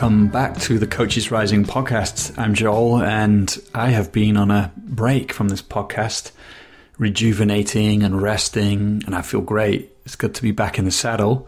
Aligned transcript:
Welcome 0.00 0.28
back 0.28 0.56
to 0.60 0.78
the 0.78 0.86
Coaches 0.86 1.30
Rising 1.30 1.66
podcast. 1.66 2.38
I'm 2.38 2.54
Joel, 2.54 3.02
and 3.02 3.54
I 3.74 3.90
have 3.90 4.12
been 4.12 4.38
on 4.38 4.50
a 4.50 4.72
break 4.74 5.30
from 5.30 5.48
this 5.48 5.60
podcast, 5.60 6.32
rejuvenating 6.96 8.02
and 8.02 8.22
resting, 8.22 9.02
and 9.04 9.14
I 9.14 9.20
feel 9.20 9.42
great. 9.42 9.94
It's 10.06 10.16
good 10.16 10.34
to 10.36 10.42
be 10.42 10.52
back 10.52 10.78
in 10.78 10.86
the 10.86 10.90
saddle. 10.90 11.46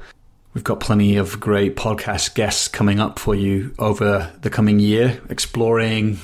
We've 0.53 0.63
got 0.63 0.81
plenty 0.81 1.17
of 1.17 1.41
great 1.41 1.77
podcast 1.77 2.35
guests 2.35 2.69
coming 2.69 3.01
up 3.01 3.19
for 3.19 3.35
you 3.35 3.75
over 3.79 4.31
the 4.43 4.51
coming 4.51 4.81
year, 4.81 5.23
exploring 5.31 6.19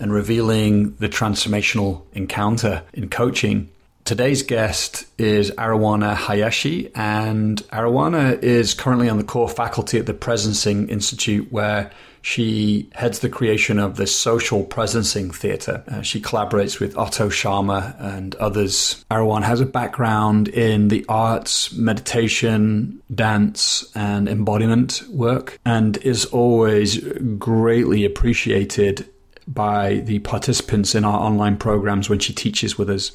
and 0.00 0.10
revealing 0.10 0.94
the 0.94 1.10
transformational 1.10 2.00
encounter 2.14 2.82
in 2.94 3.10
coaching. 3.10 3.68
Today's 4.04 4.42
guest 4.42 5.06
is 5.16 5.50
Arawana 5.52 6.14
Hayashi, 6.14 6.90
and 6.94 7.56
Arawana 7.68 8.42
is 8.42 8.74
currently 8.74 9.08
on 9.08 9.16
the 9.16 9.24
core 9.24 9.48
faculty 9.48 9.98
at 9.98 10.04
the 10.04 10.12
Presencing 10.12 10.90
Institute, 10.90 11.50
where 11.50 11.90
she 12.20 12.90
heads 12.92 13.20
the 13.20 13.30
creation 13.30 13.78
of 13.78 13.96
the 13.96 14.06
Social 14.06 14.62
Presencing 14.62 15.34
Theatre. 15.34 15.82
Uh, 15.88 16.02
she 16.02 16.20
collaborates 16.20 16.78
with 16.80 16.98
Otto 16.98 17.30
Scharmer 17.30 17.98
and 17.98 18.34
others. 18.34 19.02
Arawana 19.10 19.44
has 19.44 19.62
a 19.62 19.66
background 19.66 20.48
in 20.48 20.88
the 20.88 21.06
arts, 21.08 21.72
meditation, 21.72 23.00
dance, 23.14 23.90
and 23.94 24.28
embodiment 24.28 25.02
work, 25.08 25.58
and 25.64 25.96
is 25.98 26.26
always 26.26 26.98
greatly 27.38 28.04
appreciated 28.04 29.08
by 29.48 29.96
the 30.04 30.18
participants 30.18 30.94
in 30.94 31.06
our 31.06 31.20
online 31.20 31.56
programs 31.56 32.10
when 32.10 32.18
she 32.18 32.34
teaches 32.34 32.76
with 32.76 32.90
us. 32.90 33.12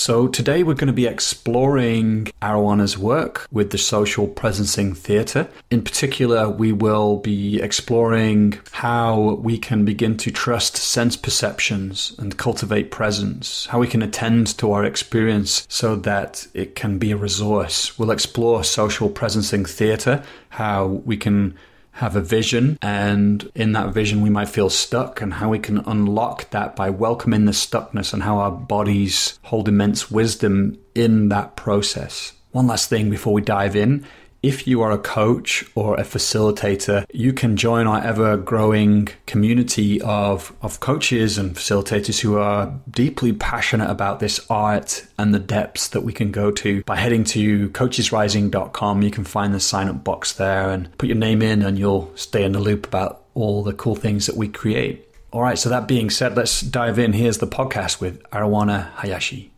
So, 0.00 0.28
today 0.28 0.62
we're 0.62 0.72
going 0.72 0.86
to 0.86 0.94
be 0.94 1.04
exploring 1.04 2.28
Arawana's 2.40 2.96
work 2.96 3.46
with 3.52 3.68
the 3.68 3.76
Social 3.76 4.26
Presencing 4.26 4.96
Theatre. 4.96 5.46
In 5.70 5.82
particular, 5.82 6.48
we 6.48 6.72
will 6.72 7.18
be 7.18 7.60
exploring 7.60 8.58
how 8.72 9.34
we 9.42 9.58
can 9.58 9.84
begin 9.84 10.16
to 10.16 10.30
trust 10.30 10.78
sense 10.78 11.18
perceptions 11.18 12.14
and 12.18 12.38
cultivate 12.38 12.90
presence, 12.90 13.66
how 13.66 13.78
we 13.78 13.86
can 13.86 14.00
attend 14.00 14.56
to 14.56 14.72
our 14.72 14.86
experience 14.86 15.66
so 15.68 15.96
that 15.96 16.46
it 16.54 16.74
can 16.74 16.96
be 16.96 17.10
a 17.10 17.16
resource. 17.18 17.98
We'll 17.98 18.10
explore 18.10 18.64
Social 18.64 19.10
Presencing 19.10 19.68
Theatre, 19.68 20.22
how 20.48 21.02
we 21.04 21.18
can 21.18 21.58
have 22.00 22.16
a 22.16 22.20
vision, 22.22 22.78
and 22.80 23.50
in 23.54 23.72
that 23.72 23.92
vision, 23.92 24.22
we 24.22 24.30
might 24.30 24.48
feel 24.48 24.70
stuck, 24.70 25.20
and 25.20 25.34
how 25.34 25.50
we 25.50 25.58
can 25.58 25.78
unlock 25.86 26.48
that 26.48 26.74
by 26.74 26.88
welcoming 26.88 27.44
the 27.44 27.52
stuckness 27.52 28.14
and 28.14 28.22
how 28.22 28.38
our 28.38 28.50
bodies 28.50 29.38
hold 29.42 29.68
immense 29.68 30.10
wisdom 30.10 30.78
in 30.94 31.28
that 31.28 31.56
process. 31.56 32.32
One 32.52 32.66
last 32.66 32.88
thing 32.88 33.10
before 33.10 33.34
we 33.34 33.42
dive 33.42 33.76
in 33.76 34.06
if 34.42 34.66
you 34.66 34.80
are 34.82 34.90
a 34.90 34.98
coach 34.98 35.64
or 35.74 35.96
a 35.96 36.02
facilitator, 36.02 37.04
you 37.12 37.32
can 37.32 37.56
join 37.56 37.86
our 37.86 38.02
ever 38.02 38.36
growing 38.36 39.08
community 39.26 40.00
of, 40.00 40.52
of 40.62 40.80
coaches 40.80 41.36
and 41.36 41.54
facilitators 41.54 42.20
who 42.20 42.38
are 42.38 42.80
deeply 42.90 43.32
passionate 43.32 43.90
about 43.90 44.20
this 44.20 44.40
art 44.48 45.06
and 45.18 45.34
the 45.34 45.38
depths 45.38 45.88
that 45.88 46.02
we 46.02 46.12
can 46.12 46.30
go 46.30 46.50
to 46.50 46.82
by 46.84 46.96
heading 46.96 47.24
to 47.24 47.68
coachesrising.com. 47.70 49.02
You 49.02 49.10
can 49.10 49.24
find 49.24 49.52
the 49.52 49.60
sign 49.60 49.88
up 49.88 50.02
box 50.02 50.32
there 50.32 50.70
and 50.70 50.96
put 50.96 51.08
your 51.08 51.18
name 51.18 51.42
in, 51.42 51.62
and 51.62 51.78
you'll 51.78 52.10
stay 52.14 52.44
in 52.44 52.52
the 52.52 52.60
loop 52.60 52.86
about 52.86 53.24
all 53.34 53.62
the 53.62 53.74
cool 53.74 53.94
things 53.94 54.26
that 54.26 54.36
we 54.36 54.48
create. 54.48 55.06
All 55.32 55.42
right, 55.42 55.58
so 55.58 55.68
that 55.68 55.86
being 55.86 56.10
said, 56.10 56.36
let's 56.36 56.60
dive 56.60 56.98
in. 56.98 57.12
Here's 57.12 57.38
the 57.38 57.46
podcast 57.46 58.00
with 58.00 58.22
Arawana 58.30 58.90
Hayashi. 58.94 59.49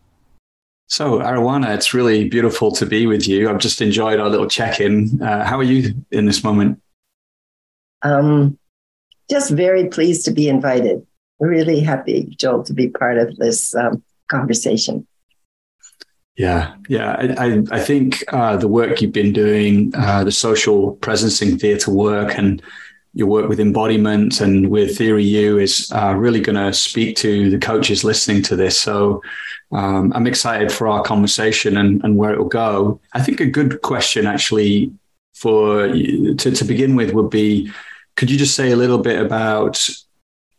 So, 0.93 1.17
Arawana, 1.17 1.73
it's 1.73 1.95
really 1.95 2.29
beautiful 2.29 2.71
to 2.73 2.85
be 2.85 3.07
with 3.07 3.27
you. 3.27 3.49
I've 3.49 3.57
just 3.57 3.81
enjoyed 3.81 4.19
our 4.19 4.29
little 4.29 4.47
check 4.47 4.79
in. 4.79 5.19
Uh, 5.23 5.43
how 5.43 5.57
are 5.57 5.63
you 5.63 5.95
in 6.11 6.27
this 6.27 6.43
moment? 6.43 6.79
Um, 8.03 8.59
just 9.27 9.49
very 9.49 9.87
pleased 9.87 10.23
to 10.25 10.31
be 10.31 10.47
invited. 10.47 11.03
Really 11.39 11.79
happy, 11.79 12.35
Joel, 12.37 12.63
to 12.65 12.73
be 12.75 12.89
part 12.89 13.17
of 13.17 13.35
this 13.37 13.73
um, 13.73 14.03
conversation. 14.27 15.07
Yeah, 16.37 16.75
yeah. 16.87 17.13
I, 17.39 17.45
I, 17.47 17.63
I 17.71 17.79
think 17.79 18.23
uh, 18.31 18.57
the 18.57 18.67
work 18.67 19.01
you've 19.01 19.13
been 19.13 19.33
doing, 19.33 19.95
uh, 19.95 20.23
the 20.23 20.31
social 20.31 20.95
presencing 20.97 21.59
theatre 21.59 21.89
work, 21.89 22.37
and 22.37 22.61
your 23.13 23.27
work 23.27 23.47
with 23.47 23.59
embodiment 23.59 24.41
and 24.41 24.69
with 24.69 24.97
Theory 24.97 25.23
U 25.23 25.59
is 25.59 25.91
uh, 25.93 26.15
really 26.15 26.41
going 26.41 26.55
to 26.55 26.73
speak 26.73 27.15
to 27.17 27.49
the 27.49 27.59
coaches 27.59 28.03
listening 28.03 28.41
to 28.43 28.55
this. 28.55 28.79
So 28.79 29.21
um, 29.71 30.11
I'm 30.15 30.25
excited 30.25 30.71
for 30.71 30.87
our 30.87 31.03
conversation 31.03 31.77
and, 31.77 32.03
and 32.03 32.17
where 32.17 32.33
it 32.33 32.39
will 32.39 32.45
go. 32.45 32.99
I 33.13 33.21
think 33.21 33.39
a 33.39 33.45
good 33.45 33.81
question, 33.83 34.25
actually, 34.25 34.91
for 35.35 35.87
to, 35.87 36.35
to 36.35 36.65
begin 36.65 36.95
with, 36.95 37.13
would 37.13 37.29
be 37.29 37.71
could 38.15 38.29
you 38.29 38.37
just 38.37 38.55
say 38.55 38.71
a 38.71 38.75
little 38.75 38.99
bit 38.99 39.19
about 39.19 39.87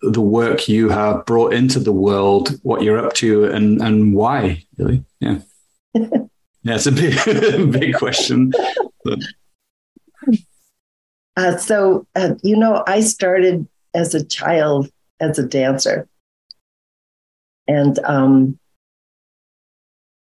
the 0.03 0.21
work 0.21 0.69
you 0.69 0.89
have 0.89 1.25
brought 1.27 1.55
into 1.55 1.79
the 1.79 1.93
world, 1.93 2.59
what 2.63 2.83
you're 2.83 2.99
up 2.99 3.15
to, 3.15 3.45
and 3.45 3.81
and 3.81 4.15
why? 4.15 4.65
Really, 4.77 5.05
yeah, 5.21 5.39
yeah, 5.95 6.19
it's 6.65 6.87
a 6.87 6.93
big 6.93 7.15
big 7.73 7.95
question. 7.95 8.53
Uh, 11.37 11.57
so, 11.57 12.07
uh, 12.15 12.35
you 12.43 12.57
know, 12.57 12.85
I 12.87 13.01
started 13.01 13.67
as 13.95 14.15
a 14.15 14.25
child 14.25 14.91
as 15.21 15.39
a 15.39 15.47
dancer. 15.47 16.09
And, 17.67 17.99
um, 18.01 18.59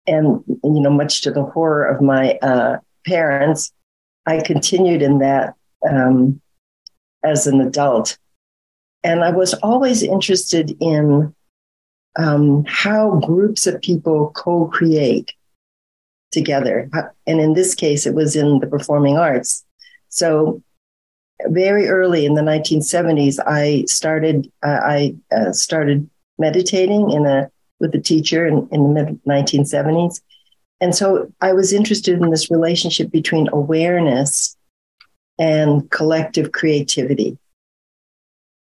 and, 0.05 0.43
you 0.47 0.81
know, 0.81 0.89
much 0.89 1.21
to 1.21 1.31
the 1.31 1.43
horror 1.43 1.85
of 1.85 2.01
my 2.01 2.33
uh, 2.41 2.77
parents, 3.05 3.71
I 4.25 4.41
continued 4.41 5.01
in 5.01 5.19
that 5.19 5.55
um, 5.89 6.41
as 7.23 7.47
an 7.47 7.61
adult. 7.61 8.17
And 9.03 9.23
I 9.23 9.31
was 9.31 9.53
always 9.55 10.03
interested 10.03 10.75
in 10.79 11.33
um, 12.17 12.65
how 12.67 13.19
groups 13.19 13.65
of 13.65 13.81
people 13.81 14.31
co 14.35 14.67
create 14.67 15.33
together. 16.31 16.89
And 17.25 17.39
in 17.39 17.53
this 17.53 17.73
case, 17.73 18.05
it 18.05 18.13
was 18.13 18.35
in 18.35 18.59
the 18.59 18.67
performing 18.67 19.17
arts. 19.17 19.65
So 20.09 20.61
very 21.47 21.87
early 21.87 22.25
in 22.25 22.35
the 22.35 22.41
1970s, 22.41 23.39
I 23.45 23.85
started 23.85 24.51
uh, 24.63 24.79
I 24.83 25.15
uh, 25.31 25.51
started 25.51 26.09
meditating 26.37 27.11
in 27.11 27.25
a 27.25 27.49
with 27.79 27.93
a 27.95 27.99
teacher 27.99 28.45
in, 28.45 28.67
in 28.71 28.83
the 28.83 28.89
mid 28.89 29.23
1970s, 29.23 30.21
and 30.79 30.95
so 30.95 31.31
I 31.41 31.53
was 31.53 31.73
interested 31.73 32.21
in 32.21 32.29
this 32.29 32.51
relationship 32.51 33.11
between 33.11 33.49
awareness 33.51 34.55
and 35.39 35.89
collective 35.91 36.51
creativity. 36.51 37.37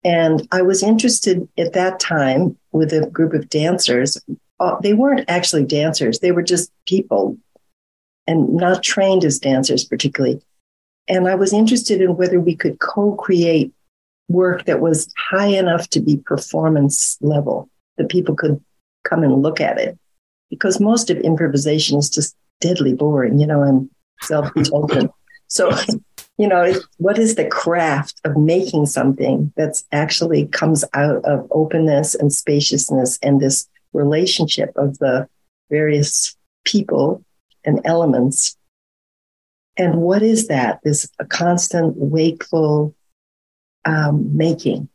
And 0.05 0.47
I 0.53 0.63
was 0.63 0.83
interested 0.83 1.49
at 1.59 1.73
that 1.73 1.99
time 1.99 2.57
with 2.73 2.93
a 2.93 3.07
group 3.07 3.33
of 3.33 3.49
dancers. 3.49 4.19
Uh, 4.61 4.77
they 4.81 4.95
weren't 4.95 5.25
actually 5.29 5.65
dancers; 5.65 6.21
they 6.21 6.33
were 6.33 6.43
just 6.43 6.71
people, 6.87 7.37
and 8.27 8.55
not 8.55 8.83
trained 8.83 9.25
as 9.25 9.39
dancers 9.39 9.85
particularly 9.85 10.41
and 11.09 11.29
I 11.29 11.35
was 11.35 11.53
interested 11.53 12.01
in 12.01 12.17
whether 12.17 12.41
we 12.41 12.55
could 12.55 12.79
co 12.79 13.15
create 13.15 13.73
work 14.29 14.65
that 14.65 14.81
was 14.81 15.13
high 15.17 15.47
enough 15.47 15.89
to 15.91 16.01
be 16.01 16.17
performance 16.17 17.17
level, 17.21 17.69
that 17.97 18.09
people 18.09 18.35
could 18.35 18.63
come 19.05 19.23
and 19.23 19.43
look 19.43 19.61
at 19.61 19.79
it. 19.79 19.99
Because 20.51 20.81
most 20.81 21.11
of 21.11 21.19
improvisation 21.19 21.99
is 21.99 22.11
just 22.11 22.37
deadly 22.61 22.95
boring, 22.95 23.39
you 23.39 23.47
know, 23.47 23.63
and 23.63 23.91
self 24.23 24.51
indulgent. 24.57 25.11
so, 25.49 25.71
you 26.39 26.49
know, 26.49 26.73
what 26.99 27.19
is 27.19 27.35
the 27.35 27.47
craft 27.47 28.21
of 28.25 28.37
making 28.37 28.87
something 28.87 29.53
that's 29.57 29.85
actually 29.93 30.47
comes 30.47 30.85
out 30.95 31.25
of 31.25 31.47
openness 31.51 32.15
and 32.15 32.33
spaciousness 32.33 33.19
and 33.23 33.41
this 33.41 33.69
relationship 33.93 34.73
of 34.77 34.99
the 34.99 35.29
various 35.71 36.37
people 36.65 37.25
and 37.65 37.81
elements 37.85 38.57
and 39.77 39.97
what 39.97 40.23
is 40.23 40.49
that? 40.49 40.81
This 40.83 41.09
constant 41.29 41.97
wakeful 41.97 42.95
um, 43.85 44.37
making. 44.37 44.89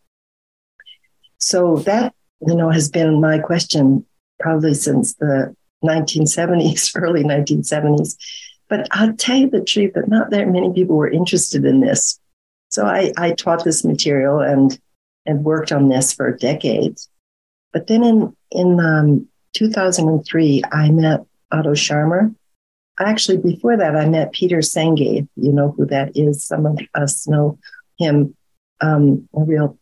So 1.37 1.77
that 1.77 2.13
you 2.45 2.55
know 2.55 2.69
has 2.69 2.89
been 2.89 3.21
my 3.21 3.39
question 3.39 4.05
probably 4.39 4.73
since 4.73 5.13
the 5.15 5.55
1970s, 5.83 6.91
early 6.95 7.23
1970s. 7.23 8.15
But 8.69 8.87
I'll 8.91 9.13
tell 9.13 9.37
you 9.37 9.49
the 9.49 9.63
truth 9.63 9.93
that 9.95 10.07
not 10.07 10.29
that 10.31 10.47
many 10.47 10.71
people 10.73 10.95
were 10.95 11.09
interested 11.09 11.65
in 11.65 11.81
this. 11.81 12.19
So 12.69 12.85
I, 12.85 13.11
I 13.17 13.31
taught 13.31 13.63
this 13.63 13.83
material 13.83 14.39
and 14.39 14.79
and 15.25 15.43
worked 15.43 15.71
on 15.71 15.89
this 15.89 16.13
for 16.13 16.35
decades. 16.35 17.09
But 17.73 17.87
then 17.87 18.03
in 18.03 18.35
in 18.51 18.79
um, 18.79 19.27
2003, 19.53 20.63
I 20.71 20.89
met 20.89 21.25
Otto 21.51 21.73
Scharmer, 21.73 22.33
actually, 23.07 23.37
before 23.37 23.77
that, 23.77 23.95
I 23.95 24.07
met 24.07 24.33
Peter 24.33 24.57
Senge. 24.57 25.27
You 25.35 25.51
know 25.51 25.71
who 25.71 25.85
that 25.87 26.11
is. 26.15 26.43
Some 26.43 26.65
of 26.65 26.79
us 26.93 27.27
know 27.27 27.57
him. 27.97 28.35
Um, 28.81 29.29
a 29.35 29.43
real 29.43 29.77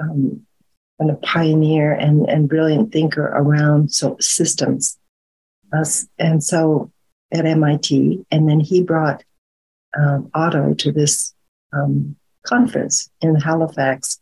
um, 0.00 0.44
a 1.08 1.14
pioneer 1.14 1.92
and, 1.92 2.28
and 2.28 2.48
brilliant 2.48 2.92
thinker 2.92 3.24
around 3.24 3.90
so 3.92 4.16
systems. 4.20 4.98
Us 5.72 6.06
and 6.18 6.42
so 6.42 6.90
at 7.32 7.46
MIT, 7.46 8.26
and 8.30 8.48
then 8.48 8.58
he 8.58 8.82
brought 8.82 9.22
um, 9.96 10.28
Otto 10.34 10.74
to 10.74 10.90
this 10.90 11.32
um, 11.72 12.16
conference 12.44 13.08
in 13.20 13.36
Halifax. 13.36 14.18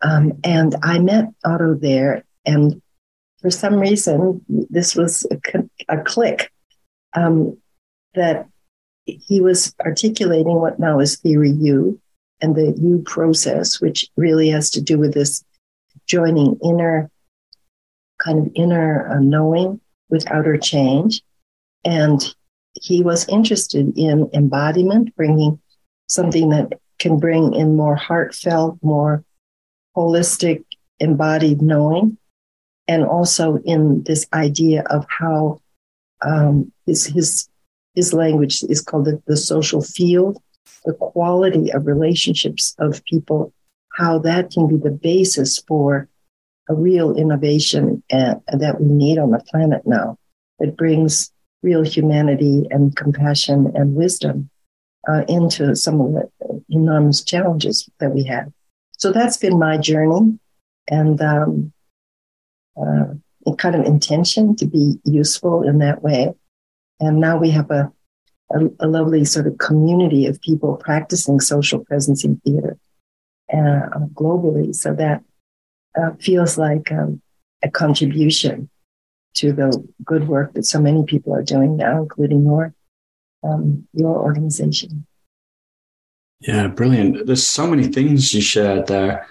Um, 0.00 0.32
and 0.42 0.74
I 0.82 0.98
met 0.98 1.26
Otto 1.44 1.74
there, 1.74 2.24
and 2.46 2.80
for 3.42 3.50
some 3.50 3.74
reason, 3.74 4.40
this 4.48 4.96
was 4.96 5.26
a, 5.30 5.38
a 5.90 6.02
click 6.02 6.50
um, 7.14 7.56
that 8.14 8.48
he 9.06 9.40
was 9.40 9.74
articulating 9.84 10.56
what 10.56 10.78
now 10.78 11.00
is 11.00 11.16
theory 11.16 11.50
U 11.50 12.00
and 12.40 12.54
the 12.54 12.74
U 12.78 13.02
process, 13.04 13.80
which 13.80 14.08
really 14.16 14.48
has 14.48 14.70
to 14.70 14.80
do 14.80 14.98
with 14.98 15.14
this 15.14 15.44
joining 16.06 16.58
inner 16.62 17.10
kind 18.18 18.46
of 18.46 18.52
inner 18.54 19.08
uh, 19.10 19.20
knowing 19.20 19.80
with 20.08 20.30
outer 20.30 20.56
change. 20.56 21.22
And 21.84 22.22
he 22.80 23.02
was 23.02 23.28
interested 23.28 23.96
in 23.96 24.30
embodiment, 24.32 25.14
bringing 25.16 25.60
something 26.06 26.50
that 26.50 26.80
can 26.98 27.18
bring 27.18 27.54
in 27.54 27.76
more 27.76 27.96
heartfelt, 27.96 28.78
more 28.82 29.24
holistic, 29.96 30.64
embodied 31.00 31.60
knowing, 31.60 32.18
and 32.88 33.04
also 33.04 33.58
in 33.58 34.02
this 34.04 34.26
idea 34.32 34.82
of 34.82 35.06
how 35.08 35.60
um, 36.24 36.72
his 36.86 37.06
his 37.06 37.48
his 37.94 38.12
language 38.12 38.62
is 38.64 38.80
called 38.80 39.04
the, 39.04 39.22
the 39.26 39.36
social 39.36 39.82
field, 39.82 40.42
the 40.84 40.94
quality 40.94 41.72
of 41.72 41.86
relationships 41.86 42.74
of 42.78 43.04
people, 43.04 43.52
how 43.94 44.18
that 44.18 44.50
can 44.50 44.66
be 44.66 44.76
the 44.76 44.90
basis 44.90 45.58
for 45.68 46.08
a 46.68 46.74
real 46.74 47.14
innovation 47.16 48.02
uh, 48.12 48.34
that 48.52 48.80
we 48.80 48.86
need 48.88 49.18
on 49.18 49.30
the 49.30 49.38
planet 49.50 49.82
now. 49.86 50.16
It 50.58 50.76
brings 50.76 51.30
real 51.62 51.82
humanity 51.82 52.66
and 52.70 52.94
compassion 52.96 53.72
and 53.74 53.94
wisdom 53.94 54.50
uh, 55.08 55.24
into 55.28 55.76
some 55.76 56.00
of 56.00 56.12
the 56.12 56.62
enormous 56.68 57.22
challenges 57.22 57.88
that 58.00 58.12
we 58.12 58.24
have. 58.24 58.52
So 58.98 59.12
that's 59.12 59.36
been 59.36 59.58
my 59.58 59.76
journey 59.76 60.38
and 60.88 61.20
um, 61.20 61.72
uh, 62.76 63.14
kind 63.56 63.74
of 63.74 63.84
intention 63.84 64.56
to 64.56 64.66
be 64.66 64.98
useful 65.04 65.62
in 65.62 65.78
that 65.78 66.02
way. 66.02 66.34
And 67.00 67.20
now 67.20 67.36
we 67.36 67.50
have 67.50 67.70
a, 67.70 67.92
a, 68.50 68.60
a 68.80 68.86
lovely 68.86 69.24
sort 69.24 69.46
of 69.46 69.58
community 69.58 70.26
of 70.26 70.40
people 70.40 70.76
practicing 70.76 71.40
social 71.40 71.84
presencing 71.84 72.40
theater 72.42 72.78
uh, 73.52 73.98
globally. 74.14 74.74
So 74.74 74.94
that 74.94 75.22
uh, 76.00 76.12
feels 76.20 76.56
like 76.56 76.90
um, 76.90 77.20
a 77.62 77.70
contribution 77.70 78.70
to 79.34 79.52
the 79.52 79.86
good 80.04 80.28
work 80.28 80.54
that 80.54 80.64
so 80.64 80.80
many 80.80 81.04
people 81.04 81.34
are 81.34 81.42
doing 81.42 81.76
now, 81.76 82.02
including 82.02 82.44
your 82.44 82.74
um, 83.42 83.86
your 83.92 84.16
organization. 84.16 85.06
Yeah, 86.40 86.68
brilliant. 86.68 87.26
There's 87.26 87.46
so 87.46 87.66
many 87.66 87.88
things 87.88 88.32
you 88.32 88.40
shared 88.40 88.86
there. 88.86 89.26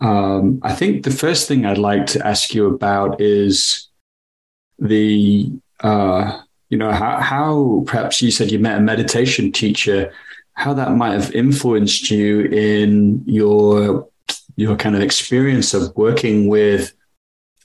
Um, 0.00 0.60
I 0.62 0.74
think 0.74 1.04
the 1.04 1.10
first 1.10 1.48
thing 1.48 1.66
I'd 1.66 1.78
like 1.78 2.06
to 2.08 2.26
ask 2.26 2.54
you 2.54 2.66
about 2.66 3.20
is 3.20 3.88
the, 4.78 5.50
uh, 5.80 6.40
you 6.70 6.78
know, 6.78 6.92
how, 6.92 7.18
how 7.18 7.84
perhaps 7.86 8.22
you 8.22 8.30
said 8.30 8.52
you 8.52 8.58
met 8.58 8.78
a 8.78 8.82
meditation 8.82 9.50
teacher, 9.50 10.12
how 10.52 10.74
that 10.74 10.92
might 10.92 11.12
have 11.12 11.34
influenced 11.34 12.10
you 12.10 12.42
in 12.42 13.22
your 13.26 14.08
your 14.56 14.74
kind 14.74 14.96
of 14.96 15.02
experience 15.02 15.72
of 15.72 15.96
working 15.96 16.48
with 16.48 16.92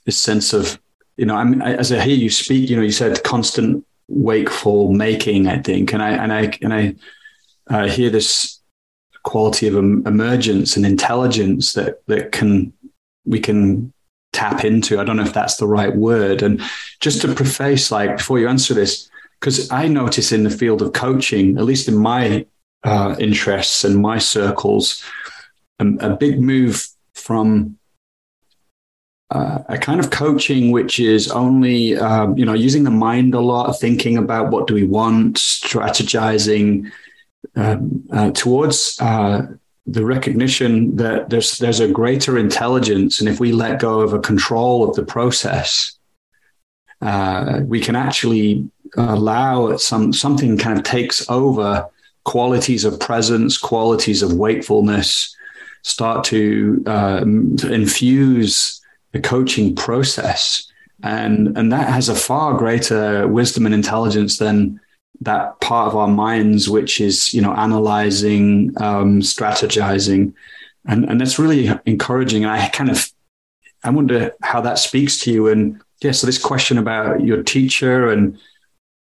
this 0.04 0.16
sense 0.16 0.52
of 0.52 0.78
you 1.16 1.26
know, 1.26 1.36
I'm, 1.36 1.62
as 1.62 1.92
I 1.92 2.00
hear 2.00 2.16
you 2.16 2.30
speak, 2.30 2.68
you 2.68 2.76
know, 2.76 2.82
you 2.82 2.90
said 2.90 3.22
constant 3.22 3.86
wakeful 4.08 4.92
making, 4.92 5.46
I 5.46 5.60
think, 5.60 5.92
and 5.92 6.02
I 6.02 6.10
and 6.10 6.32
I 6.32 6.58
and 6.60 6.74
I 6.74 6.94
uh, 7.68 7.88
hear 7.88 8.10
this 8.10 8.60
quality 9.24 9.66
of 9.66 9.74
emergence 9.74 10.76
and 10.76 10.86
intelligence 10.86 11.72
that 11.72 12.06
that 12.06 12.30
can 12.32 12.72
we 13.24 13.40
can 13.40 13.92
tap 14.32 14.64
into. 14.64 15.00
I 15.00 15.04
don't 15.04 15.16
know 15.16 15.24
if 15.24 15.32
that's 15.32 15.56
the 15.56 15.66
right 15.66 15.94
word. 15.94 16.42
And 16.42 16.60
just 17.00 17.22
to 17.22 17.34
preface, 17.34 17.90
like 17.90 18.18
before 18.18 18.38
you 18.38 18.48
answer 18.48 18.74
this, 18.74 19.08
because 19.40 19.70
I 19.70 19.88
notice 19.88 20.32
in 20.32 20.44
the 20.44 20.50
field 20.50 20.82
of 20.82 20.92
coaching, 20.92 21.56
at 21.56 21.64
least 21.64 21.88
in 21.88 21.96
my 21.96 22.46
uh, 22.82 23.16
interests 23.18 23.84
and 23.84 23.96
my 23.96 24.18
circles, 24.18 25.02
a, 25.78 25.86
a 26.00 26.16
big 26.16 26.40
move 26.40 26.86
from 27.14 27.78
uh, 29.30 29.60
a 29.68 29.78
kind 29.78 30.00
of 30.00 30.10
coaching 30.10 30.70
which 30.70 31.00
is 31.00 31.30
only 31.30 31.96
um, 31.96 32.36
you 32.36 32.44
know 32.44 32.52
using 32.52 32.84
the 32.84 32.90
mind 32.90 33.34
a 33.34 33.40
lot 33.40 33.72
thinking 33.72 34.16
about 34.16 34.50
what 34.50 34.66
do 34.66 34.74
we 34.74 34.84
want 34.84 35.36
strategizing 35.36 36.90
um, 37.56 38.04
uh, 38.12 38.30
towards 38.30 38.98
uh, 39.00 39.46
the 39.86 40.04
recognition 40.04 40.96
that 40.96 41.30
there's 41.30 41.58
there's 41.58 41.80
a 41.80 41.88
greater 41.88 42.38
intelligence 42.38 43.20
and 43.20 43.28
if 43.28 43.40
we 43.40 43.52
let 43.52 43.80
go 43.80 44.00
of 44.00 44.12
a 44.12 44.20
control 44.20 44.88
of 44.88 44.96
the 44.96 45.04
process 45.04 45.98
uh, 47.02 47.60
we 47.64 47.80
can 47.80 47.96
actually 47.96 48.68
allow 48.96 49.76
some 49.76 50.12
something 50.12 50.56
kind 50.56 50.78
of 50.78 50.84
takes 50.84 51.28
over 51.28 51.86
qualities 52.24 52.84
of 52.84 52.98
presence 52.98 53.58
qualities 53.58 54.22
of 54.22 54.32
wakefulness 54.32 55.36
start 55.84 56.24
to 56.24 56.82
um, 56.86 57.56
infuse 57.64 58.80
the 59.12 59.20
coaching 59.20 59.74
process. 59.76 60.66
And, 61.02 61.56
and 61.56 61.70
that 61.72 61.88
has 61.88 62.08
a 62.08 62.14
far 62.14 62.56
greater 62.56 63.28
wisdom 63.28 63.66
and 63.66 63.74
intelligence 63.74 64.38
than 64.38 64.80
that 65.20 65.60
part 65.60 65.88
of 65.88 65.96
our 65.96 66.08
minds, 66.08 66.68
which 66.68 67.00
is, 67.00 67.32
you 67.32 67.40
know, 67.40 67.54
analyzing, 67.54 68.72
um, 68.80 69.20
strategizing. 69.20 70.34
And, 70.86 71.04
and 71.04 71.20
that's 71.20 71.38
really 71.38 71.70
encouraging. 71.86 72.44
And 72.44 72.52
I 72.52 72.68
kind 72.68 72.90
of, 72.90 73.10
I 73.82 73.90
wonder 73.90 74.32
how 74.42 74.60
that 74.60 74.78
speaks 74.78 75.18
to 75.20 75.32
you. 75.32 75.48
And 75.48 75.80
yeah, 76.00 76.12
so 76.12 76.26
this 76.26 76.38
question 76.38 76.78
about 76.78 77.22
your 77.22 77.42
teacher 77.42 78.10
and 78.10 78.38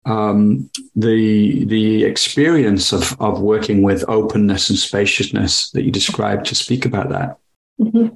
um, 0.05 0.69
the 0.95 1.63
the 1.65 2.03
experience 2.03 2.91
of 2.91 3.19
of 3.21 3.41
working 3.41 3.81
with 3.83 4.03
openness 4.07 4.69
and 4.69 4.77
spaciousness 4.77 5.71
that 5.71 5.83
you 5.83 5.91
described 5.91 6.45
to 6.47 6.55
speak 6.55 6.85
about 6.85 7.09
that. 7.09 7.37
Mm-hmm. 7.79 8.15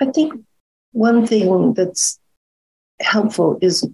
I 0.00 0.06
think 0.06 0.34
one 0.92 1.26
thing 1.26 1.74
that's 1.74 2.18
helpful 3.00 3.58
is 3.62 3.88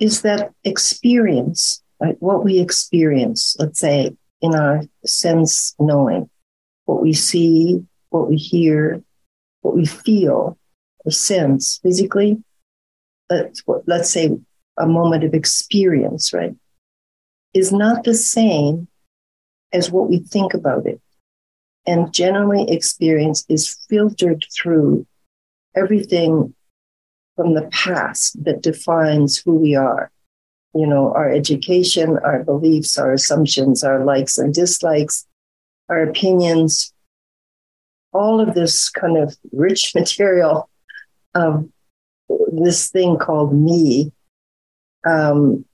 is 0.00 0.22
that 0.22 0.52
experience, 0.64 1.82
right? 2.00 2.16
What 2.20 2.42
we 2.44 2.58
experience, 2.58 3.54
let's 3.58 3.78
say 3.78 4.16
in 4.40 4.54
our 4.54 4.82
sense 5.04 5.74
knowing, 5.78 6.28
what 6.86 7.02
we 7.02 7.12
see, 7.12 7.84
what 8.08 8.28
we 8.28 8.36
hear, 8.36 9.02
what 9.60 9.76
we 9.76 9.86
feel 9.86 10.58
or 11.04 11.12
sense 11.12 11.78
physically. 11.82 12.42
Let's, 13.28 13.62
let's 13.86 14.10
say 14.10 14.36
a 14.78 14.86
moment 14.86 15.22
of 15.22 15.34
experience, 15.34 16.32
right? 16.32 16.54
Is 17.52 17.70
not 17.70 18.04
the 18.04 18.14
same 18.14 18.88
as 19.72 19.90
what 19.90 20.08
we 20.08 20.18
think 20.18 20.54
about 20.54 20.86
it. 20.86 21.00
And 21.86 22.12
generally, 22.12 22.70
experience 22.70 23.44
is 23.48 23.78
filtered 23.88 24.44
through 24.52 25.06
everything 25.76 26.54
from 27.40 27.54
the 27.54 27.66
past 27.72 28.44
that 28.44 28.60
defines 28.60 29.38
who 29.38 29.54
we 29.54 29.74
are. 29.74 30.10
You 30.74 30.86
know, 30.86 31.10
our 31.14 31.32
education, 31.32 32.18
our 32.22 32.44
beliefs, 32.44 32.98
our 32.98 33.14
assumptions, 33.14 33.82
our 33.82 34.04
likes 34.04 34.36
and 34.36 34.52
dislikes, 34.52 35.26
our 35.88 36.02
opinions, 36.02 36.92
all 38.12 38.42
of 38.42 38.54
this 38.54 38.90
kind 38.90 39.16
of 39.16 39.34
rich 39.52 39.92
material 39.94 40.68
of 41.34 41.66
this 42.52 42.90
thing 42.90 43.16
called 43.16 43.54
me. 43.54 44.12
Um, 45.06 45.64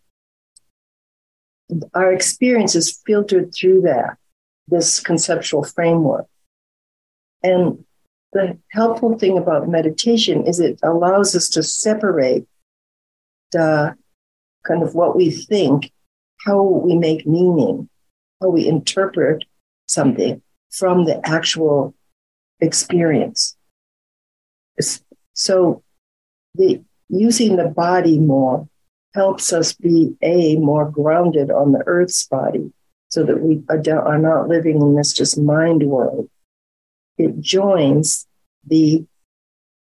our 1.94 2.12
experience 2.12 2.76
is 2.76 3.02
filtered 3.04 3.52
through 3.52 3.80
that 3.82 4.18
this 4.68 5.00
conceptual 5.00 5.64
framework. 5.64 6.26
And 7.42 7.84
the 8.32 8.58
helpful 8.70 9.18
thing 9.18 9.38
about 9.38 9.68
meditation 9.68 10.46
is 10.46 10.60
it 10.60 10.78
allows 10.82 11.34
us 11.34 11.48
to 11.50 11.62
separate 11.62 12.46
the 13.52 13.94
kind 14.66 14.82
of 14.82 14.94
what 14.94 15.16
we 15.16 15.30
think, 15.30 15.92
how 16.44 16.62
we 16.62 16.96
make 16.96 17.26
meaning, 17.26 17.88
how 18.40 18.48
we 18.48 18.66
interpret 18.66 19.44
something 19.86 20.42
from 20.70 21.04
the 21.04 21.20
actual 21.26 21.94
experience. 22.60 23.56
So 25.32 25.82
the 26.54 26.82
using 27.08 27.56
the 27.56 27.68
body 27.68 28.18
more 28.18 28.68
helps 29.14 29.52
us 29.52 29.72
be 29.72 30.16
a 30.22 30.56
more 30.56 30.90
grounded 30.90 31.50
on 31.50 31.72
the 31.72 31.82
earth's 31.86 32.26
body 32.26 32.72
so 33.08 33.22
that 33.22 33.40
we 33.40 33.62
are 33.68 34.18
not 34.18 34.48
living 34.48 34.82
in 34.82 34.96
this 34.96 35.12
just 35.12 35.38
mind 35.38 35.84
world. 35.84 36.28
It 37.18 37.40
joins 37.40 38.26
the 38.66 39.04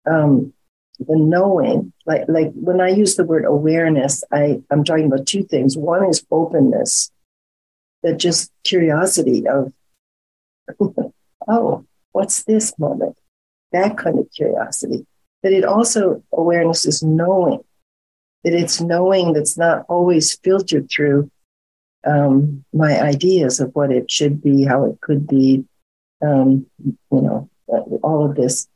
um, 0.08 0.52
the 0.98 1.16
knowing, 1.16 1.92
like 2.06 2.24
like 2.28 2.52
when 2.54 2.80
I 2.80 2.88
use 2.88 3.16
the 3.16 3.24
word 3.24 3.44
awareness, 3.44 4.24
I 4.32 4.60
I'm 4.70 4.84
talking 4.84 5.06
about 5.06 5.26
two 5.26 5.44
things. 5.44 5.76
One 5.76 6.06
is 6.08 6.24
openness, 6.30 7.10
that 8.02 8.18
just 8.18 8.52
curiosity 8.64 9.44
of, 9.46 9.72
oh, 11.48 11.84
what's 12.12 12.44
this 12.44 12.78
moment? 12.78 13.18
That 13.72 13.98
kind 13.98 14.18
of 14.18 14.30
curiosity. 14.34 15.06
but 15.42 15.52
it 15.52 15.64
also, 15.64 16.22
awareness 16.32 16.86
is 16.86 17.02
knowing, 17.02 17.60
that 18.44 18.54
it's 18.54 18.80
knowing 18.80 19.32
that's 19.32 19.58
not 19.58 19.84
always 19.88 20.36
filtered 20.36 20.90
through 20.90 21.30
um, 22.06 22.64
my 22.72 23.00
ideas 23.00 23.60
of 23.60 23.74
what 23.74 23.92
it 23.92 24.10
should 24.10 24.40
be, 24.42 24.64
how 24.64 24.84
it 24.84 25.00
could 25.00 25.26
be, 25.26 25.64
um, 26.22 26.66
you 26.84 26.96
know, 27.10 27.48
all 28.02 28.24
of 28.28 28.36
this. 28.36 28.68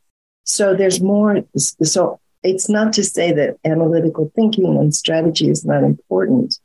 So 0.44 0.74
there's 0.74 1.00
more. 1.00 1.42
So 1.56 2.20
it's 2.42 2.68
not 2.68 2.92
to 2.94 3.04
say 3.04 3.32
that 3.32 3.56
analytical 3.64 4.32
thinking 4.34 4.76
and 4.76 4.94
strategy 4.94 5.48
is 5.48 5.64
not 5.64 5.84
important, 5.84 6.58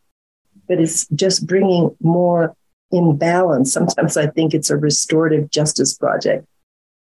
but 0.68 0.80
it's 0.80 1.08
just 1.10 1.46
bringing 1.46 1.96
more 2.02 2.56
in 2.92 3.18
balance. 3.18 3.72
Sometimes 3.72 4.18
I 4.18 4.28
think 4.28 4.54
it's 4.54 4.70
a 4.70 4.78
restorative 4.78 5.50
justice 5.52 5.96
project. 5.98 6.46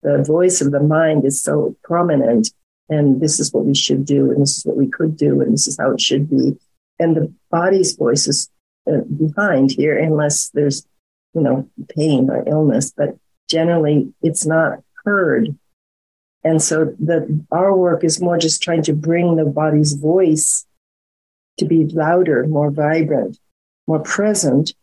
The 0.04 0.24
voice 0.24 0.62
of 0.62 0.72
the 0.72 0.82
mind 0.82 1.26
is 1.26 1.42
so 1.42 1.76
prominent, 1.84 2.52
and 2.90 3.22
this 3.22 3.40
is 3.40 3.54
what 3.54 3.66
we 3.66 3.74
should 3.74 4.06
do, 4.06 4.32
and 4.32 4.42
this 4.42 4.58
is 4.58 4.66
what 4.66 4.78
we 4.78 4.88
could 4.88 5.18
do, 5.18 5.42
and 5.42 5.54
this 5.54 5.68
is 5.68 5.78
how 5.80 5.92
it 5.92 6.02
should 6.02 6.30
be. 6.30 6.58
And 7.00 7.16
the 7.16 7.34
body's 7.50 7.96
voice 7.96 8.28
is 8.28 8.50
uh, 8.88 9.02
behind 9.18 9.72
here, 9.72 9.98
unless 9.98 10.50
there's, 10.50 10.86
you 11.34 11.42
know, 11.42 11.70
pain 11.90 12.30
or 12.30 12.44
illness, 12.48 12.94
but 12.96 13.18
generally 13.50 14.14
it's 14.22 14.46
not 14.46 14.80
heard. 15.04 15.58
And 16.44 16.62
so 16.62 16.96
the, 17.00 17.44
our 17.52 17.76
work 17.76 18.04
is 18.04 18.22
more 18.22 18.38
just 18.38 18.62
trying 18.62 18.84
to 18.84 18.94
bring 18.94 19.36
the 19.36 19.46
body's 19.46 19.94
voice 19.94 20.66
to 21.58 21.66
be 21.66 21.86
louder, 21.86 22.46
more 22.46 22.70
vibrant, 22.70 23.40
more 23.88 24.00
present, 24.00 24.74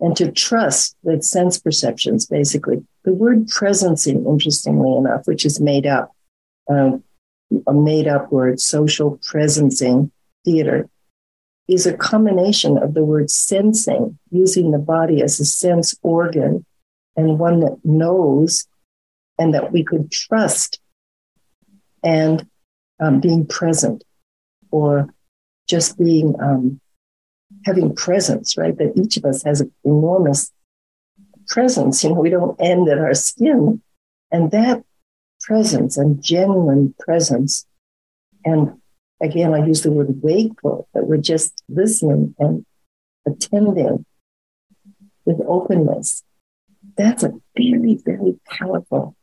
and 0.00 0.14
to 0.16 0.30
trust 0.30 0.96
that 1.04 1.24
sense 1.24 1.58
perceptions, 1.58 2.26
basically. 2.26 2.84
The 3.04 3.14
word 3.14 3.46
presencing, 3.46 4.26
interestingly 4.26 4.94
enough, 4.94 5.26
which 5.26 5.46
is 5.46 5.60
made 5.60 5.86
up, 5.86 6.14
uh, 6.70 6.98
a 7.66 7.72
made 7.72 8.08
up 8.08 8.30
word, 8.30 8.60
social 8.60 9.18
presencing 9.18 10.10
theater, 10.44 10.88
is 11.68 11.86
a 11.86 11.96
combination 11.96 12.76
of 12.76 12.94
the 12.94 13.04
word 13.04 13.30
sensing, 13.30 14.18
using 14.30 14.70
the 14.70 14.78
body 14.78 15.22
as 15.22 15.40
a 15.40 15.44
sense 15.44 15.96
organ 16.02 16.64
and 17.16 17.38
one 17.38 17.60
that 17.60 17.78
knows 17.84 18.66
and 19.38 19.54
that 19.54 19.72
we 19.72 19.84
could 19.84 20.10
trust, 20.10 20.80
and 22.02 22.46
um, 23.00 23.20
being 23.20 23.46
present 23.46 24.04
or 24.70 25.08
just 25.68 25.98
being 25.98 26.34
um, 26.40 26.80
having 27.64 27.94
presence, 27.94 28.56
right? 28.56 28.76
That 28.78 28.96
each 28.96 29.16
of 29.16 29.24
us 29.24 29.42
has 29.42 29.60
an 29.60 29.72
enormous 29.84 30.52
presence. 31.48 32.02
You 32.02 32.10
know, 32.10 32.20
we 32.20 32.30
don't 32.30 32.60
end 32.60 32.88
at 32.88 32.98
our 32.98 33.14
skin. 33.14 33.82
And 34.30 34.50
that 34.50 34.84
presence 35.40 35.96
and 35.96 36.22
genuine 36.22 36.94
presence, 36.98 37.66
and 38.44 38.80
again, 39.20 39.54
I 39.54 39.64
use 39.64 39.82
the 39.82 39.92
word 39.92 40.22
wakeful, 40.22 40.88
that 40.94 41.06
we're 41.06 41.18
just 41.18 41.62
listening 41.68 42.34
and 42.38 42.64
attending 43.26 44.04
with 45.24 45.40
openness. 45.46 46.22
That's 46.96 47.22
a 47.22 47.32
very, 47.56 47.98
very 48.04 48.38
powerful 48.46 49.16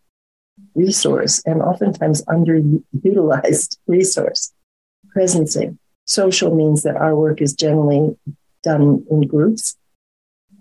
resource 0.75 1.41
and 1.45 1.61
oftentimes 1.61 2.23
underutilized 2.25 3.77
resource. 3.87 4.53
Presencing. 5.15 5.77
Social 6.05 6.55
means 6.55 6.83
that 6.83 6.95
our 6.95 7.15
work 7.15 7.41
is 7.41 7.53
generally 7.53 8.17
done 8.63 9.05
in 9.09 9.21
groups. 9.21 9.77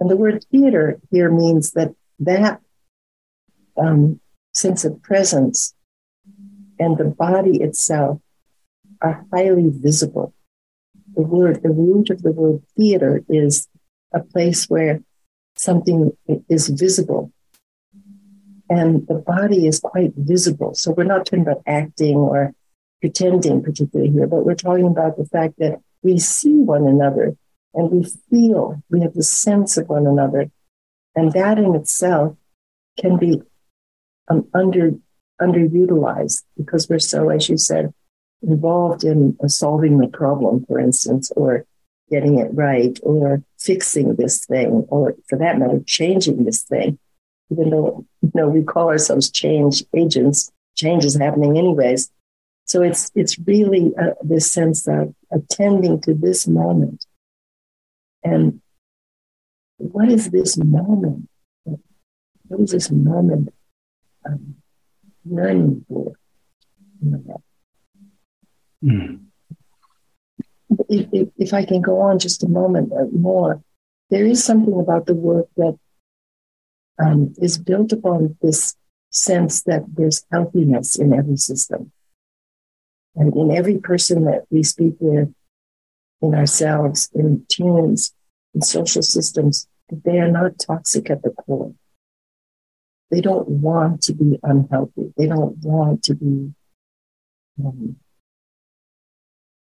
And 0.01 0.11
the 0.11 0.17
word 0.17 0.45
theater 0.51 1.01
here 1.11 1.31
means 1.31 1.73
that 1.73 1.95
that 2.21 2.61
um, 3.77 4.21
sense 4.53 4.85
of 4.85 5.03
presence 5.03 5.75
and 6.79 6.99
the 6.99 7.05
body 7.05 7.63
itself 7.63 8.21
are 9.01 9.25
highly 9.33 9.71
visible. 9.71 10.35
The 11.15 11.23
word, 11.23 11.63
the 11.63 11.71
root 11.71 12.11
of 12.11 12.23
the 12.23 12.33
word 12.33 12.63
theater 12.77 13.23
is 13.29 13.69
a 14.13 14.21
place 14.21 14.69
where 14.69 15.03
something 15.63 16.17
is 16.49 16.69
visible. 16.69 17.33
And 18.69 19.07
the 19.07 19.15
body 19.15 19.67
is 19.67 19.81
quite 19.81 20.13
visible. 20.17 20.75
So 20.75 20.93
we're 20.93 21.05
not 21.05 21.27
talking 21.27 21.43
about 21.43 21.63
acting 21.67 22.17
or 22.17 22.55
pretending 23.01 23.63
particularly 23.63 24.11
here, 24.11 24.27
but 24.27 24.45
we're 24.45 24.55
talking 24.55 24.87
about 24.87 25.17
the 25.17 25.27
fact 25.27 25.59
that 25.59 25.81
we 26.03 26.19
see 26.19 26.55
one 26.55 26.87
another 26.87 27.37
and 27.75 27.91
we 27.91 28.05
feel, 28.31 28.83
we 28.91 29.01
have 29.01 29.15
the 29.15 29.23
sense 29.23 29.77
of 29.77 29.89
one 29.89 30.07
another. 30.07 30.51
And 31.15 31.33
that 31.33 31.59
in 31.59 31.75
itself 31.75 32.37
can 32.99 33.19
be 33.19 33.43
um, 34.29 34.49
under 34.55 34.93
underutilized 35.41 36.45
because 36.57 36.89
we're 36.89 36.99
so, 36.99 37.29
as 37.29 37.49
you 37.49 37.57
said, 37.57 37.93
involved 38.43 39.05
in 39.05 39.37
solving 39.49 39.99
the 39.99 40.09
problem, 40.09 40.65
for 40.67 40.79
instance, 40.79 41.31
or 41.37 41.67
getting 42.13 42.39
it 42.39 42.51
right, 42.53 42.99
or 43.03 43.43
fixing 43.59 44.15
this 44.17 44.45
thing, 44.45 44.69
or 44.89 45.17
for 45.29 45.39
that 45.39 45.59
matter, 45.59 45.81
changing 45.87 46.45
this 46.45 46.63
thing. 46.63 46.99
Even 47.51 47.71
though 47.71 48.05
you 48.21 48.31
know 48.35 48.49
we 48.49 48.63
call 48.63 48.89
ourselves 48.89 49.31
change 49.31 49.83
agents, 49.97 50.53
change 50.75 51.05
is 51.05 51.17
happening 51.17 51.57
anyways. 51.57 52.11
So 52.67 52.83
it's 52.83 53.11
it's 53.15 53.39
really 53.39 53.93
uh, 53.97 54.15
this 54.23 54.53
sense 54.53 54.87
of 54.87 55.15
attending 55.31 56.01
to 56.03 56.15
this 56.15 56.47
moment, 56.47 57.07
and 58.23 58.61
what 59.79 60.09
is 60.11 60.31
this 60.31 60.57
moment? 60.59 61.29
What 61.65 62.61
is 62.61 62.73
this 62.73 62.91
moment 62.91 63.49
um, 64.27 64.57
yearning 65.25 65.85
for? 65.89 66.13
Mm. 68.85 69.32
If, 70.89 71.09
if, 71.13 71.29
if, 71.37 71.55
I 71.55 71.65
can 71.65 71.81
go 71.81 72.01
on 72.01 72.19
just 72.19 72.43
a 72.43 72.49
moment 72.49 72.93
more, 73.13 73.63
there 74.11 74.25
is 74.25 74.45
something 74.45 74.79
about 74.79 75.07
the 75.07 75.15
work 75.15 75.49
that 75.57 75.79
um, 77.03 77.35
is 77.39 77.59
built 77.59 77.93
upon 77.93 78.37
this 78.43 78.77
sense 79.11 79.63
that 79.63 79.85
there's 79.89 80.25
healthiness 80.31 80.97
in 80.97 81.13
every 81.13 81.37
system. 81.37 81.93
And 83.17 83.35
in 83.35 83.51
every 83.51 83.79
person 83.79 84.25
that 84.25 84.45
we 84.51 84.63
speak 84.63 84.95
with, 85.01 85.35
in 86.23 86.35
ourselves, 86.35 87.11
in 87.15 87.45
teams, 87.51 88.15
in 88.55 88.63
social 88.63 89.03
systems, 89.03 89.67
they 89.91 90.19
are 90.19 90.31
not 90.31 90.59
toxic 90.59 91.11
at 91.11 91.23
the 91.23 91.31
core. 91.31 91.75
They 93.11 93.21
don't 93.21 93.49
want 93.49 94.03
to 94.05 94.15
be 94.15 94.39
unhealthy. 94.43 95.13
They 95.17 95.27
don't 95.27 95.59
want 95.59 96.05
to 96.05 96.15
be 96.15 96.55
um, 97.59 97.97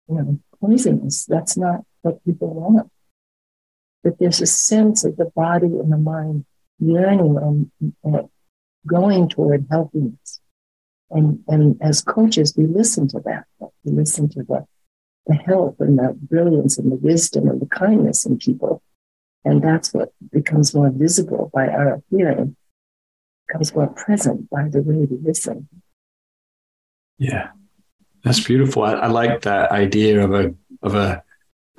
you 0.08 0.16
know, 0.16 0.40
poisonous. 0.62 1.26
That's 1.26 1.58
not 1.58 1.82
what 2.02 2.24
people 2.24 2.54
want. 2.54 2.90
But 4.04 4.18
there's 4.20 4.42
a 4.42 4.48
sense 4.48 5.04
of 5.04 5.18
the 5.18 5.32
body 5.36 5.68
and 5.68 5.92
the 5.92 5.98
mind 5.98 6.46
yearning 6.80 7.38
and, 7.38 7.94
and 8.04 8.30
going 8.88 9.30
toward 9.30 9.68
healthiness. 9.70 10.40
And, 11.12 11.44
and 11.48 11.78
as 11.82 12.02
coaches, 12.02 12.56
we 12.58 12.66
listen 12.66 13.08
to 13.10 13.20
that. 13.26 13.46
We 13.84 13.92
listen 13.92 14.30
to 14.30 14.44
the, 14.44 14.66
the 15.28 15.36
health 15.36 15.76
and 15.80 16.00
the 16.00 16.18
brilliance 16.20 16.78
and 16.78 16.92
the 16.92 16.96
wisdom 16.96 17.48
and 17.50 17.62
the 17.62 17.68
kindness 17.68 18.26
in 18.26 18.38
people. 18.38 18.82
And 19.44 19.62
that's 19.62 19.94
what 19.94 20.14
becomes 20.32 20.74
more 20.74 20.90
visible 20.90 21.52
by 21.54 21.68
our 21.68 22.02
hearing, 22.10 22.56
becomes 23.48 23.76
more 23.76 23.88
present 23.88 24.50
by 24.50 24.70
the 24.70 24.82
way 24.82 25.06
we 25.06 25.18
listen. 25.22 25.68
Yeah. 27.18 27.50
That's 28.24 28.44
beautiful. 28.44 28.84
I, 28.84 28.94
I, 28.94 29.08
like 29.08 29.42
that 29.42 29.72
idea 29.72 30.24
of 30.24 30.34
a 30.34 30.54
of 30.84 30.96
a 30.96 31.24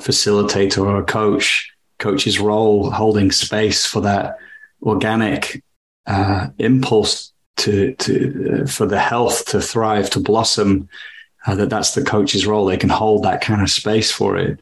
facilitator 0.00 0.84
or 0.84 0.98
a 0.98 1.04
coach, 1.04 1.72
coach's 1.98 2.40
role 2.40 2.90
holding 2.90 3.30
space 3.30 3.86
for 3.86 4.00
that 4.02 4.38
organic 4.82 5.62
uh, 6.06 6.48
impulse 6.58 7.32
to 7.58 7.94
to 7.94 8.62
uh, 8.62 8.66
for 8.66 8.86
the 8.86 8.98
health 8.98 9.46
to 9.46 9.60
thrive 9.60 10.10
to 10.10 10.20
blossom. 10.20 10.88
Uh, 11.46 11.54
that 11.54 11.70
that's 11.70 11.94
the 11.94 12.04
coach's 12.04 12.46
role. 12.46 12.66
They 12.66 12.76
can 12.76 12.90
hold 12.90 13.24
that 13.24 13.40
kind 13.40 13.62
of 13.62 13.70
space 13.70 14.10
for 14.10 14.36
it, 14.36 14.60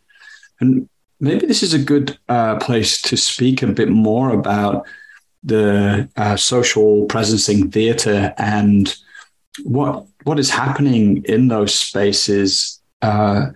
and 0.60 0.88
maybe 1.20 1.46
this 1.46 1.62
is 1.62 1.74
a 1.74 1.78
good 1.78 2.18
uh, 2.28 2.58
place 2.58 3.00
to 3.02 3.16
speak 3.16 3.62
a 3.62 3.66
bit 3.68 3.88
more 3.88 4.30
about 4.30 4.86
the 5.42 6.08
uh, 6.16 6.36
social 6.36 7.06
presencing 7.06 7.72
theater 7.72 8.34
and 8.36 8.96
what 9.62 10.06
what 10.24 10.38
is 10.38 10.50
happening 10.50 11.24
in 11.24 11.48
those 11.48 11.74
spaces, 11.74 12.80
uh, 13.02 13.46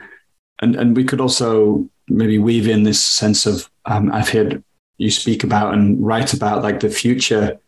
and 0.60 0.76
and 0.76 0.96
we 0.96 1.04
could 1.04 1.20
also 1.20 1.88
maybe 2.08 2.38
weave 2.38 2.68
in 2.68 2.82
this 2.82 3.02
sense 3.02 3.46
of 3.46 3.70
um, 3.86 4.12
I've 4.12 4.28
heard 4.28 4.62
you 4.98 5.10
speak 5.10 5.44
about 5.44 5.74
and 5.74 6.04
write 6.04 6.32
about 6.32 6.62
like 6.62 6.80
the 6.80 6.88
future 6.88 7.58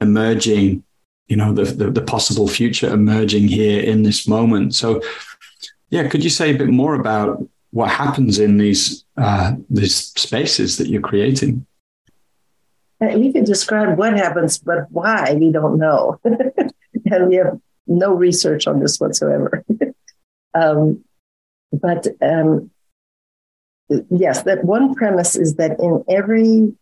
emerging, 0.00 0.82
you 1.28 1.36
know, 1.36 1.52
the, 1.52 1.64
the, 1.64 1.90
the 1.90 2.02
possible 2.02 2.48
future 2.48 2.92
emerging 2.92 3.48
here 3.48 3.80
in 3.80 4.02
this 4.02 4.26
moment. 4.26 4.74
So, 4.74 5.00
yeah, 5.90 6.08
could 6.08 6.24
you 6.24 6.30
say 6.30 6.54
a 6.54 6.58
bit 6.58 6.68
more 6.68 6.94
about 6.94 7.46
what 7.70 7.90
happens 7.90 8.38
in 8.38 8.58
these 8.58 9.04
uh, 9.16 9.52
these 9.70 9.96
spaces 9.96 10.76
that 10.78 10.88
you're 10.88 11.02
creating? 11.02 11.66
we 13.00 13.30
can 13.32 13.44
describe 13.44 13.98
what 13.98 14.16
happens, 14.16 14.56
but 14.56 14.90
why 14.90 15.36
we 15.38 15.52
don't 15.52 15.78
know. 15.78 16.18
and 16.24 17.28
we 17.28 17.34
have 17.36 17.60
no 17.86 18.14
research 18.14 18.66
on 18.66 18.80
this 18.80 18.98
whatsoever. 18.98 19.64
um, 20.54 21.04
but 21.72 22.06
um, 22.22 22.70
yes, 24.10 24.42
that 24.42 24.64
one 24.64 24.94
premise 24.94 25.36
is 25.36 25.56
that 25.56 25.78
in 25.80 26.04
every 26.08 26.72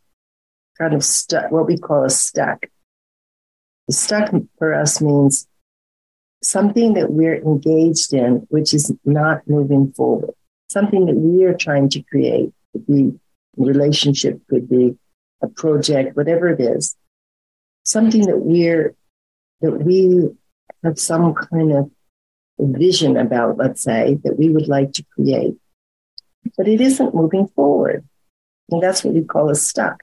kind 0.79 0.95
of 0.95 1.05
stuck, 1.05 1.51
what 1.51 1.67
we 1.67 1.79
call 1.79 2.05
a 2.05 2.11
stuck, 2.11 2.67
stuck 3.91 4.33
for 4.59 4.75
us 4.75 5.01
means 5.01 5.47
something 6.43 6.95
that 6.95 7.11
we're 7.11 7.37
engaged 7.37 8.13
in, 8.13 8.47
which 8.51 8.75
is 8.75 8.93
not 9.05 9.43
moving 9.47 9.93
forward, 9.93 10.35
something 10.69 11.07
that 11.07 11.17
we 11.17 11.45
are 11.45 11.55
trying 11.55 11.89
to 11.91 12.03
create. 12.03 12.53
Could 12.73 12.87
be 12.87 13.21
relationship, 13.57 14.41
could 14.49 14.69
be 14.69 14.97
a 15.43 15.49
project, 15.49 16.17
whatever 16.17 16.49
it 16.49 16.61
is, 16.61 16.97
something 17.85 18.27
that 18.27 18.39
we're 18.39 18.95
that 19.61 19.73
we 19.85 20.31
have 20.85 20.99
some 20.99 21.35
kind 21.35 21.73
of 21.73 21.91
vision 22.59 23.17
about, 23.17 23.57
let's 23.57 23.83
say, 23.83 24.19
that 24.25 24.39
we 24.39 24.49
would 24.49 24.69
like 24.69 24.93
to 24.93 25.05
create, 25.15 25.57
but 26.57 26.69
it 26.69 26.81
isn't 26.81 27.15
moving 27.15 27.49
forward. 27.49 28.05
And 28.71 28.83
that's 28.83 29.05
what 29.05 29.15
we 29.15 29.23
call 29.23 29.51
a 29.51 29.55
stuck. 29.55 30.03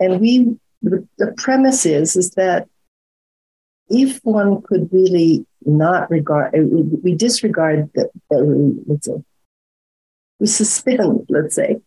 And 0.00 0.20
we, 0.20 0.56
the, 0.82 1.34
premise 1.36 1.86
is, 1.86 2.16
is 2.16 2.30
that 2.32 2.68
if 3.88 4.20
one 4.24 4.62
could 4.62 4.88
really 4.92 5.46
not 5.64 6.10
regard, 6.10 6.54
uh, 6.56 6.62
we 6.62 7.14
disregard 7.14 7.90
the, 7.94 8.10
let's 8.30 9.06
say, 9.06 9.22
we 10.40 10.46
suspend, 10.46 11.26
let's 11.28 11.54
say, 11.54 11.80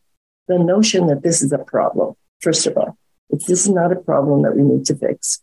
the 0.48 0.60
notion 0.60 1.08
that 1.08 1.24
this 1.24 1.42
is 1.42 1.52
a 1.52 1.58
problem, 1.58 2.16
first 2.42 2.68
of 2.68 2.78
all. 2.78 2.98
It's, 3.32 3.48
this 3.48 3.66
is 3.66 3.70
not 3.70 3.92
a 3.92 3.98
problem 3.98 4.44
that 4.44 4.56
we 4.56 4.62
need 4.62 4.86
to 4.86 4.96
fix. 4.96 5.42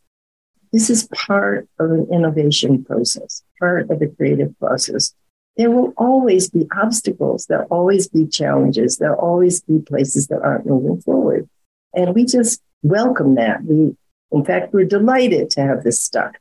This 0.72 0.88
is 0.88 1.08
part 1.08 1.68
of 1.78 1.90
an 1.90 2.08
innovation 2.10 2.84
process, 2.84 3.42
part 3.58 3.90
of 3.90 3.98
the 3.98 4.08
creative 4.08 4.58
process. 4.58 5.14
There 5.56 5.70
will 5.70 5.92
always 5.98 6.48
be 6.48 6.66
obstacles. 6.74 7.46
There'll 7.46 7.66
always 7.66 8.08
be 8.08 8.26
challenges. 8.26 8.96
There'll 8.96 9.20
always 9.20 9.60
be 9.60 9.80
places 9.80 10.28
that 10.28 10.40
aren't 10.40 10.66
moving 10.66 11.02
forward. 11.02 11.48
And 11.94 12.14
we 12.14 12.24
just 12.24 12.62
welcome 12.82 13.34
that. 13.34 13.62
We, 13.64 13.94
in 14.30 14.44
fact, 14.44 14.72
we're 14.72 14.86
delighted 14.86 15.50
to 15.50 15.60
have 15.60 15.84
this 15.84 16.00
stuck. 16.00 16.38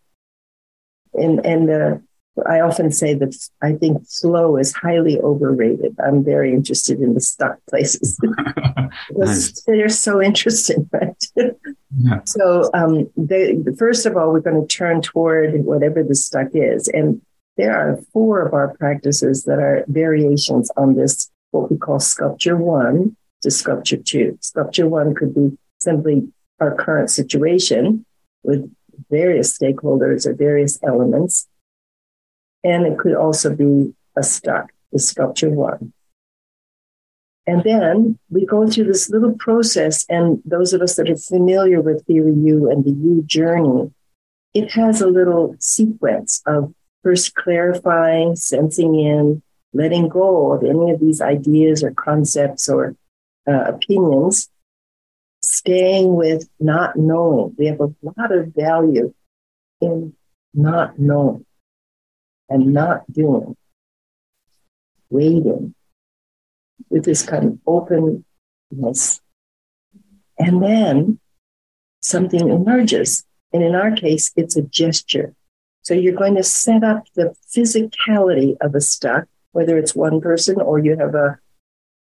And, 1.14 1.46
and 1.46 1.70
uh, 1.70 1.98
I 2.48 2.62
often 2.62 2.92
say 2.92 3.14
that 3.16 3.36
I 3.62 3.74
think 3.74 4.08
flow 4.08 4.56
is 4.56 4.74
highly 4.74 5.20
overrated. 5.20 5.98
I'm 6.04 6.24
very 6.24 6.54
interested 6.54 7.02
in 7.02 7.14
the 7.14 7.20
stuck 7.20 7.58
places. 7.70 8.18
nice. 9.12 9.62
They're 9.64 9.90
so 9.90 10.22
interesting, 10.22 10.90
right? 10.94 11.56
Yeah. 11.98 12.22
So, 12.26 12.70
um, 12.74 13.10
they, 13.18 13.58
first 13.78 14.06
of 14.06 14.16
all, 14.16 14.32
we're 14.32 14.40
going 14.40 14.66
to 14.66 14.68
turn 14.68 15.02
toward 15.02 15.66
whatever 15.66 16.04
the 16.04 16.16
stuck 16.16 16.50
is. 16.54 16.88
And 16.88 17.22
there 17.58 17.76
are 17.76 18.00
four 18.14 18.46
of 18.46 18.54
our 18.54 18.76
practices 18.78 19.44
that 19.46 19.60
are 19.60 19.84
variations 19.88 20.72
on 20.78 20.96
this, 20.96 21.30
what 21.52 21.70
we 21.70 21.78
call 21.78 22.00
sculpture 22.00 22.58
one 22.58 23.16
to 23.42 23.52
sculpture 23.52 23.98
two. 23.98 24.38
Sculpture 24.42 24.88
one 24.88 25.14
could 25.14 25.36
be 25.36 25.58
simply 25.80 26.32
our 26.60 26.76
current 26.76 27.10
situation 27.10 28.06
with 28.44 28.72
various 29.10 29.58
stakeholders 29.58 30.26
or 30.26 30.34
various 30.34 30.80
elements 30.84 31.48
and 32.64 32.86
it 32.86 32.98
could 32.98 33.16
also 33.16 33.56
be 33.56 33.94
a 34.16 34.24
stuck, 34.24 34.72
the 34.92 35.00
sculpture 35.00 35.50
one. 35.50 35.94
And 37.48 37.64
then 37.64 38.20
we 38.30 38.46
go 38.46 38.68
through 38.68 38.86
this 38.86 39.10
little 39.10 39.34
process, 39.34 40.06
and 40.10 40.42
those 40.46 40.74
of 40.74 40.82
us 40.82 40.96
that 40.96 41.10
are 41.10 41.16
familiar 41.16 41.82
with 41.82 42.06
Theory 42.06 42.36
U 42.36 42.70
and 42.70 42.84
the 42.84 42.92
U 42.92 43.24
journey, 43.26 43.92
it 44.54 44.72
has 44.74 45.02
a 45.02 45.08
little 45.08 45.56
sequence 45.60 46.42
of 46.46 46.74
first 47.04 47.34
clarifying, 47.34 48.36
sensing 48.36 49.00
in, 49.00 49.42
letting 49.74 50.08
go 50.08 50.52
of 50.52 50.64
any 50.64 50.92
of 50.92 51.00
these 51.00 51.20
ideas 51.22 51.84
or 51.84 51.92
concepts 51.92 52.70
or 52.70 52.96
uh, 53.48 53.64
opinions, 53.68 54.50
staying 55.42 56.14
with 56.14 56.48
not 56.60 56.96
knowing. 56.96 57.56
We 57.58 57.66
have 57.68 57.80
a 57.80 57.94
lot 58.04 58.32
of 58.32 58.54
value 58.54 59.14
in 59.80 60.14
not 60.54 61.00
knowing 61.00 61.46
and 62.50 62.74
not 62.74 63.12
doing, 63.12 63.56
waiting 65.10 65.74
with 66.92 67.06
this 67.06 67.24
kind 67.24 67.46
of 67.46 67.60
openness. 67.66 69.22
And 70.38 70.62
then 70.62 71.20
something 72.02 72.50
emerges. 72.50 73.24
And 73.54 73.64
in 73.64 73.76
our 73.76 73.92
case, 73.92 74.32
it's 74.36 74.56
a 74.56 74.62
gesture. 74.62 75.34
So 75.84 75.94
you're 75.94 76.16
going 76.16 76.36
to 76.36 76.44
set 76.44 76.84
up 76.84 77.06
the 77.16 77.36
physicality 77.56 78.56
of 78.62 78.76
a 78.76 78.82
stuck, 78.82 79.26
whether 79.52 79.78
it's 79.78 79.96
one 79.96 80.22
person 80.22 80.62
or 80.62 80.80
you 80.80 80.96
have 80.98 81.16
a, 81.16 81.40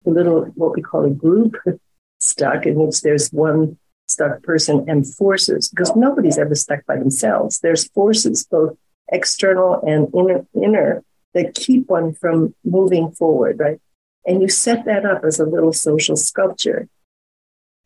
a 0.05 0.09
little, 0.09 0.45
what 0.55 0.75
we 0.75 0.81
call 0.81 1.05
a 1.05 1.09
group 1.09 1.55
stuck, 2.19 2.65
in 2.65 2.75
which 2.75 3.01
there's 3.01 3.29
one 3.29 3.77
stuck 4.07 4.43
person 4.43 4.85
and 4.87 5.07
forces, 5.07 5.69
because 5.69 5.95
nobody's 5.95 6.37
ever 6.37 6.53
stuck 6.53 6.85
by 6.85 6.97
themselves. 6.97 7.59
There's 7.59 7.87
forces, 7.89 8.45
both 8.45 8.77
external 9.11 9.81
and 9.81 10.13
inner, 10.13 10.45
inner 10.53 11.03
that 11.33 11.55
keep 11.55 11.89
one 11.89 12.13
from 12.13 12.53
moving 12.63 13.11
forward, 13.11 13.59
right? 13.59 13.79
And 14.25 14.41
you 14.41 14.49
set 14.49 14.85
that 14.85 15.05
up 15.05 15.23
as 15.23 15.39
a 15.39 15.45
little 15.45 15.73
social 15.73 16.15
sculpture. 16.15 16.87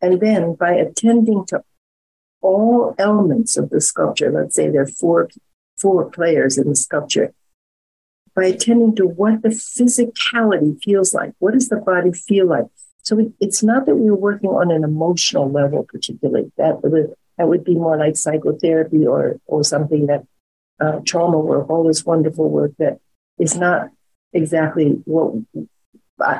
And 0.00 0.20
then 0.20 0.54
by 0.54 0.72
attending 0.72 1.44
to 1.46 1.62
all 2.40 2.94
elements 2.98 3.56
of 3.56 3.70
the 3.70 3.80
sculpture, 3.80 4.30
let's 4.30 4.54
say 4.54 4.70
there 4.70 4.82
are 4.82 4.86
four, 4.86 5.28
four 5.78 6.10
players 6.10 6.56
in 6.56 6.68
the 6.68 6.76
sculpture, 6.76 7.34
by 8.34 8.46
attending 8.46 8.94
to 8.96 9.06
what 9.06 9.42
the 9.42 9.48
physicality 9.48 10.82
feels 10.82 11.12
like, 11.12 11.34
what 11.38 11.52
does 11.52 11.68
the 11.68 11.76
body 11.76 12.12
feel 12.12 12.46
like? 12.46 12.66
So 13.02 13.32
it's 13.40 13.62
not 13.62 13.86
that 13.86 13.96
we 13.96 14.08
are 14.08 14.14
working 14.14 14.50
on 14.50 14.70
an 14.70 14.84
emotional 14.84 15.50
level, 15.50 15.84
particularly. 15.84 16.52
That 16.56 16.82
would, 16.82 17.14
that 17.36 17.48
would 17.48 17.64
be 17.64 17.74
more 17.74 17.96
like 17.96 18.16
psychotherapy 18.16 19.06
or, 19.06 19.40
or 19.46 19.64
something 19.64 20.06
that 20.06 20.26
uh, 20.80 21.00
trauma 21.04 21.38
work, 21.38 21.68
all 21.68 21.84
this 21.84 22.04
wonderful 22.04 22.48
work 22.48 22.72
that 22.78 23.00
is 23.38 23.56
not 23.56 23.90
exactly 24.32 25.02
what, 25.04 25.34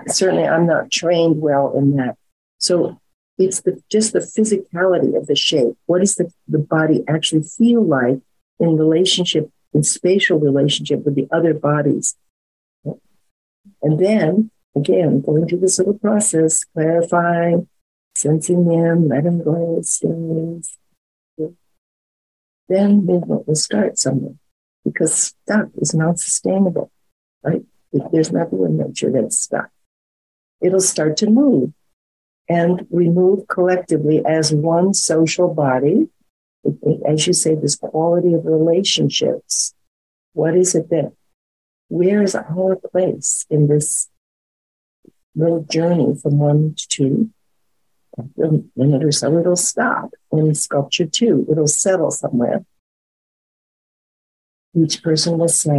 certainly 0.09 0.47
I'm 0.47 0.67
not 0.67 0.91
trained 0.91 1.41
well 1.41 1.73
in 1.77 1.97
that. 1.97 2.17
So 2.59 2.99
it's 3.39 3.61
the, 3.63 3.83
just 3.91 4.13
the 4.13 4.21
physicality 4.21 5.17
of 5.17 5.27
the 5.27 5.37
shape. 5.37 5.77
What 5.87 6.01
does 6.01 6.17
the, 6.17 6.33
the 6.47 6.59
body 6.59 7.03
actually 7.09 7.43
feel 7.43 7.85
like 7.85 8.21
in 8.59 8.77
relationship, 8.77 9.51
in 9.73 9.83
spatial 9.83 10.39
relationship 10.39 11.05
with 11.05 11.15
the 11.15 11.29
other 11.33 11.55
bodies? 11.55 12.17
And 13.83 13.99
then 13.99 14.51
again, 14.77 15.21
going 15.21 15.49
through 15.49 15.61
this 15.61 15.79
little 15.79 15.99
process, 15.99 16.65
clarifying, 16.65 17.69
sensing 18.15 18.67
them, 18.67 19.09
let 19.09 19.25
them 19.25 19.43
go, 19.43 19.81
stillness, 19.83 20.77
then 22.69 23.05
movement 23.05 23.49
will 23.49 23.57
start 23.57 23.99
somewhere 23.99 24.35
because 24.85 25.15
stuck 25.15 25.69
is 25.77 25.93
not 25.93 26.19
sustainable, 26.21 26.91
right? 27.43 27.63
If 27.93 28.11
there's 28.13 28.33
nothing 28.33 28.63
in 28.63 28.79
nature 28.79 29.11
that's 29.11 29.39
stuck, 29.39 29.71
it'll 30.61 30.81
start 30.81 31.17
to 31.19 31.31
move. 31.31 31.73
And 32.49 32.87
we 32.91 33.09
move 33.09 33.49
collectively 33.49 34.23
as 34.25 34.53
one 34.53 34.95
social 34.95 35.53
body. 35.53 36.09
As 37.09 37.27
you 37.27 37.33
say, 37.33 37.55
this 37.55 37.77
quality 37.77 38.35
of 38.35 38.45
relationships. 38.45 39.75
What 40.35 40.57
is 40.57 40.75
it 40.75 40.91
that, 40.91 41.13
where 41.89 42.23
is 42.23 42.35
our 42.35 42.77
place 42.77 43.47
in 43.51 43.67
this 43.67 44.09
little 45.35 45.63
journey 45.63 46.15
from 46.21 46.39
one 46.39 46.75
to 46.75 46.89
two? 46.89 47.31
Then 48.37 48.71
it'll, 48.77 49.13
so 49.13 49.39
it'll 49.39 49.57
stop 49.57 50.11
in 50.33 50.55
sculpture 50.55 51.07
two. 51.07 51.47
It'll 51.51 51.67
settle 51.67 52.11
somewhere. 52.11 52.65
Each 54.75 55.03
person 55.03 55.39
will 55.39 55.49
say 55.49 55.79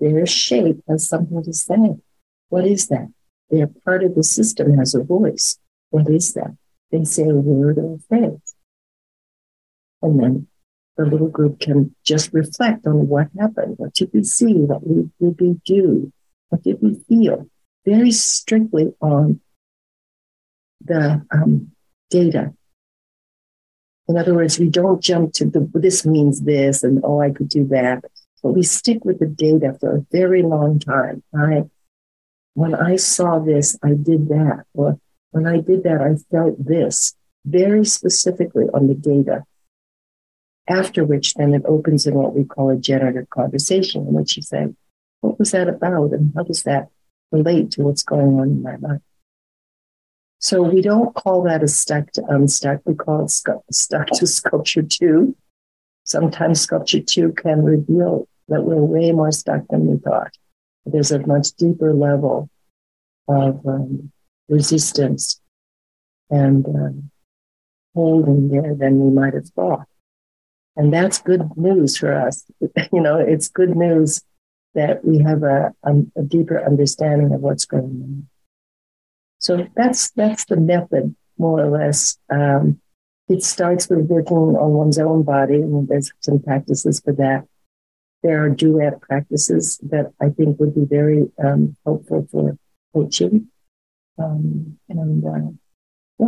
their 0.00 0.26
shape 0.26 0.82
has 0.88 1.08
something 1.08 1.42
to 1.42 1.52
say. 1.52 1.96
What 2.48 2.66
is 2.66 2.88
that? 2.88 3.12
They're 3.50 3.70
part 3.84 4.04
of 4.04 4.14
the 4.14 4.22
system, 4.22 4.76
has 4.78 4.94
a 4.94 5.02
voice. 5.02 5.58
What 5.90 6.08
is 6.08 6.34
that? 6.34 6.56
They 6.90 7.04
say 7.04 7.28
a 7.28 7.34
word 7.34 7.78
or 7.78 7.94
a 7.94 7.98
phrase. 8.08 8.54
And 10.02 10.20
then 10.20 10.46
the 10.96 11.04
little 11.04 11.28
group 11.28 11.60
can 11.60 11.94
just 12.04 12.32
reflect 12.32 12.86
on 12.86 13.08
what 13.08 13.28
happened. 13.38 13.74
What 13.78 13.94
did 13.94 14.10
we 14.12 14.24
see? 14.24 14.54
What 14.54 14.82
did 14.84 15.40
we 15.40 15.60
do? 15.64 16.12
What 16.48 16.62
did 16.62 16.78
we 16.82 16.94
feel? 17.08 17.48
Very 17.84 18.12
strictly 18.12 18.94
on 19.00 19.40
the 20.84 21.24
um, 21.30 21.72
data. 22.10 22.54
In 24.08 24.16
other 24.16 24.34
words, 24.34 24.58
we 24.58 24.70
don't 24.70 25.02
jump 25.02 25.34
to 25.34 25.44
the 25.44 25.70
this 25.74 26.06
means 26.06 26.42
this 26.42 26.82
and 26.82 27.00
oh, 27.04 27.20
I 27.20 27.30
could 27.30 27.48
do 27.48 27.66
that. 27.68 28.04
But 28.42 28.52
we 28.52 28.62
stick 28.62 29.04
with 29.04 29.18
the 29.18 29.26
data 29.26 29.76
for 29.80 29.96
a 29.96 30.06
very 30.12 30.42
long 30.42 30.78
time. 30.78 31.22
I 31.34 31.64
when 32.54 32.74
I 32.74 32.96
saw 32.96 33.38
this, 33.38 33.78
I 33.84 33.90
did 33.90 34.28
that. 34.30 34.64
Or 34.74 34.98
when 35.30 35.46
I 35.46 35.60
did 35.60 35.84
that, 35.84 36.00
I 36.00 36.16
felt 36.30 36.64
this 36.64 37.14
very 37.44 37.84
specifically 37.84 38.64
on 38.74 38.88
the 38.88 38.94
data. 38.94 39.44
After 40.68 41.04
which, 41.04 41.34
then 41.34 41.54
it 41.54 41.62
opens 41.66 42.06
in 42.06 42.14
what 42.14 42.34
we 42.34 42.44
call 42.44 42.70
a 42.70 42.76
generative 42.76 43.30
conversation, 43.30 44.08
in 44.08 44.12
which 44.12 44.36
you 44.36 44.42
say, 44.42 44.74
What 45.20 45.38
was 45.38 45.52
that 45.52 45.68
about? 45.68 46.12
And 46.12 46.32
how 46.34 46.42
does 46.42 46.64
that 46.64 46.88
relate 47.30 47.70
to 47.72 47.82
what's 47.82 48.02
going 48.02 48.38
on 48.40 48.48
in 48.48 48.62
my 48.62 48.76
life? 48.76 49.02
So 50.40 50.62
we 50.62 50.82
don't 50.82 51.14
call 51.14 51.42
that 51.44 51.62
a 51.62 51.68
stuck 51.68 52.10
to 52.12 52.24
unstuck. 52.28 52.80
We 52.84 52.94
call 52.94 53.24
it 53.24 53.30
stuck 53.72 54.06
to 54.08 54.26
sculpture 54.26 54.82
two. 54.82 55.36
Sometimes 56.08 56.62
sculpture 56.62 57.02
two 57.02 57.32
can 57.32 57.62
reveal 57.62 58.26
that 58.48 58.62
we're 58.62 58.82
way 58.82 59.12
more 59.12 59.30
stuck 59.30 59.68
than 59.68 59.86
we 59.86 59.98
thought. 59.98 60.32
There's 60.86 61.12
a 61.12 61.18
much 61.26 61.52
deeper 61.52 61.92
level 61.92 62.48
of 63.28 63.60
um, 63.66 64.10
resistance 64.48 65.38
and 66.30 66.64
um, 66.64 67.10
holding 67.94 68.48
there 68.48 68.74
than 68.74 69.04
we 69.04 69.10
might 69.10 69.34
have 69.34 69.48
thought. 69.50 69.86
And 70.76 70.94
that's 70.94 71.20
good 71.20 71.42
news 71.58 71.98
for 71.98 72.14
us. 72.14 72.42
you 72.92 73.00
know, 73.02 73.18
it's 73.18 73.48
good 73.48 73.76
news 73.76 74.22
that 74.74 75.04
we 75.04 75.18
have 75.18 75.42
a, 75.42 75.74
a, 75.82 75.92
a 76.16 76.22
deeper 76.22 76.64
understanding 76.64 77.34
of 77.34 77.42
what's 77.42 77.66
going 77.66 77.84
on. 77.84 78.28
So 79.40 79.66
that's 79.76 80.10
that's 80.12 80.46
the 80.46 80.56
method, 80.56 81.14
more 81.36 81.60
or 81.60 81.68
less. 81.68 82.16
Um, 82.30 82.80
it 83.28 83.42
starts 83.42 83.88
with 83.88 84.06
working 84.06 84.36
on 84.36 84.72
one's 84.72 84.98
own 84.98 85.22
body, 85.22 85.56
and 85.56 85.86
there's 85.86 86.10
some 86.20 86.40
practices 86.40 87.00
for 87.00 87.12
that. 87.14 87.46
There 88.22 88.42
are 88.42 88.48
duet 88.48 89.00
practices 89.00 89.78
that 89.90 90.12
I 90.20 90.30
think 90.30 90.58
would 90.58 90.74
be 90.74 90.84
very 90.84 91.30
um, 91.42 91.76
helpful 91.84 92.26
for 92.32 92.58
coaching. 92.94 93.48
Um, 94.18 94.78
and 94.88 95.24
uh, 95.24 96.26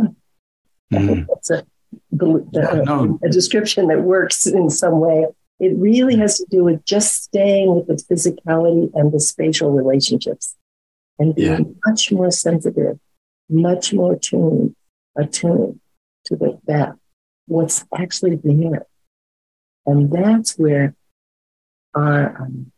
yeah, 0.91 0.99
mm. 0.99 1.25
that's 1.27 1.49
a, 1.49 1.65
a, 2.11 2.85
no. 2.85 3.19
a 3.23 3.29
description 3.29 3.87
that 3.87 4.03
works 4.03 4.45
in 4.45 4.69
some 4.69 4.99
way. 4.99 5.25
It 5.59 5.75
really 5.77 6.15
has 6.17 6.37
to 6.37 6.45
do 6.49 6.63
with 6.63 6.85
just 6.85 7.23
staying 7.23 7.75
with 7.75 7.87
the 7.87 7.93
physicality 7.93 8.89
and 8.93 9.11
the 9.11 9.19
spatial 9.19 9.71
relationships 9.71 10.55
and 11.19 11.35
being 11.35 11.51
yeah. 11.51 11.73
much 11.85 12.11
more 12.11 12.31
sensitive, 12.31 12.99
much 13.49 13.91
more 13.93 14.17
tuned, 14.17 14.75
attuned 15.17 15.81
to 16.31 16.37
the, 16.37 16.59
that, 16.65 16.95
what's 17.47 17.85
actually 17.95 18.37
there. 18.37 18.87
And 19.85 20.11
that's 20.11 20.57
where 20.57 20.95
our 21.93 22.41
um, 22.41 22.71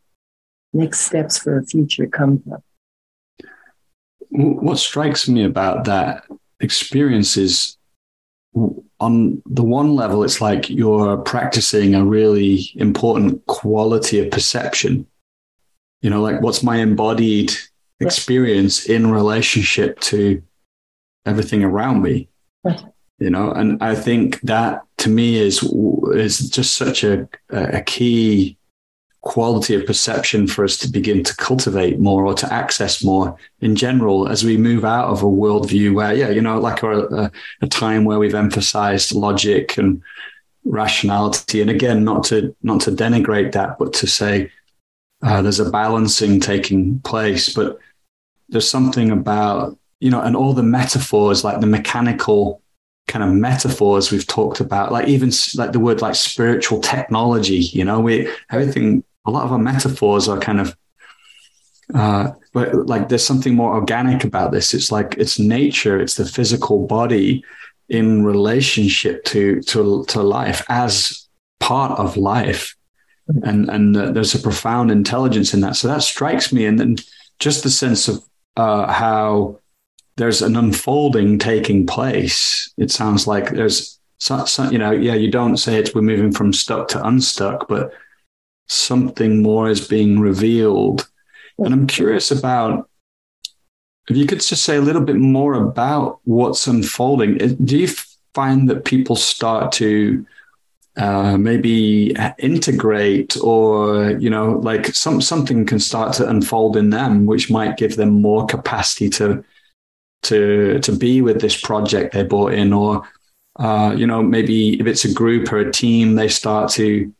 next 0.73 1.01
steps 1.01 1.37
for 1.37 1.59
a 1.59 1.65
future 1.65 2.07
come 2.07 2.41
from. 2.41 2.63
What 4.29 4.79
strikes 4.79 5.27
me 5.29 5.43
about 5.43 5.85
that 5.85 6.23
experience 6.59 7.37
is 7.37 7.77
on 8.99 9.41
the 9.45 9.63
one 9.63 9.95
level, 9.95 10.23
it's 10.23 10.41
like 10.41 10.69
you're 10.69 11.17
practicing 11.17 11.95
a 11.95 12.05
really 12.05 12.71
important 12.75 13.45
quality 13.47 14.19
of 14.19 14.31
perception. 14.31 15.07
You 16.01 16.09
know, 16.09 16.21
like 16.21 16.41
what's 16.41 16.63
my 16.63 16.77
embodied 16.77 17.51
experience 17.99 18.85
in 18.85 19.11
relationship 19.11 19.99
to 20.01 20.41
everything 21.25 21.63
around 21.63 22.01
me? 22.01 22.29
You 23.19 23.29
know, 23.29 23.51
and 23.51 23.81
I 23.81 23.95
think 23.95 24.41
that 24.41 24.81
to 24.97 25.09
me 25.09 25.37
is 25.37 25.63
is 26.13 26.49
just 26.49 26.75
such 26.75 27.03
a 27.03 27.27
a 27.49 27.81
key 27.81 28.57
quality 29.23 29.73
of 29.73 29.85
perception 29.85 30.45
for 30.47 30.65
us 30.65 30.77
to 30.77 30.89
begin 30.89 31.23
to 31.23 31.35
cultivate 31.37 31.97
more 31.97 32.25
or 32.25 32.33
to 32.33 32.53
access 32.53 33.03
more 33.03 33.35
in 33.61 33.73
general 33.73 34.27
as 34.27 34.43
we 34.43 34.57
move 34.57 34.83
out 34.83 35.07
of 35.07 35.23
a 35.23 35.25
worldview 35.25 35.93
where, 35.93 36.13
yeah, 36.13 36.29
you 36.29 36.41
know, 36.41 36.59
like 36.59 36.83
a, 36.83 37.31
a, 37.61 37.67
time 37.67 38.03
where 38.03 38.19
we've 38.19 38.35
emphasized 38.35 39.15
logic 39.15 39.77
and 39.77 40.03
rationality. 40.65 41.61
And 41.61 41.69
again, 41.69 42.03
not 42.03 42.25
to 42.25 42.53
not 42.63 42.81
to 42.81 42.91
denigrate 42.91 43.53
that, 43.53 43.79
but 43.79 43.93
to 43.93 44.07
say 44.07 44.51
uh, 45.21 45.41
there's 45.41 45.61
a 45.61 45.71
balancing 45.71 46.41
taking 46.41 46.99
place. 46.99 47.47
But 47.47 47.79
there's 48.49 48.69
something 48.69 49.09
about 49.09 49.77
you 50.01 50.09
know, 50.09 50.21
and 50.21 50.35
all 50.35 50.53
the 50.53 50.63
metaphors, 50.63 51.45
like 51.45 51.61
the 51.61 51.67
mechanical 51.67 52.61
kind 53.07 53.23
of 53.23 53.31
metaphors 53.31 54.11
we've 54.11 54.27
talked 54.27 54.59
about, 54.59 54.91
like 54.91 55.07
even 55.07 55.31
like 55.55 55.71
the 55.71 55.79
word 55.79 56.01
like 56.01 56.15
spiritual 56.15 56.79
technology. 56.79 57.57
You 57.57 57.85
know, 57.85 57.99
we 57.99 58.29
everything 58.51 59.03
a 59.25 59.31
lot 59.31 59.45
of 59.45 59.51
our 59.51 59.59
metaphors 59.59 60.27
are 60.27 60.39
kind 60.39 60.59
of 60.59 60.75
uh, 61.93 62.31
but 62.53 62.73
like 62.87 63.09
there's 63.09 63.25
something 63.25 63.55
more 63.55 63.73
organic 63.73 64.23
about 64.23 64.51
this. 64.51 64.73
It's 64.73 64.91
like 64.91 65.15
it's 65.17 65.39
nature, 65.39 65.99
it's 65.99 66.15
the 66.15 66.25
physical 66.25 66.85
body 66.87 67.43
in 67.89 68.23
relationship 68.23 69.23
to 69.25 69.61
to 69.61 70.05
to 70.05 70.23
life 70.23 70.65
as 70.69 71.27
part 71.59 71.99
of 71.99 72.17
life, 72.17 72.75
and 73.43 73.69
and 73.69 73.97
uh, 73.97 74.11
there's 74.11 74.35
a 74.35 74.39
profound 74.39 74.91
intelligence 74.91 75.53
in 75.53 75.61
that. 75.61 75.75
So 75.75 75.87
that 75.87 76.03
strikes 76.03 76.53
me, 76.53 76.65
and 76.65 76.79
then 76.79 76.95
just 77.39 77.63
the 77.63 77.69
sense 77.69 78.07
of 78.07 78.23
uh, 78.55 78.91
how 78.91 79.59
there's 80.17 80.41
an 80.41 80.55
unfolding 80.55 81.39
taking 81.39 81.85
place. 81.85 82.71
It 82.77 82.91
sounds 82.91 83.27
like 83.27 83.51
there's 83.51 83.99
you 84.71 84.77
know, 84.77 84.91
yeah, 84.91 85.15
you 85.15 85.29
don't 85.29 85.57
say 85.57 85.75
it's 85.77 85.93
we're 85.93 86.01
moving 86.01 86.31
from 86.31 86.53
stuck 86.53 86.87
to 86.89 87.05
unstuck, 87.05 87.67
but 87.67 87.91
something 88.67 89.41
more 89.41 89.69
is 89.69 89.85
being 89.85 90.19
revealed. 90.19 91.09
And 91.57 91.73
I'm 91.73 91.87
curious 91.87 92.31
about 92.31 92.89
if 94.09 94.17
you 94.17 94.25
could 94.25 94.41
just 94.41 94.63
say 94.63 94.77
a 94.77 94.81
little 94.81 95.01
bit 95.01 95.17
more 95.17 95.55
about 95.55 96.19
what's 96.23 96.67
unfolding. 96.67 97.37
Do 97.37 97.77
you 97.77 97.89
find 98.33 98.69
that 98.69 98.85
people 98.85 99.15
start 99.15 99.71
to 99.73 100.25
uh, 100.95 101.37
maybe 101.37 102.15
integrate 102.37 103.35
or 103.41 104.11
you 104.11 104.29
know 104.29 104.59
like 104.59 104.93
some 104.93 105.21
something 105.21 105.65
can 105.65 105.79
start 105.79 106.13
to 106.13 106.29
unfold 106.29 106.77
in 106.77 106.91
them 106.91 107.25
which 107.25 107.49
might 107.49 107.77
give 107.77 107.95
them 107.95 108.21
more 108.21 108.45
capacity 108.45 109.09
to 109.09 109.43
to 110.23 110.79
to 110.79 110.91
be 110.91 111.21
with 111.21 111.41
this 111.41 111.59
project 111.59 112.13
they 112.13 112.23
bought 112.23 112.53
in 112.53 112.73
or 112.73 113.03
uh, 113.57 113.93
you 113.95 114.07
know 114.07 114.21
maybe 114.21 114.79
if 114.79 114.87
it's 114.87 115.05
a 115.05 115.13
group 115.13 115.51
or 115.51 115.59
a 115.59 115.71
team 115.71 116.15
they 116.15 116.27
start 116.27 116.69
to 116.71 117.13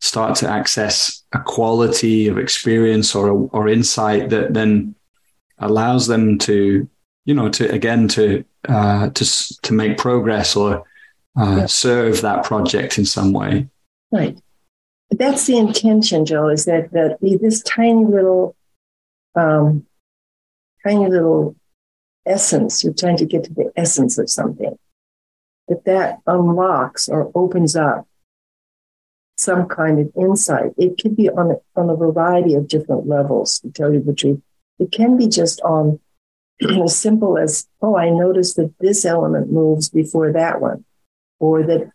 start 0.00 0.36
to 0.36 0.48
access 0.48 1.24
a 1.32 1.40
quality 1.40 2.28
of 2.28 2.38
experience 2.38 3.14
or 3.14 3.48
or 3.52 3.68
insight 3.68 4.30
that 4.30 4.54
then 4.54 4.94
allows 5.58 6.06
them 6.06 6.38
to 6.38 6.88
you 7.24 7.34
know 7.34 7.48
to 7.48 7.70
again 7.70 8.08
to 8.08 8.44
uh, 8.68 9.10
to 9.10 9.24
to 9.62 9.72
make 9.72 9.98
progress 9.98 10.56
or 10.56 10.84
uh, 11.38 11.56
yeah. 11.58 11.66
serve 11.66 12.20
that 12.22 12.44
project 12.44 12.98
in 12.98 13.04
some 13.04 13.32
way. 13.32 13.68
Right. 14.10 14.38
That's 15.10 15.46
the 15.46 15.56
intention, 15.56 16.26
Joe. 16.26 16.48
Is 16.48 16.64
that 16.66 16.90
that 16.92 17.18
this 17.20 17.62
tiny 17.62 18.04
little, 18.04 18.56
um, 19.34 19.86
tiny 20.84 21.08
little 21.08 21.56
essence? 22.28 22.84
You're 22.84 22.92
trying 22.92 23.16
to 23.18 23.26
get 23.26 23.44
to 23.44 23.54
the 23.54 23.72
essence 23.76 24.18
of 24.18 24.30
something. 24.30 24.78
That 25.68 25.84
that 25.84 26.18
unlocks 26.26 27.08
or 27.08 27.30
opens 27.34 27.76
up 27.76 28.06
some 29.36 29.68
kind 29.68 30.00
of 30.00 30.10
insight. 30.16 30.72
It 30.76 31.00
could 31.00 31.16
be 31.16 31.28
on 31.28 31.52
a, 31.52 31.80
on 31.80 31.90
a 31.90 31.96
variety 31.96 32.54
of 32.54 32.68
different 32.68 33.06
levels, 33.06 33.60
to 33.60 33.70
tell 33.70 33.92
you 33.92 34.02
the 34.02 34.14
truth. 34.14 34.40
It 34.78 34.90
can 34.90 35.16
be 35.16 35.28
just 35.28 35.60
on 35.60 36.00
as 36.82 36.98
simple 36.98 37.38
as, 37.38 37.68
oh, 37.80 37.96
I 37.96 38.10
noticed 38.10 38.56
that 38.56 38.74
this 38.80 39.04
element 39.04 39.52
moves 39.52 39.88
before 39.88 40.32
that 40.32 40.60
one, 40.60 40.84
or 41.38 41.62
that 41.62 41.92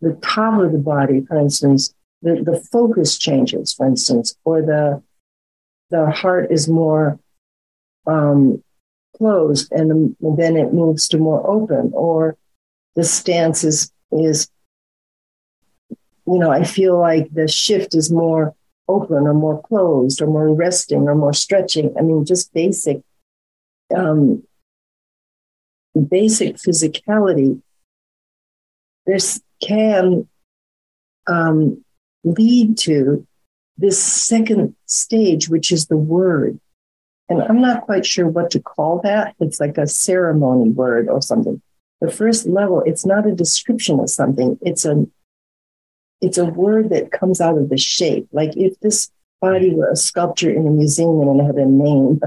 the 0.00 0.18
top 0.22 0.60
of 0.60 0.72
the 0.72 0.78
body, 0.78 1.24
for 1.26 1.38
instance, 1.38 1.94
the, 2.22 2.42
the 2.42 2.60
focus 2.70 3.18
changes, 3.18 3.72
for 3.72 3.86
instance, 3.86 4.36
or 4.44 4.62
the 4.62 5.02
the 5.90 6.10
heart 6.10 6.50
is 6.50 6.68
more 6.68 7.18
um, 8.08 8.62
closed 9.16 9.72
and 9.72 10.16
then 10.20 10.56
it 10.56 10.72
moves 10.72 11.08
to 11.08 11.18
more 11.18 11.48
open, 11.48 11.90
or 11.94 12.36
the 12.94 13.04
stance 13.04 13.64
is 13.64 13.92
is 14.12 14.48
you 16.26 16.38
know, 16.38 16.50
I 16.50 16.64
feel 16.64 16.98
like 16.98 17.32
the 17.32 17.46
shift 17.46 17.94
is 17.94 18.10
more 18.10 18.54
open 18.88 19.26
or 19.26 19.34
more 19.34 19.62
closed 19.62 20.20
or 20.20 20.26
more 20.26 20.52
resting 20.52 21.08
or 21.08 21.14
more 21.14 21.32
stretching. 21.32 21.94
I 21.96 22.02
mean, 22.02 22.24
just 22.24 22.52
basic, 22.52 23.02
um, 23.94 24.42
basic 26.08 26.56
physicality. 26.56 27.60
This 29.06 29.40
can 29.62 30.28
um, 31.28 31.84
lead 32.24 32.76
to 32.78 33.26
this 33.78 34.02
second 34.02 34.74
stage, 34.86 35.48
which 35.48 35.70
is 35.70 35.86
the 35.86 35.96
word. 35.96 36.58
And 37.28 37.42
I'm 37.42 37.60
not 37.60 37.82
quite 37.82 38.06
sure 38.06 38.28
what 38.28 38.50
to 38.52 38.60
call 38.60 39.00
that. 39.02 39.34
It's 39.40 39.58
like 39.58 39.78
a 39.78 39.86
ceremony 39.86 40.70
word 40.70 41.08
or 41.08 41.20
something. 41.20 41.60
The 42.00 42.10
first 42.10 42.46
level, 42.46 42.82
it's 42.86 43.06
not 43.06 43.26
a 43.26 43.34
description 43.34 43.98
of 44.00 44.10
something, 44.10 44.58
it's 44.60 44.84
a 44.84 45.06
it's 46.20 46.38
a 46.38 46.46
word 46.46 46.90
that 46.90 47.12
comes 47.12 47.40
out 47.40 47.58
of 47.58 47.68
the 47.68 47.76
shape. 47.76 48.28
Like 48.32 48.56
if 48.56 48.78
this 48.80 49.10
body 49.40 49.74
were 49.74 49.90
a 49.90 49.96
sculpture 49.96 50.50
in 50.50 50.66
a 50.66 50.70
museum 50.70 51.20
and 51.20 51.40
it 51.40 51.44
had 51.44 51.56
a 51.56 51.66
name, 51.66 52.20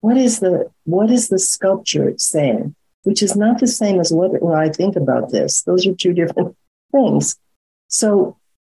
what 0.00 0.16
is 0.16 0.40
the 0.40 0.70
what 0.84 1.10
is 1.10 1.28
the 1.28 1.38
sculpture 1.38 2.14
saying? 2.18 2.74
Which 3.02 3.22
is 3.22 3.36
not 3.36 3.60
the 3.60 3.66
same 3.66 4.00
as 4.00 4.12
what, 4.12 4.40
what 4.42 4.56
I 4.56 4.68
think 4.68 4.96
about 4.96 5.30
this. 5.30 5.62
Those 5.62 5.86
are 5.86 5.94
two 5.94 6.12
different 6.12 6.56
things. 6.92 7.36
So 7.88 8.36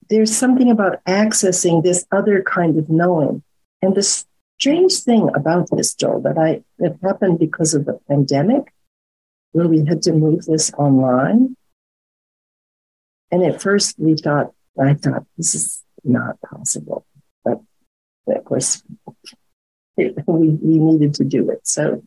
there's 0.09 0.35
something 0.35 0.69
about 0.69 1.03
accessing 1.05 1.83
this 1.83 2.05
other 2.11 2.41
kind 2.43 2.77
of 2.77 2.89
knowing. 2.89 3.43
And 3.81 3.95
the 3.95 4.23
strange 4.59 4.93
thing 5.03 5.29
about 5.35 5.69
this, 5.71 5.93
Joel, 5.93 6.21
that 6.21 6.37
I 6.37 6.63
that 6.79 6.97
happened 7.03 7.39
because 7.39 7.73
of 7.73 7.85
the 7.85 7.99
pandemic, 8.07 8.73
where 9.51 9.67
we 9.67 9.85
had 9.85 10.01
to 10.03 10.13
move 10.13 10.45
this 10.45 10.71
online. 10.73 11.55
And 13.31 13.43
at 13.43 13.61
first 13.61 13.95
we 13.99 14.15
thought, 14.15 14.53
I 14.79 14.93
thought, 14.93 15.25
this 15.37 15.53
is 15.53 15.83
not 16.03 16.39
possible. 16.41 17.05
But 17.43 17.61
of 18.27 18.45
course, 18.45 18.83
it, 19.97 20.15
we, 20.27 20.49
we 20.49 20.79
needed 20.79 21.13
to 21.15 21.25
do 21.25 21.49
it. 21.49 21.67
So, 21.67 22.03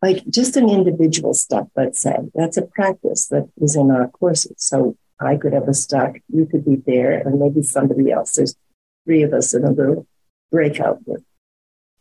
like 0.00 0.26
just 0.28 0.56
an 0.56 0.68
individual 0.68 1.34
stuff, 1.34 1.68
let's 1.76 2.00
say, 2.00 2.16
that's 2.34 2.56
a 2.56 2.62
practice 2.62 3.28
that 3.28 3.48
is 3.60 3.76
in 3.76 3.90
our 3.90 4.08
courses. 4.08 4.54
So 4.58 4.96
I 5.20 5.36
could 5.36 5.52
have 5.52 5.68
a 5.68 5.74
stuck, 5.74 6.16
you 6.28 6.46
could 6.46 6.64
be 6.64 6.76
there, 6.76 7.18
and 7.20 7.38
maybe 7.38 7.62
somebody 7.62 8.10
else. 8.10 8.32
There's 8.32 8.56
three 9.04 9.22
of 9.22 9.32
us 9.32 9.54
in 9.54 9.64
a 9.64 9.70
little 9.70 10.06
breakout 10.52 11.04
group. 11.04 11.24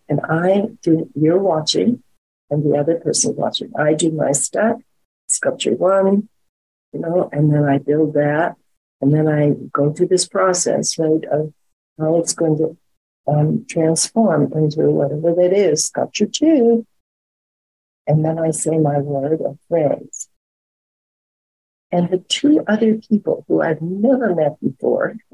And 0.08 0.20
I 0.22 0.68
do, 0.84 1.10
you're 1.16 1.40
watching, 1.40 2.04
and 2.52 2.64
the 2.64 2.78
other 2.78 3.00
person 3.00 3.36
watching. 3.36 3.72
I 3.80 3.94
do 3.94 4.12
my 4.12 4.34
stuck, 4.34 4.78
sculpture 5.28 5.76
one, 5.76 6.28
you 6.92 7.00
know, 7.00 7.30
and 7.32 7.52
then 7.52 7.64
I 7.64 7.78
build 7.78 8.14
that. 8.14 8.58
And 9.00 9.14
then 9.14 9.28
I 9.28 9.52
go 9.72 9.92
through 9.92 10.10
this 10.10 10.28
process, 10.28 11.00
right, 11.00 11.24
of 11.32 11.54
how 11.98 12.18
it's 12.18 12.34
going 12.34 12.58
to 12.58 12.78
um, 13.28 13.66
transform 13.70 14.52
into 14.54 14.82
whatever 14.82 15.34
that 15.34 15.54
is, 15.54 15.86
sculpture 15.86 16.28
two. 16.28 16.86
And 18.06 18.26
then 18.26 18.38
I 18.38 18.52
say 18.52 18.78
my 18.78 19.00
word 19.00 19.42
of 19.42 19.58
phrase. 19.70 20.28
And 21.92 22.10
the 22.10 22.20
two 22.20 22.64
other 22.68 22.96
people 22.96 23.46
who 23.48 23.62
I've 23.62 23.82
never 23.82 24.36
met 24.36 24.60
before, 24.62 25.16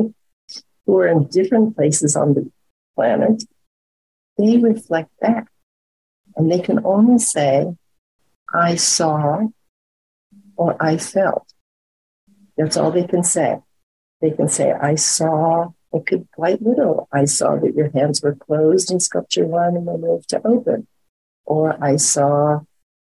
who 0.85 0.97
are 0.97 1.07
in 1.07 1.27
different 1.27 1.75
places 1.75 2.15
on 2.15 2.35
the 2.35 2.51
planet, 2.97 3.43
they 4.37 4.57
reflect 4.57 5.11
back. 5.21 5.47
And 6.35 6.51
they 6.51 6.59
can 6.59 6.83
only 6.83 7.19
say, 7.19 7.75
I 8.53 8.75
saw 8.75 9.47
or 10.55 10.75
I 10.83 10.97
felt. 10.97 11.47
That's 12.57 12.77
all 12.77 12.91
they 12.91 13.05
can 13.05 13.23
say. 13.23 13.59
They 14.21 14.31
can 14.31 14.47
say, 14.47 14.71
I 14.71 14.95
saw, 14.95 15.69
it 15.93 16.07
could 16.07 16.27
quite 16.35 16.61
little. 16.61 17.07
I 17.11 17.25
saw 17.25 17.55
that 17.57 17.75
your 17.75 17.91
hands 17.91 18.21
were 18.21 18.35
closed 18.35 18.91
in 18.91 18.99
sculpture 18.99 19.45
one 19.45 19.75
and 19.75 19.87
then 19.87 20.01
moved 20.01 20.29
to 20.29 20.41
open. 20.45 20.87
Or 21.45 21.77
I 21.83 21.97
saw, 21.97 22.61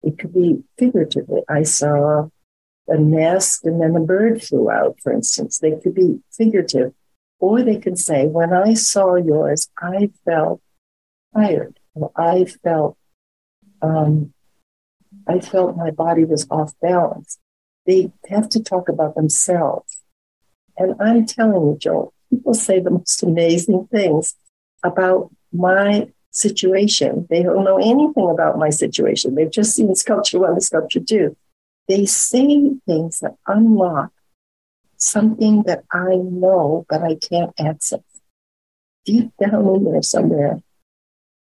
it 0.02 0.18
could 0.18 0.34
be 0.34 0.64
figuratively, 0.78 1.42
I 1.48 1.62
saw 1.62 2.28
a 2.88 2.98
nest 2.98 3.64
and 3.64 3.80
then 3.80 3.96
a 3.96 4.00
bird 4.00 4.42
flew 4.42 4.70
out, 4.70 4.96
for 5.02 5.12
instance. 5.12 5.58
They 5.58 5.72
could 5.72 5.94
be 5.94 6.20
figurative. 6.32 6.92
Or 7.38 7.62
they 7.62 7.76
can 7.76 7.96
say, 7.96 8.26
when 8.26 8.52
I 8.52 8.74
saw 8.74 9.16
yours, 9.16 9.68
I 9.78 10.10
felt 10.24 10.60
tired. 11.34 11.78
Or 11.94 12.10
I 12.16 12.44
felt, 12.44 12.96
um, 13.82 14.32
I 15.28 15.40
felt 15.40 15.76
my 15.76 15.90
body 15.90 16.24
was 16.24 16.46
off 16.50 16.72
balance. 16.80 17.38
They 17.84 18.12
have 18.28 18.48
to 18.50 18.62
talk 18.62 18.88
about 18.88 19.14
themselves. 19.14 19.98
And 20.76 20.94
I'm 21.00 21.26
telling 21.26 21.66
you, 21.66 21.76
Joel, 21.78 22.12
people 22.30 22.54
say 22.54 22.80
the 22.80 22.90
most 22.90 23.22
amazing 23.22 23.88
things 23.90 24.34
about 24.82 25.30
my 25.52 26.08
situation. 26.30 27.26
They 27.30 27.42
don't 27.42 27.64
know 27.64 27.78
anything 27.78 28.30
about 28.30 28.58
my 28.58 28.70
situation. 28.70 29.34
They've 29.34 29.50
just 29.50 29.74
seen 29.74 29.94
sculpture 29.94 30.40
one 30.40 30.52
and 30.52 30.62
sculpture 30.62 31.00
two. 31.00 31.36
They 31.88 32.04
say 32.04 32.72
things 32.86 33.20
that 33.20 33.36
unlock 33.46 34.12
something 35.06 35.62
that 35.64 35.84
I 35.90 36.16
know, 36.16 36.84
but 36.88 37.02
I 37.02 37.16
can't 37.16 37.52
access. 37.58 38.00
Deep 39.04 39.30
down 39.40 39.66
in 39.74 39.84
there 39.84 40.02
somewhere, 40.02 40.60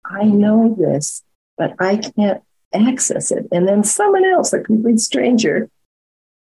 I 0.05 0.23
know 0.23 0.75
this, 0.77 1.23
but 1.57 1.75
I 1.79 1.97
can't 1.97 2.41
access 2.73 3.31
it. 3.31 3.47
And 3.51 3.67
then 3.67 3.83
someone 3.83 4.25
else, 4.25 4.53
a 4.53 4.61
complete 4.61 4.99
stranger, 4.99 5.69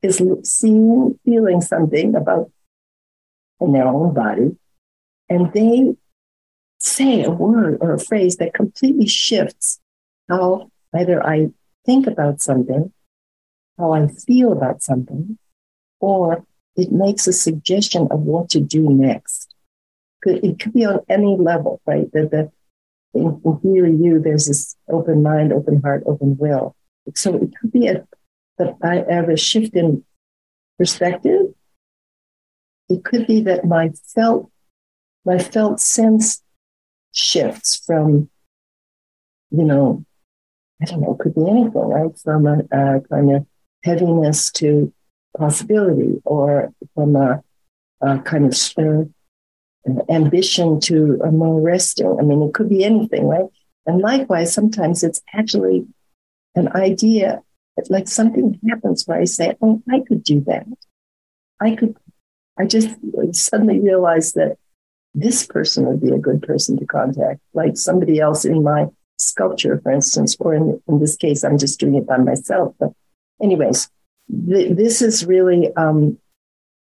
is 0.03 0.23
seeing, 0.45 1.19
feeling 1.25 1.61
something 1.61 2.15
about 2.15 2.51
in 3.61 3.73
their 3.73 3.89
own 3.89 4.13
body, 4.13 4.57
and 5.29 5.53
they 5.53 5.97
say 6.79 7.25
a 7.25 7.31
word 7.31 7.79
or 7.81 7.95
a 7.95 7.99
phrase 7.99 8.37
that 8.37 8.53
completely 8.53 9.07
shifts 9.07 9.81
how 10.29 10.71
either 10.95 11.25
I 11.27 11.49
think 11.87 12.07
about 12.07 12.43
something, 12.43 12.93
how 13.79 13.93
I 13.93 14.09
feel 14.09 14.53
about 14.53 14.83
something, 14.83 15.39
or 16.01 16.45
it 16.77 16.93
makes 16.93 17.27
a 17.27 17.33
suggestion 17.33 18.09
of 18.11 18.21
what 18.21 18.51
to 18.51 18.61
do 18.61 18.89
next. 18.91 19.55
It 20.25 20.59
could 20.61 20.73
be 20.73 20.85
on 20.85 21.01
any 21.09 21.37
level, 21.37 21.81
right? 21.87 22.11
That 22.13 22.31
the 22.31 22.51
in, 23.15 23.41
Theory 23.63 23.97
U, 23.97 24.21
there's 24.21 24.47
this 24.47 24.77
open 24.89 25.23
mind, 25.23 25.53
open 25.53 25.81
heart, 25.81 26.03
open 26.07 26.37
will. 26.37 26.77
So 27.15 27.35
it 27.37 27.51
could 27.59 27.73
be 27.73 27.87
a, 27.87 28.07
that 28.59 28.77
I 28.83 29.05
have 29.13 29.29
a 29.29 29.37
shift 29.37 29.75
in 29.75 30.05
perspective. 30.79 31.55
It 32.89 33.05
could 33.05 33.27
be 33.27 33.43
that 33.43 33.65
my 33.65 33.91
felt 34.15 34.51
my 35.25 35.39
felt 35.39 35.81
sense 35.81 36.43
shifts 37.13 37.83
from, 37.85 38.31
you 39.51 39.65
know, 39.65 40.05
I 40.81 40.85
don't 40.85 41.01
know, 41.01 41.15
it 41.15 41.19
could 41.19 41.35
be 41.35 41.49
anything, 41.49 41.73
right? 41.73 42.17
From 42.19 42.47
a, 42.47 42.59
a 42.71 43.01
kind 43.01 43.35
of 43.35 43.47
heaviness 43.83 44.53
to 44.53 44.93
possibility, 45.37 46.21
or 46.25 46.73
from 46.95 47.17
a, 47.17 47.43
a 48.01 48.19
kind 48.21 48.47
of 48.47 48.55
uh, 48.79 50.03
ambition 50.09 50.81
to 50.81 51.21
a 51.25 51.31
more 51.31 51.61
resting. 51.61 52.17
I 52.19 52.23
mean, 52.23 52.43
it 52.43 52.55
could 52.55 52.69
be 52.69 52.85
anything, 52.85 53.29
right? 53.29 53.47
And 53.87 54.01
likewise, 54.01 54.53
sometimes 54.53 55.05
it's 55.05 55.23
actually 55.33 55.87
an 56.55 56.69
idea, 56.75 57.43
like 57.89 58.09
something 58.09 58.59
happens 58.69 59.05
where 59.07 59.21
I 59.21 59.25
say, 59.25 59.57
oh, 59.61 59.83
I 59.89 60.01
could 60.01 60.25
do 60.25 60.41
that. 60.47 60.67
I 61.61 61.77
could, 61.77 61.97
I 62.59 62.65
just 62.67 62.89
suddenly 63.33 63.79
realized 63.79 64.35
that 64.35 64.57
this 65.15 65.47
person 65.47 65.87
would 65.87 66.01
be 66.01 66.11
a 66.11 66.19
good 66.19 66.43
person 66.43 66.77
to 66.79 66.87
contact, 66.87 67.41
like 67.55 67.77
somebody 67.77 68.19
else 68.21 68.45
in 68.45 68.63
my 68.63 68.89
sculpture, 69.19 69.81
for 69.83 69.93
instance, 69.93 70.37
or 70.41 70.55
in, 70.55 70.83
in 70.89 70.99
this 70.99 71.17
case, 71.17 71.45
I'm 71.45 71.59
just 71.59 71.81
doing 71.81 71.95
it 71.95 72.07
by 72.07 72.19
myself. 72.19 72.75
But, 72.79 72.93
anyways, 73.41 73.89
th- 74.31 74.77
this 74.77 75.03
is 75.03 75.25
really 75.25 75.75
um, 75.75 76.19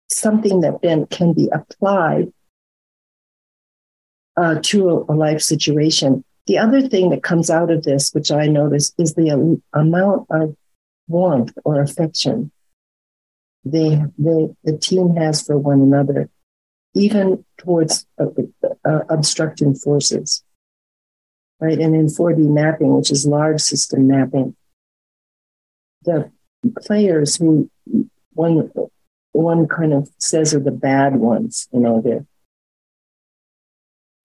something 0.09 0.61
that 0.61 0.81
then 0.81 1.05
can 1.07 1.33
be 1.33 1.49
applied 1.51 2.31
uh, 4.35 4.59
to 4.61 4.89
a, 4.89 5.13
a, 5.13 5.15
life 5.15 5.41
situation. 5.41 6.23
The 6.45 6.59
other 6.59 6.87
thing 6.87 7.09
that 7.09 7.23
comes 7.23 7.49
out 7.49 7.71
of 7.71 7.83
this, 7.83 8.11
which 8.13 8.31
I 8.31 8.47
notice, 8.47 8.93
is 8.97 9.15
the 9.15 9.59
amount 9.73 10.27
of 10.29 10.55
warmth 11.07 11.57
or 11.65 11.81
affection 11.81 12.51
they, 13.71 14.01
they, 14.17 14.49
the 14.63 14.77
team 14.79 15.15
has 15.15 15.41
for 15.41 15.57
one 15.57 15.81
another, 15.81 16.29
even 16.93 17.43
towards 17.57 18.05
uh, 18.19 18.27
uh, 18.85 18.99
obstructing 19.09 19.75
forces. 19.75 20.43
Right. 21.59 21.79
And 21.79 21.95
in 21.95 22.05
4D 22.05 22.37
mapping, 22.37 22.95
which 22.95 23.11
is 23.11 23.25
large 23.25 23.61
system 23.61 24.07
mapping, 24.07 24.55
the 26.03 26.31
players 26.85 27.37
who 27.37 27.69
one, 28.33 28.71
one 29.31 29.67
kind 29.67 29.93
of 29.93 30.09
says 30.17 30.53
are 30.53 30.59
the 30.59 30.71
bad 30.71 31.15
ones, 31.15 31.67
you 31.71 31.79
know, 31.79 32.01
the 32.01 32.25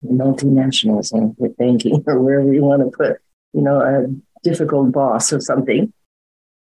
multinationals 0.05 1.11
and 1.13 1.35
with 1.37 1.57
banking 1.57 2.03
or 2.07 2.19
wherever 2.23 2.53
you 2.53 2.61
want 2.61 2.81
to 2.81 2.95
put, 2.95 3.17
you 3.53 3.61
know, 3.61 3.81
a 3.81 4.07
difficult 4.43 4.91
boss 4.91 5.31
or 5.31 5.39
something. 5.39 5.93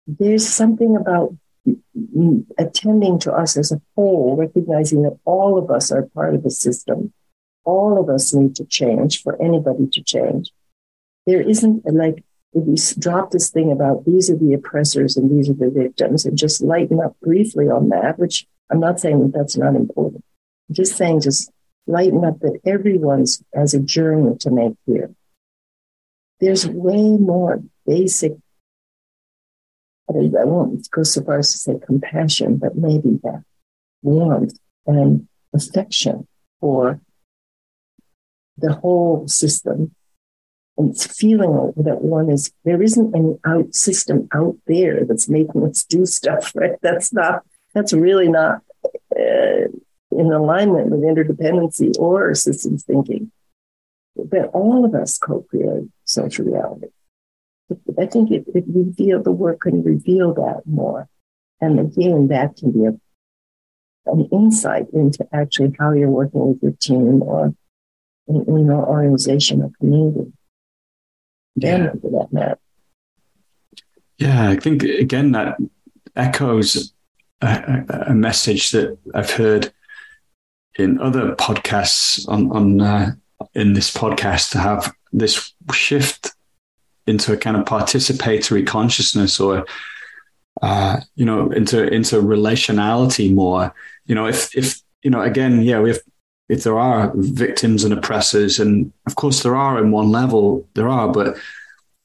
There's 0.07 0.46
something 0.46 0.96
about 0.96 1.35
attending 2.59 3.18
to 3.20 3.33
us 3.33 3.57
as 3.57 3.72
a 3.72 3.81
whole, 3.94 4.37
recognizing 4.37 5.03
that 5.03 5.18
all 5.25 5.59
of 5.59 5.70
us 5.70 5.92
are 5.92 6.03
part 6.14 6.35
of 6.35 6.42
the 6.42 6.51
system. 6.51 7.12
All 7.64 8.01
of 8.01 8.09
us 8.09 8.35
need 8.35 8.57
to 8.57 8.64
change 8.64 9.22
for 9.22 9.40
anybody 9.40 9.87
to 9.92 10.03
change. 10.03 10.53
There 11.27 11.40
isn't 11.40 11.87
like, 11.87 12.25
we 12.53 12.77
drop 12.99 13.31
this 13.31 13.51
thing 13.51 13.73
about 13.73 14.05
these 14.05 14.31
are 14.31 14.37
the 14.37 14.53
oppressors 14.53 15.17
and 15.17 15.31
these 15.31 15.49
are 15.49 15.55
the 15.55 15.71
victims 15.71 16.27
and 16.27 16.37
just 16.37 16.61
lighten 16.61 17.01
up 17.01 17.17
briefly 17.21 17.69
on 17.69 17.88
that, 17.88 18.19
which 18.19 18.47
I'm 18.71 18.81
not 18.81 19.01
saying 19.01 19.21
that 19.21 19.38
that's 19.38 19.57
not 19.57 19.75
important. 19.75 20.25
I'm 20.69 20.75
just 20.75 20.97
saying 20.97 21.23
just 21.23 21.51
lighten 21.87 22.25
up 22.25 22.41
that 22.41 22.61
everyone's 22.67 23.43
has 23.55 23.75
a 23.75 23.81
journey 23.81 24.37
to 24.41 24.51
make 24.51 24.75
here. 24.87 25.11
There's 26.41 26.67
way 26.67 27.17
more 27.17 27.62
basic 27.87 28.33
I 30.11 30.45
won't 30.45 30.91
go 30.91 31.03
so 31.05 31.23
far 31.23 31.38
as 31.38 31.53
to 31.53 31.59
say 31.59 31.79
compassion, 31.79 32.57
but 32.57 32.77
maybe 32.77 33.19
that 33.23 33.45
warmth 34.03 34.59
and 34.87 35.27
affection 35.55 36.27
for 36.61 37.01
the 38.59 38.75
whole 38.75 39.27
system 39.29 39.95
and 40.79 40.91
it's 40.91 41.07
feeling 41.07 41.73
that 41.77 42.01
one 42.01 42.31
is 42.31 42.53
there 42.65 42.83
isn't 42.83 43.15
any 43.15 43.37
out 43.45 43.75
system 43.75 44.29
out 44.35 44.57
there 44.67 45.05
that's 45.05 45.29
making 45.29 45.65
us 45.65 45.85
do 45.85 46.07
stuff 46.07 46.53
right? 46.55 46.77
That's 46.81 47.13
not 47.13 47.43
that's 47.75 47.93
really 47.93 48.29
not 48.29 48.63
uh, 49.15 49.69
in 50.11 50.33
alignment 50.33 50.91
with 50.91 51.01
interdependency 51.01 51.93
or 51.99 52.35
systems 52.35 52.85
thinking. 52.85 53.31
That 54.17 54.51
all 54.53 54.85
of 54.85 54.95
us 54.95 55.17
co-create 55.17 55.89
social 56.05 56.45
reality. 56.45 56.89
I 57.99 58.05
think 58.05 58.31
it, 58.31 58.45
it 58.55 58.65
reveal 58.69 59.23
the 59.23 59.33
work 59.33 59.63
can 59.63 59.83
reveal 59.83 60.35
that 60.35 60.63
more. 60.67 61.09
And 61.61 61.81
again 61.81 62.29
that 62.29 62.57
can 62.57 62.73
be 62.73 62.85
a, 62.87 62.99
an 64.07 64.29
insight 64.33 64.87
into 64.93 65.27
actually 65.33 65.75
how 65.79 65.93
you're 65.93 66.11
working 66.11 66.47
with 66.47 66.63
your 66.63 66.73
team 66.73 67.23
or 67.23 67.55
in, 68.29 68.45
in 68.47 68.67
your 68.67 68.87
organization 68.87 69.63
or 69.63 69.71
community 69.79 70.33
yeah. 71.57 71.91
for 71.93 72.11
that 72.11 72.29
matter. 72.33 72.59
Yeah, 74.19 74.51
I 74.51 74.57
think 74.57 74.83
again 74.83 75.33
that 75.33 75.59
echoes 76.15 76.93
a, 77.41 78.05
a, 78.09 78.15
message 78.15 78.71
that 78.71 78.97
I've 79.15 79.31
heard 79.31 79.73
in 80.79 81.01
other 81.01 81.35
podcasts 81.35 82.29
on 82.29 82.51
on 82.53 82.81
uh, 82.81 83.12
in 83.55 83.73
this 83.73 83.93
podcast 83.93 84.53
to 84.53 84.59
have 84.59 84.93
this 85.12 85.53
shift 85.73 86.33
into 87.07 87.33
a 87.33 87.37
kind 87.37 87.57
of 87.57 87.65
participatory 87.65 88.67
consciousness 88.67 89.41
or 89.41 89.67
uh, 90.62 91.01
you 91.17 91.25
know 91.25 91.51
into 91.51 91.93
into 91.93 92.17
relationality 92.17 93.35
more 93.35 93.75
you 94.07 94.15
know 94.15 94.27
if 94.27 94.57
if 94.57 94.81
you 95.03 95.11
know 95.11 95.23
again 95.23 95.62
yeah 95.62 95.81
we 95.81 95.91
have 95.91 96.01
if 96.53 96.65
there 96.65 96.79
are 96.79 97.11
victims 97.15 97.83
and 97.83 97.95
oppressors, 97.95 98.61
and 98.61 98.93
of 99.07 99.17
course 99.17 99.43
there 99.43 99.57
are 99.57 99.79
in 99.79 99.91
one 99.91 100.11
level, 100.11 100.69
there 100.75 100.87
are, 100.87 101.09
but 101.11 101.38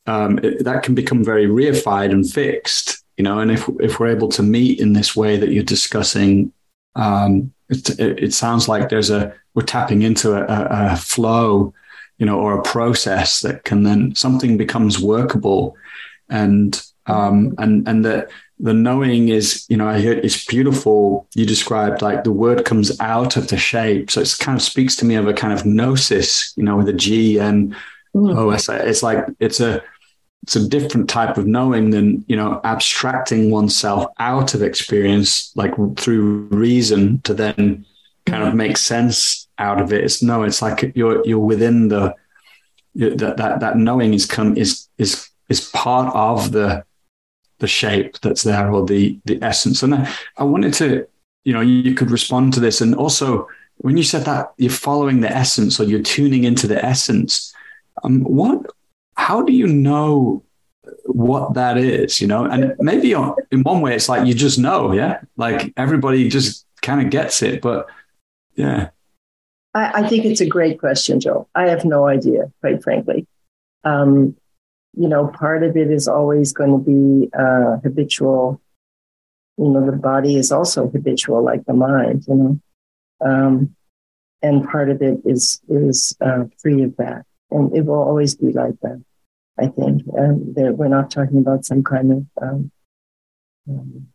um, 0.06 0.40
it, 0.42 0.64
that 0.64 0.84
can 0.84 0.96
become 0.96 1.22
very 1.22 1.48
reified 1.48 2.12
and 2.12 2.32
fixed, 2.32 3.04
you 3.18 3.26
know. 3.26 3.40
And 3.40 3.52
if 3.52 3.68
if 3.82 4.00
we're 4.00 4.16
able 4.16 4.30
to 4.30 4.44
meet 4.44 4.80
in 4.80 4.94
this 4.94 5.18
way 5.18 5.36
that 5.36 5.50
you're 5.50 5.76
discussing, 5.76 6.54
um, 6.96 7.54
it, 7.68 7.90
it, 8.00 8.24
it, 8.24 8.34
sounds 8.34 8.70
like 8.70 8.88
there's 8.88 9.10
a 9.10 9.34
we're 9.54 9.64
tapping 9.64 10.04
into 10.04 10.34
a, 10.34 10.94
a 10.94 10.96
flow, 10.96 11.74
you 12.18 12.26
know, 12.26 12.40
or 12.40 12.58
a 12.58 12.64
process 12.64 13.42
that 13.42 13.66
can 13.66 13.84
then 13.84 14.16
something 14.16 14.56
becomes 14.56 14.98
workable, 14.98 15.76
and 16.30 16.82
um, 17.08 17.54
and 17.58 17.86
and 17.86 18.06
that 18.06 18.30
the 18.60 18.74
knowing 18.74 19.30
is, 19.30 19.66
you 19.70 19.78
know, 19.78 19.88
I 19.88 20.00
hear 20.00 20.14
it's 20.14 20.46
beautiful. 20.46 21.28
You 21.36 21.46
described 21.46 22.02
like 22.02 22.24
the 22.24 22.32
word 22.32 22.66
comes 22.66 23.00
out 23.00 23.38
of 23.38 23.50
the 23.50 23.58
shape. 23.58 24.10
So 24.10 24.22
it 24.22 24.36
kind 24.40 24.58
of 24.58 24.64
speaks 24.64 24.96
to 24.98 25.06
me 25.06 25.16
of 25.16 25.28
a 25.28 25.34
kind 25.34 25.54
of 25.54 25.66
gnosis, 25.66 26.54
you 26.56 26.64
know, 26.64 26.76
with 26.76 26.90
a 26.90 26.94
G 26.94 27.38
and 27.38 27.76
mm. 28.16 28.36
OS. 28.36 28.68
It's 28.70 29.04
like, 29.04 29.26
it's 29.40 29.60
a, 29.60 29.84
it's 30.42 30.56
a 30.56 30.68
different 30.68 31.08
type 31.08 31.38
of 31.38 31.46
knowing 31.46 31.92
than, 31.92 32.26
you 32.28 32.36
know, 32.36 32.60
abstracting 32.64 33.52
oneself 33.52 34.12
out 34.18 34.56
of 34.56 34.64
experience, 34.64 35.52
like 35.56 35.76
through 35.98 36.48
reason 36.50 37.22
to 37.22 37.36
then 37.36 37.86
kind 38.26 38.44
of 38.44 38.56
make 38.56 38.78
sense 38.78 39.48
out 39.60 39.80
of 39.80 39.94
it. 39.94 40.04
It's 40.04 40.24
no, 40.24 40.44
it's 40.44 40.64
like 40.64 40.94
you're, 40.96 41.24
you're 41.28 41.38
within 41.38 41.90
the, 41.90 42.16
that, 42.96 43.38
that, 43.38 43.60
that 43.60 43.78
knowing 43.78 44.16
is 44.16 44.26
come, 44.26 44.58
is, 44.58 44.88
is, 44.98 45.30
is 45.48 45.70
part 45.70 46.16
of 46.16 46.52
the, 46.52 46.87
the 47.60 47.68
shape 47.68 48.20
that's 48.20 48.44
there 48.44 48.72
or 48.72 48.86
the 48.86 49.20
the 49.26 49.42
essence. 49.42 49.84
And 49.84 49.96
I, 49.96 50.14
I 50.38 50.44
wanted 50.44 50.74
to, 50.76 51.08
you 51.44 51.54
know, 51.54 51.62
you 51.62 51.94
could 51.94 52.12
respond 52.12 52.54
to 52.54 52.60
this. 52.60 52.82
And 52.82 52.96
also, 52.96 53.48
when 53.78 53.98
you 53.98 54.04
said 54.04 54.26
that 54.26 54.54
you're 54.58 54.72
following 54.72 55.22
the 55.22 55.32
essence 55.32 55.80
or 55.80 55.84
you're 55.86 56.02
tuning 56.02 56.44
into 56.44 56.68
the 56.68 56.84
essence, 56.84 57.54
um, 58.04 58.22
what, 58.24 58.66
how 59.16 59.42
do 59.42 59.54
you 59.54 59.68
know 59.68 60.44
what 61.06 61.54
that 61.56 61.78
is? 61.78 62.22
You 62.22 62.28
know, 62.28 62.46
and 62.46 62.76
maybe 62.80 63.14
in 63.14 63.64
one 63.64 63.82
way, 63.82 63.96
it's 63.96 64.10
like 64.10 64.28
you 64.28 64.34
just 64.34 64.60
know, 64.60 64.94
yeah, 64.94 65.22
like 65.36 65.74
everybody 65.78 66.30
just 66.30 66.66
kind 66.82 67.02
of 67.02 67.10
gets 67.10 67.42
it, 67.42 67.62
but 67.62 67.88
yeah. 68.56 68.90
I, 69.74 70.04
I 70.04 70.08
think 70.08 70.26
it's 70.26 70.42
a 70.42 70.48
great 70.48 70.80
question, 70.80 71.20
Joe. 71.20 71.48
I 71.54 71.70
have 71.70 71.86
no 71.86 72.08
idea, 72.08 72.52
quite 72.62 72.84
frankly. 72.84 73.28
Um, 73.84 74.36
you 74.98 75.08
know, 75.08 75.28
part 75.28 75.64
of 75.64 75.78
it 75.78 75.92
is 75.92 76.08
always 76.08 76.54
going 76.54 76.72
to 76.72 76.80
be 76.80 77.30
uh, 77.38 77.78
habitual. 77.84 78.60
You 79.58 79.70
know, 79.70 79.86
the 79.86 79.96
body 79.96 80.36
is 80.36 80.52
also 80.52 80.90
habitual, 80.90 81.44
like 81.44 81.66
the 81.66 81.74
mind. 81.74 82.26
You 82.28 82.36
know, 82.36 82.60
um, 83.24 83.76
and 84.42 84.68
part 84.68 84.90
of 84.90 85.02
it 85.02 85.20
is 85.24 85.62
is 85.70 86.18
uh, 86.20 86.46
free 86.58 86.84
of 86.84 86.98
that, 86.98 87.26
and 87.52 87.76
it 87.76 87.86
will 87.86 88.02
always 88.02 88.36
be 88.36 88.52
like 88.52 88.80
that. 88.82 89.04
I 89.60 89.68
think 89.68 90.04
um, 90.18 90.54
we're 90.56 90.88
not 90.88 91.12
talking 91.12 91.40
about 91.40 91.66
some 91.66 91.84
kind 91.84 92.12
of 92.12 92.26
um, 92.42 92.72
um, 93.70 94.08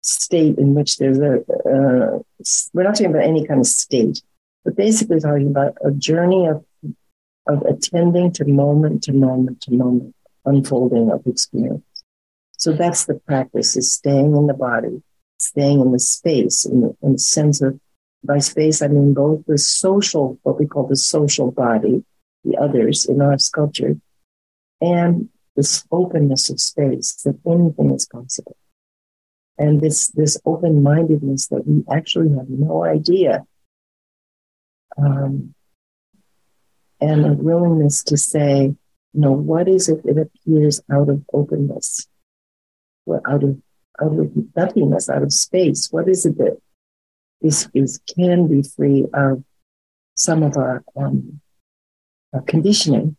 state 0.00 0.58
in 0.58 0.74
which 0.74 0.96
there's 0.96 1.18
a. 1.18 1.40
Uh, 1.68 2.18
we're 2.72 2.82
not 2.82 2.94
talking 2.94 3.10
about 3.10 3.24
any 3.24 3.46
kind 3.46 3.60
of 3.60 3.66
state, 3.66 4.22
but 4.64 4.74
basically 4.74 5.20
talking 5.20 5.48
about 5.48 5.76
a 5.84 5.90
journey 5.90 6.46
of 6.46 6.64
of 7.46 7.62
attending 7.62 8.32
to 8.32 8.44
moment 8.44 9.02
to 9.04 9.12
moment 9.12 9.60
to 9.62 9.72
moment 9.72 10.14
unfolding 10.44 11.10
of 11.10 11.26
experience. 11.26 11.84
So 12.56 12.72
that's 12.72 13.04
the 13.04 13.14
practice 13.14 13.76
is 13.76 13.92
staying 13.92 14.36
in 14.36 14.46
the 14.46 14.54
body, 14.54 15.02
staying 15.38 15.80
in 15.80 15.92
the 15.92 15.98
space, 15.98 16.64
in 16.64 16.82
the, 16.82 16.96
in 17.02 17.12
the 17.12 17.18
sense 17.18 17.60
of 17.60 17.78
by 18.24 18.38
space, 18.38 18.80
I 18.80 18.88
mean 18.88 19.12
both 19.12 19.44
the 19.46 19.58
social, 19.58 20.38
what 20.42 20.58
we 20.58 20.66
call 20.66 20.86
the 20.86 20.96
social 20.96 21.50
body, 21.50 22.04
the 22.42 22.56
others 22.56 23.04
in 23.04 23.20
our 23.20 23.38
sculpture, 23.38 23.96
and 24.80 25.28
this 25.56 25.84
openness 25.90 26.48
of 26.48 26.58
space 26.58 27.12
that 27.24 27.38
anything 27.46 27.94
is 27.94 28.06
possible. 28.06 28.56
And 29.58 29.80
this, 29.80 30.08
this 30.08 30.40
open 30.44 30.82
mindedness 30.82 31.48
that 31.48 31.66
we 31.66 31.84
actually 31.94 32.30
have 32.30 32.48
no 32.48 32.84
idea 32.84 33.44
um, 34.96 35.54
and 37.04 37.26
a 37.26 37.32
willingness 37.34 38.02
to 38.04 38.16
say, 38.16 38.74
you 39.12 39.20
know, 39.20 39.32
what 39.32 39.68
is 39.68 39.88
it 39.88 40.02
that 40.04 40.18
appears 40.18 40.80
out 40.90 41.08
of 41.08 41.22
openness, 41.32 42.08
what 43.04 43.22
out 43.28 43.44
of 43.44 43.60
out 44.02 44.18
of 44.18 44.32
nothingness, 44.56 45.08
out 45.08 45.22
of 45.22 45.32
space? 45.32 45.88
What 45.92 46.08
is 46.08 46.26
it 46.26 46.38
that 46.38 46.58
is 47.42 47.68
is 47.74 48.00
can 48.16 48.48
be 48.48 48.62
free 48.62 49.06
of 49.12 49.44
some 50.16 50.42
of 50.42 50.56
our, 50.56 50.82
um, 50.96 51.40
our 52.32 52.42
conditioning? 52.42 53.16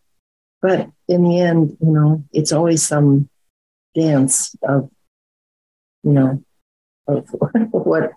But 0.62 0.90
in 1.08 1.24
the 1.24 1.40
end, 1.40 1.78
you 1.80 1.92
know, 1.92 2.24
it's 2.34 2.52
always 2.52 2.82
some 2.84 3.30
dance 3.94 4.56
of, 4.64 4.90
you 6.04 6.12
know, 6.12 6.44
of 7.08 7.30
what 7.72 8.12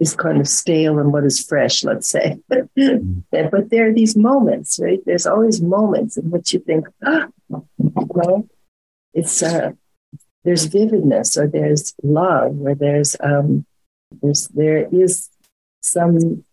is 0.00 0.16
kind 0.16 0.40
of 0.40 0.48
stale 0.48 0.98
and 0.98 1.12
what 1.12 1.24
is 1.24 1.44
fresh, 1.44 1.84
let's 1.84 2.08
say. 2.08 2.38
Mm-hmm. 2.78 3.48
but 3.50 3.68
there 3.68 3.88
are 3.88 3.92
these 3.92 4.16
moments, 4.16 4.78
right? 4.80 5.00
There's 5.04 5.26
always 5.26 5.60
moments 5.60 6.16
in 6.16 6.30
which 6.30 6.54
you 6.54 6.60
think, 6.60 6.86
ah, 7.04 7.28
well, 7.84 8.48
it's 9.12 9.42
uh, 9.42 9.72
there's 10.44 10.64
vividness, 10.64 11.36
or 11.36 11.46
there's 11.46 11.94
love, 12.02 12.56
or 12.62 12.74
there's 12.74 13.16
um, 13.22 13.66
there's 14.22 14.48
there 14.48 14.88
is 14.90 15.28
some 15.82 16.44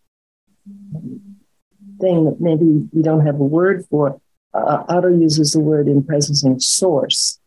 thing 2.02 2.26
that 2.26 2.38
maybe 2.40 2.90
we 2.92 3.02
don't 3.02 3.26
have 3.26 3.40
a 3.40 3.44
word 3.44 3.86
for. 3.90 4.20
Uh, 4.54 4.84
Otto 4.90 5.10
uses 5.10 5.54
the 5.54 5.60
word 5.60 5.88
presencing 5.88 6.46
and 6.46 6.64
source. 6.64 7.40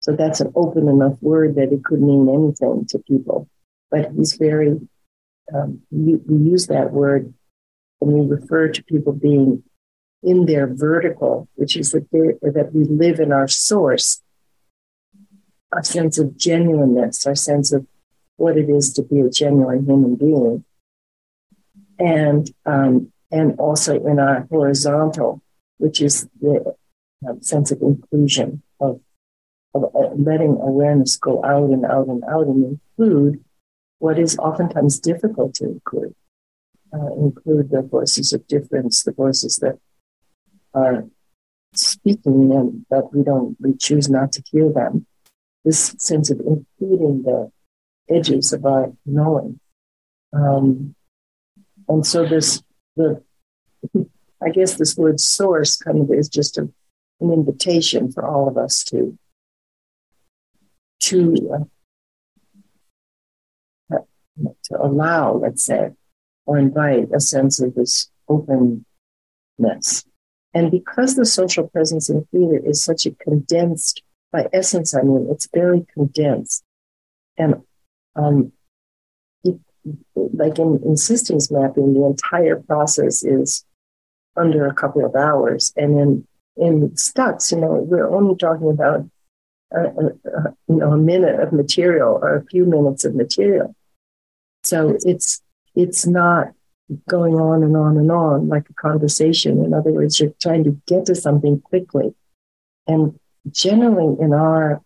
So 0.00 0.12
that's 0.12 0.40
an 0.40 0.52
open 0.54 0.88
enough 0.88 1.16
word 1.20 1.56
that 1.56 1.72
it 1.72 1.84
could 1.84 2.00
mean 2.00 2.28
anything 2.28 2.86
to 2.90 2.98
people. 3.00 3.48
But 3.90 4.12
he's 4.12 4.34
very 4.34 4.80
um, 5.54 5.80
we, 5.90 6.16
we 6.16 6.50
use 6.50 6.66
that 6.68 6.92
word 6.92 7.32
when 7.98 8.28
we 8.28 8.36
refer 8.36 8.68
to 8.68 8.84
people 8.84 9.12
being 9.12 9.62
in 10.22 10.46
their 10.46 10.66
vertical, 10.66 11.48
which 11.54 11.76
is 11.76 11.92
that, 11.92 12.10
that 12.10 12.70
we 12.74 12.84
live 12.84 13.20
in 13.20 13.32
our 13.32 13.48
source, 13.48 14.22
our 15.72 15.82
sense 15.82 16.18
of 16.18 16.36
genuineness, 16.36 17.26
our 17.26 17.34
sense 17.34 17.72
of 17.72 17.86
what 18.36 18.56
it 18.56 18.68
is 18.68 18.92
to 18.94 19.02
be 19.02 19.20
a 19.20 19.30
genuine 19.30 19.84
human 19.84 20.16
being, 20.16 20.64
and 21.98 22.50
um, 22.66 23.12
and 23.30 23.58
also 23.58 24.02
in 24.04 24.18
our 24.18 24.46
horizontal, 24.50 25.42
which 25.78 26.00
is 26.00 26.26
the 26.40 26.74
uh, 27.26 27.34
sense 27.40 27.70
of 27.70 27.80
inclusion 27.82 28.62
of 28.80 29.00
of 29.74 29.84
letting 30.18 30.58
awareness 30.60 31.16
go 31.16 31.44
out 31.44 31.70
and 31.70 31.84
out 31.84 32.08
and 32.08 32.24
out 32.24 32.46
and 32.46 32.78
include 32.98 33.44
what 34.00 34.18
is 34.18 34.36
oftentimes 34.38 34.98
difficult 34.98 35.54
to 35.54 35.66
include. 35.66 36.14
Uh, 36.92 37.14
include 37.14 37.70
the 37.70 37.82
voices 37.82 38.32
of 38.32 38.44
difference, 38.48 39.04
the 39.04 39.12
voices 39.12 39.58
that 39.58 39.78
are 40.74 41.06
speaking 41.72 42.50
and 42.52 42.84
that 42.90 43.12
we 43.12 43.22
don't, 43.22 43.56
we 43.60 43.74
choose 43.74 44.10
not 44.10 44.32
to 44.32 44.42
hear 44.50 44.68
them. 44.72 45.06
This 45.64 45.94
sense 45.98 46.30
of 46.30 46.40
including 46.40 47.22
the 47.22 47.52
edges 48.08 48.52
of 48.52 48.66
our 48.66 48.92
knowing. 49.06 49.60
Um, 50.32 50.96
and 51.88 52.04
so 52.04 52.26
this, 52.26 52.60
the, 52.96 53.22
I 54.42 54.48
guess 54.48 54.74
this 54.74 54.96
word 54.96 55.20
source 55.20 55.76
kind 55.76 56.00
of 56.00 56.10
is 56.10 56.28
just 56.28 56.58
a, 56.58 56.62
an 57.20 57.32
invitation 57.32 58.10
for 58.10 58.26
all 58.26 58.48
of 58.48 58.56
us 58.56 58.82
to 58.84 59.16
to 61.00 61.50
uh, 61.54 61.64
to 64.64 64.80
allow, 64.80 65.34
let's 65.34 65.64
say, 65.64 65.90
or 66.46 66.58
invite 66.58 67.08
a 67.14 67.20
sense 67.20 67.60
of 67.60 67.74
this 67.74 68.10
openness. 68.28 70.04
And 70.52 70.70
because 70.70 71.14
the 71.14 71.26
social 71.26 71.68
presencing 71.68 72.26
theater 72.30 72.60
is 72.64 72.82
such 72.82 73.06
a 73.06 73.12
condensed, 73.12 74.02
by 74.32 74.48
essence, 74.52 74.94
I 74.94 75.02
mean, 75.02 75.28
it's 75.30 75.48
very 75.52 75.86
condensed. 75.94 76.64
And 77.36 77.62
um, 78.16 78.52
it, 79.44 79.58
like 80.14 80.58
in, 80.58 80.80
in 80.84 80.96
systems 80.96 81.50
mapping, 81.50 81.94
the 81.94 82.04
entire 82.04 82.56
process 82.56 83.22
is 83.24 83.64
under 84.36 84.66
a 84.66 84.74
couple 84.74 85.04
of 85.04 85.14
hours. 85.14 85.72
And 85.76 85.98
in, 85.98 86.26
in 86.56 86.96
Stuck, 86.96 87.40
you 87.50 87.58
know, 87.58 87.72
we're 87.72 88.12
only 88.12 88.36
talking 88.36 88.70
about 88.70 89.08
a, 89.72 89.80
a, 89.80 90.06
a, 90.06 90.54
you 90.68 90.76
know, 90.76 90.92
a 90.92 90.98
minute 90.98 91.38
of 91.40 91.52
material 91.52 92.18
or 92.20 92.36
a 92.36 92.44
few 92.46 92.64
minutes 92.64 93.04
of 93.04 93.14
material. 93.14 93.74
So 94.70 94.96
it's 95.04 95.42
it's 95.74 96.06
not 96.06 96.52
going 97.08 97.34
on 97.34 97.64
and 97.64 97.76
on 97.76 97.96
and 97.96 98.10
on 98.12 98.48
like 98.48 98.70
a 98.70 98.74
conversation. 98.74 99.64
In 99.64 99.74
other 99.74 99.90
words, 99.90 100.20
you're 100.20 100.32
trying 100.40 100.62
to 100.64 100.80
get 100.86 101.06
to 101.06 101.16
something 101.16 101.60
quickly. 101.60 102.14
And 102.86 103.18
generally 103.50 104.16
in 104.20 104.32
our 104.32 104.80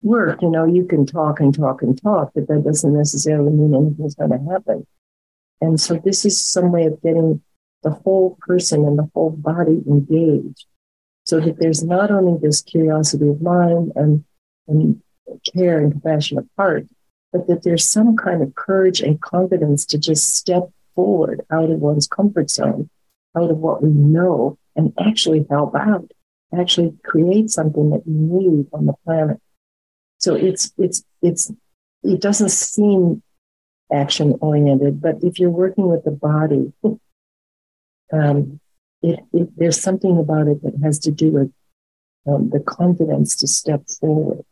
work, 0.00 0.40
you 0.40 0.48
know, 0.48 0.64
you 0.64 0.86
can 0.86 1.04
talk 1.04 1.40
and 1.40 1.54
talk 1.54 1.82
and 1.82 2.00
talk, 2.00 2.32
but 2.34 2.48
that 2.48 2.64
doesn't 2.64 2.96
necessarily 2.96 3.50
mean 3.50 3.74
anything's 3.74 4.14
going 4.14 4.30
to 4.30 4.50
happen. 4.50 4.86
And 5.60 5.78
so 5.78 5.96
this 6.02 6.24
is 6.24 6.40
some 6.40 6.72
way 6.72 6.86
of 6.86 7.02
getting 7.02 7.42
the 7.82 7.90
whole 7.90 8.38
person 8.40 8.86
and 8.86 8.98
the 8.98 9.10
whole 9.12 9.30
body 9.30 9.82
engaged 9.86 10.64
so 11.24 11.38
that 11.40 11.58
there's 11.58 11.84
not 11.84 12.10
only 12.10 12.38
this 12.40 12.62
curiosity 12.62 13.28
of 13.28 13.42
mind 13.42 13.92
and, 13.94 14.24
and 14.68 15.02
care 15.52 15.80
and 15.80 15.92
compassion 15.92 16.38
of 16.38 16.46
heart, 16.56 16.86
but 17.36 17.46
that 17.48 17.62
there's 17.62 17.88
some 17.88 18.16
kind 18.16 18.42
of 18.42 18.54
courage 18.54 19.00
and 19.00 19.20
confidence 19.20 19.84
to 19.86 19.98
just 19.98 20.34
step 20.36 20.70
forward 20.94 21.42
out 21.50 21.70
of 21.70 21.80
one's 21.80 22.06
comfort 22.06 22.50
zone, 22.50 22.88
out 23.36 23.50
of 23.50 23.58
what 23.58 23.82
we 23.82 23.90
know, 23.90 24.58
and 24.74 24.92
actually 24.98 25.44
help 25.50 25.74
out, 25.74 26.10
actually 26.58 26.96
create 27.04 27.50
something 27.50 27.90
that 27.90 28.06
we 28.06 28.14
need 28.14 28.66
on 28.72 28.86
the 28.86 28.94
planet. 29.04 29.40
So 30.18 30.34
it's 30.34 30.72
it's 30.78 31.04
it's 31.20 31.52
it 32.02 32.20
doesn't 32.20 32.50
seem 32.50 33.22
action 33.92 34.36
oriented, 34.40 35.00
but 35.00 35.16
if 35.22 35.38
you're 35.38 35.50
working 35.50 35.88
with 35.88 36.04
the 36.04 36.10
body, 36.10 36.72
um, 38.12 38.60
it, 39.02 39.20
it, 39.32 39.48
there's 39.56 39.80
something 39.80 40.18
about 40.18 40.48
it 40.48 40.62
that 40.62 40.74
has 40.82 40.98
to 41.00 41.10
do 41.10 41.30
with 41.32 41.52
um, 42.26 42.50
the 42.50 42.60
confidence 42.60 43.36
to 43.36 43.46
step 43.46 43.82
forward. 44.00 44.44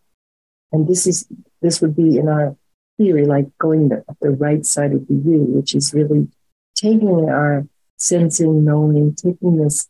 And 0.70 0.86
this 0.86 1.06
is 1.06 1.26
this 1.62 1.80
would 1.80 1.96
be 1.96 2.18
in 2.18 2.28
our 2.28 2.56
theory, 2.98 3.26
like 3.26 3.46
going 3.58 3.88
the, 3.88 4.04
the 4.20 4.30
right 4.30 4.64
side 4.64 4.92
of 4.92 5.06
the 5.08 5.14
U, 5.14 5.44
which 5.48 5.74
is 5.74 5.92
really 5.94 6.28
taking 6.74 7.28
our 7.28 7.66
sensing, 7.96 8.64
knowing, 8.64 9.14
taking 9.14 9.56
this 9.56 9.88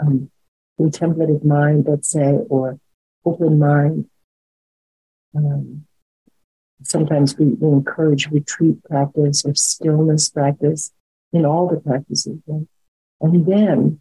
um, 0.00 0.30
contemplative 0.76 1.44
mind, 1.44 1.86
let's 1.88 2.10
say, 2.10 2.38
or 2.48 2.78
open 3.24 3.58
mind. 3.58 4.06
Um, 5.34 5.86
sometimes 6.82 7.36
we, 7.36 7.46
we, 7.46 7.68
encourage 7.68 8.28
retreat 8.28 8.82
practice 8.84 9.44
or 9.44 9.54
stillness 9.54 10.28
practice 10.28 10.92
in 11.32 11.44
all 11.44 11.68
the 11.68 11.80
practices. 11.80 12.38
Right? 12.46 12.66
And 13.20 13.46
then 13.46 14.00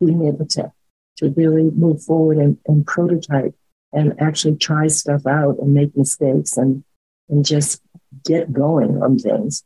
being 0.00 0.26
able 0.26 0.46
to, 0.46 0.72
to 1.18 1.30
really 1.30 1.70
move 1.70 2.02
forward 2.02 2.38
and, 2.38 2.58
and 2.66 2.86
prototype 2.86 3.54
and 3.92 4.20
actually 4.20 4.56
try 4.56 4.86
stuff 4.86 5.26
out 5.26 5.58
and 5.58 5.74
make 5.74 5.96
mistakes 5.96 6.56
and 6.56 6.84
and 7.28 7.44
just 7.44 7.80
get 8.24 8.52
going 8.52 9.02
on 9.02 9.18
things. 9.18 9.64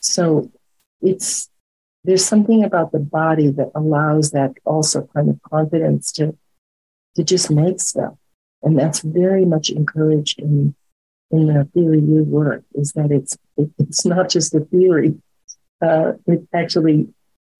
So 0.00 0.50
it's 1.02 1.48
there's 2.04 2.24
something 2.24 2.64
about 2.64 2.92
the 2.92 2.98
body 2.98 3.50
that 3.50 3.70
allows 3.74 4.30
that 4.30 4.52
also 4.64 5.08
kind 5.14 5.28
of 5.28 5.40
confidence 5.42 6.12
to 6.12 6.36
to 7.16 7.24
just 7.24 7.50
make 7.50 7.80
stuff. 7.80 8.14
And 8.62 8.78
that's 8.78 9.00
very 9.00 9.44
much 9.44 9.70
encouraged 9.70 10.38
in 10.40 10.74
in 11.30 11.46
the 11.46 11.68
Theory 11.74 12.00
U 12.00 12.24
work 12.24 12.64
is 12.74 12.92
that 12.92 13.10
it's 13.10 13.36
it, 13.56 13.70
it's 13.78 14.04
not 14.04 14.28
just 14.28 14.54
a 14.54 14.60
theory. 14.60 15.16
Uh, 15.80 16.12
it 16.26 16.46
actually 16.52 17.08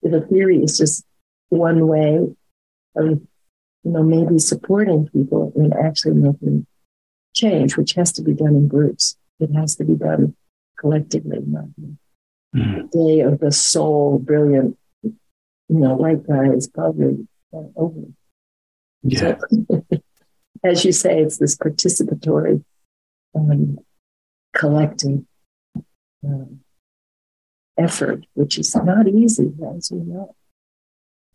the 0.01 0.21
theory 0.21 0.63
is 0.63 0.77
just 0.77 1.05
one 1.49 1.87
way 1.87 2.15
of 2.95 3.21
you 3.83 3.91
know 3.91 4.03
maybe 4.03 4.39
supporting 4.39 5.07
people 5.07 5.53
in 5.55 5.73
actually 5.73 6.15
making 6.15 6.65
change, 7.33 7.77
which 7.77 7.93
has 7.93 8.11
to 8.13 8.21
be 8.21 8.33
done 8.33 8.55
in 8.55 8.67
groups. 8.67 9.15
It 9.41 9.53
has 9.55 9.75
to 9.77 9.83
be 9.83 9.95
done 9.95 10.35
collectively. 10.77 11.39
Mm. 11.39 11.97
The 12.53 12.89
day 12.91 13.19
of 13.21 13.39
the 13.39 13.51
sole, 13.51 14.19
brilliant, 14.19 14.77
you 15.03 15.15
know, 15.69 15.95
white 15.95 16.25
guy 16.27 16.53
is 16.53 16.67
probably 16.67 17.27
uh, 17.53 17.63
over. 17.75 18.01
Yeah. 19.03 19.37
So, 19.69 19.85
as 20.63 20.85
you 20.85 20.91
say, 20.91 21.21
it's 21.21 21.37
this 21.37 21.55
participatory, 21.55 22.63
um, 23.33 23.79
collective 24.55 25.23
um, 26.23 26.59
effort, 27.77 28.25
which 28.33 28.59
is 28.59 28.75
not 28.75 29.07
easy, 29.07 29.51
as 29.75 29.89
you 29.91 30.03
know. 30.03 30.35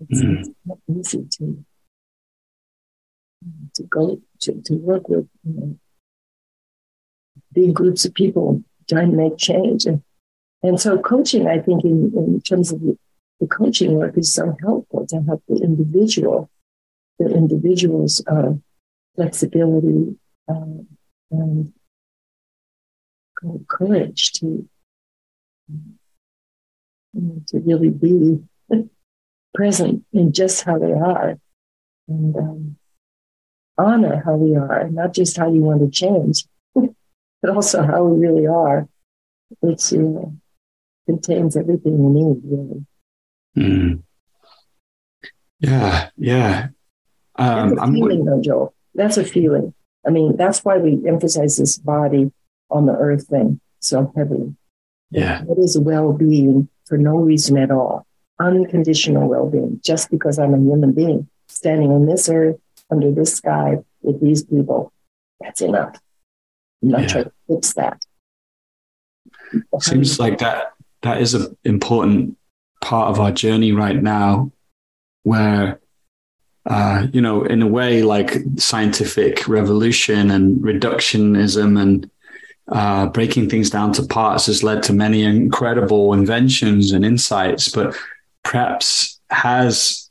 It's, 0.01 0.23
mm. 0.23 0.41
it's 0.41 0.51
not 0.65 0.79
easy 0.89 1.27
to 1.39 1.65
to 3.75 3.83
go 3.85 4.21
to, 4.41 4.61
to 4.63 4.75
work 4.75 5.09
with 5.09 5.29
you 5.45 5.55
know, 5.55 5.79
big 7.57 7.75
groups 7.75 8.05
of 8.05 8.15
people 8.15 8.63
trying 8.89 9.11
to 9.11 9.17
make 9.17 9.37
change. 9.39 9.87
And, 9.87 10.03
and 10.63 10.79
so 10.79 10.99
coaching, 10.99 11.49
I 11.49 11.59
think, 11.59 11.85
in, 11.85 12.13
in 12.15 12.41
terms 12.43 12.71
of 12.71 12.81
the, 12.81 12.97
coaching 13.51 13.95
work 13.95 14.17
is 14.17 14.33
so 14.33 14.57
helpful 14.63 15.07
to 15.07 15.21
help 15.23 15.43
the 15.47 15.57
individual, 15.57 16.49
the 17.19 17.29
individual's 17.29 18.25
uh, 18.27 18.53
flexibility 19.15 20.17
uh, 20.49 20.81
and 21.31 21.73
courage 23.69 24.33
to 24.33 24.67
to 27.49 27.59
really 27.61 27.91
be 27.91 28.43
present 29.55 30.05
in 30.13 30.33
just 30.33 30.65
how 30.65 30.79
they 30.79 30.93
are 30.93 31.39
and 32.09 32.37
um, 32.37 32.77
honor 33.79 34.23
how 34.25 34.35
we 34.35 34.57
are, 34.57 34.79
and 34.79 34.95
not 34.95 35.13
just 35.13 35.37
how 35.37 35.53
you 35.53 35.61
want 35.61 35.81
to 35.81 35.91
change, 35.91 36.45
but 37.43 37.51
also 37.55 37.83
how 37.83 38.05
we 38.05 38.27
really 38.27 38.47
are, 38.47 38.89
which 39.61 39.93
uh, 39.93 40.29
contains 41.07 41.57
everything 41.57 41.99
we 41.99 42.23
need, 42.23 42.43
really. 42.45 42.87
Mm. 43.57 44.03
Yeah, 45.61 46.11
yeah. 46.17 46.69
Um, 47.37 47.75
that's 47.75 47.89
a 47.89 47.93
feeling, 47.93 48.25
though, 48.25 48.41
Joel. 48.41 48.75
That's 48.95 49.17
a 49.17 49.25
feeling. 49.25 49.75
I 50.07 50.11
mean, 50.11 50.37
that's 50.37 50.65
why 50.65 50.79
we 50.79 51.07
emphasize 51.07 51.57
this 51.57 51.79
body 51.79 52.33
on 52.71 52.87
the 52.87 52.93
earth 52.93 53.29
thing 53.29 53.61
so 53.81 54.13
heavily. 54.17 54.55
Yeah. 55.11 55.43
What 55.43 55.59
is 55.59 55.79
well 55.79 56.13
being 56.13 56.69
for 56.87 56.99
no 56.99 57.17
reason 57.17 57.59
at 57.59 57.71
all? 57.71 58.07
Unconditional 58.39 59.29
well 59.29 59.49
being, 59.49 59.81
just 59.83 60.11
because 60.11 60.39
I'm 60.39 60.55
a 60.55 60.59
human 60.59 60.93
being 60.93 61.29
standing 61.49 61.91
on 61.91 62.07
this 62.07 62.29
earth 62.29 62.57
under 62.91 63.11
this 63.11 63.35
sky 63.35 63.79
with 64.03 64.21
these 64.21 64.45
people. 64.45 64.93
That's 65.41 65.61
enough. 65.61 65.99
Not 66.87 67.03
yeah. 67.03 67.07
to 67.09 67.33
fix 67.49 67.73
that. 67.75 68.01
Seems 69.81 70.19
like 70.19 70.39
that 70.39 70.73
that 71.03 71.21
is 71.21 71.35
an 71.35 71.57
important 71.65 72.37
part 72.81 73.11
of 73.11 73.21
our 73.21 73.33
journey 73.33 73.73
right 73.73 74.01
now, 74.01 74.53
where 75.23 75.81
uh, 76.67 77.07
you 77.13 77.21
know, 77.21 77.45
in 77.45 77.63
a 77.63 77.67
way, 77.67 78.03
like 78.03 78.39
scientific 78.57 79.47
revolution 79.47 80.31
and 80.33 80.59
reductionism 80.61 81.81
and 81.81 82.11
uh, 82.69 83.07
breaking 83.07 83.49
things 83.49 83.71
down 83.71 83.93
to 83.93 84.03
parts 84.05 84.47
has 84.47 84.65
led 84.65 84.83
to 84.83 84.93
many 84.93 85.23
incredible 85.23 86.13
inventions 86.13 86.91
and 86.91 87.05
insights, 87.05 87.69
but 87.69 87.97
perhaps 88.43 89.21
has 89.31 90.11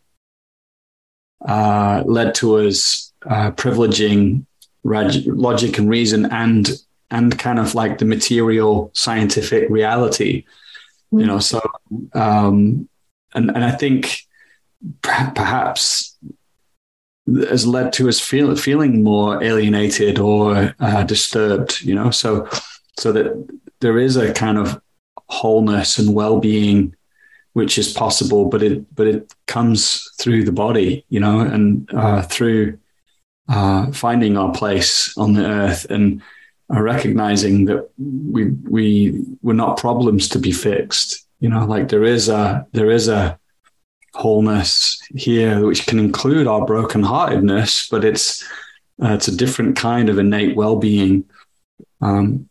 uh, 1.46 2.04
led 2.06 2.34
to 2.34 2.56
us 2.56 3.12
uh, 3.30 3.52
privileging 3.52 4.46
logic 4.86 5.78
and 5.78 5.90
reason 5.90 6.26
and 6.32 6.70
and 7.12 7.38
kind 7.38 7.60
of 7.60 7.76
like 7.76 7.98
the 7.98 8.06
material 8.06 8.92
scientific 8.94 9.70
reality 9.70 10.44
mm-hmm. 10.44 11.20
you 11.20 11.26
know 11.26 11.40
so 11.40 11.60
um 12.14 12.88
and 13.34 13.50
and 13.50 13.64
i 13.66 13.72
think 13.72 14.22
perhaps 15.02 16.18
has 17.50 17.66
led 17.66 17.92
to 17.92 18.08
us 18.08 18.20
feel, 18.20 18.56
feeling 18.56 19.04
more 19.04 19.44
alienated 19.44 20.20
or 20.20 20.76
uh, 20.80 21.04
disturbed 21.04 21.82
you 21.82 21.96
know 21.96 22.12
so 22.12 22.48
so 23.00 23.12
that 23.12 23.28
there 23.80 23.98
is 23.98 24.16
a 24.16 24.34
kind 24.34 24.58
of 24.58 24.80
wholeness 25.28 25.98
and 25.98 26.14
well-being 26.14 26.96
which 27.56 27.78
is 27.78 27.94
possible, 27.94 28.44
but 28.50 28.62
it 28.62 28.94
but 28.94 29.08
it 29.08 29.34
comes 29.48 30.12
through 30.18 30.44
the 30.44 30.52
body, 30.52 31.06
you 31.08 31.22
know, 31.22 31.40
and 31.40 31.90
uh, 31.94 32.22
through 32.22 32.78
uh, 33.48 33.92
finding 33.92 34.38
our 34.38 34.52
place 34.52 35.16
on 35.18 35.34
the 35.34 35.46
earth 35.46 35.86
and 35.90 36.22
uh, 36.74 36.82
recognizing 36.82 37.66
that 37.66 37.90
we 37.98 38.46
we 38.70 39.24
we're 39.42 39.54
not 39.54 39.78
problems 39.78 40.28
to 40.30 40.40
be 40.40 40.52
fixed. 40.52 41.26
You 41.40 41.50
know, 41.50 41.66
like 41.66 41.90
there 41.90 42.04
is 42.04 42.30
a 42.30 42.66
there 42.72 42.90
is 42.90 43.08
a 43.08 43.38
wholeness 44.14 45.00
here 45.16 45.66
which 45.66 45.86
can 45.86 46.00
include 46.00 46.48
our 46.48 46.66
brokenheartedness, 46.66 47.90
but 47.92 48.04
it's 48.04 48.44
uh, 49.04 49.14
it's 49.14 49.28
a 49.28 49.36
different 49.36 49.76
kind 49.76 50.10
of 50.10 50.18
innate 50.18 50.56
well-being. 50.56 51.26
Um, 52.02 52.50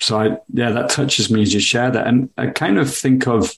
so 0.00 0.18
I, 0.18 0.38
yeah, 0.54 0.70
that 0.70 0.88
touches 0.88 1.30
me 1.30 1.42
as 1.42 1.52
you 1.52 1.60
share 1.60 1.90
that, 1.90 2.06
and 2.06 2.30
I 2.38 2.46
kind 2.46 2.78
of 2.78 2.94
think 2.94 3.26
of 3.26 3.52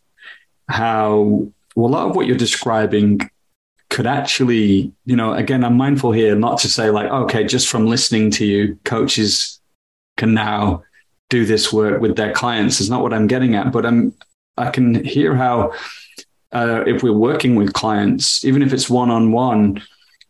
how 0.68 1.46
well, 1.76 1.90
a 1.90 1.92
lot 1.92 2.08
of 2.08 2.16
what 2.16 2.26
you're 2.26 2.36
describing 2.36 3.20
could 3.92 4.06
actually, 4.06 4.90
you 5.04 5.14
know, 5.14 5.34
again, 5.34 5.62
I'm 5.62 5.76
mindful 5.76 6.12
here 6.12 6.34
not 6.34 6.58
to 6.60 6.68
say 6.68 6.88
like, 6.88 7.10
okay, 7.10 7.44
just 7.44 7.68
from 7.68 7.86
listening 7.86 8.30
to 8.32 8.46
you, 8.46 8.78
coaches 8.84 9.60
can 10.16 10.32
now 10.32 10.82
do 11.28 11.44
this 11.44 11.70
work 11.72 12.00
with 12.00 12.16
their 12.16 12.32
clients. 12.32 12.80
Is 12.80 12.88
not 12.88 13.02
what 13.02 13.12
I'm 13.12 13.26
getting 13.26 13.54
at, 13.54 13.70
but 13.70 13.84
I'm 13.84 14.14
I 14.56 14.70
can 14.70 15.04
hear 15.04 15.36
how 15.36 15.74
uh, 16.52 16.84
if 16.86 17.02
we're 17.02 17.12
working 17.12 17.54
with 17.54 17.74
clients, 17.74 18.44
even 18.46 18.62
if 18.62 18.72
it's 18.72 18.88
one 18.88 19.10
on 19.10 19.30
one, 19.30 19.82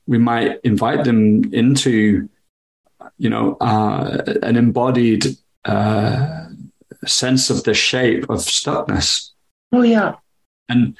we 0.09 0.19
might 0.19 0.59
invite 0.65 1.05
them 1.05 1.55
into, 1.55 2.29
you 3.19 3.31
know, 3.31 3.57
uh, 3.61 4.25
an 4.43 4.57
embodied 4.57 5.37
uh, 5.65 6.47
sense 7.07 7.49
of 7.49 7.63
the 7.63 7.75
shape 7.75 8.25
of 8.25 8.39
stuckness. 8.41 9.31
Oh 9.73 9.83
yeah, 9.83 10.17
and 10.69 10.97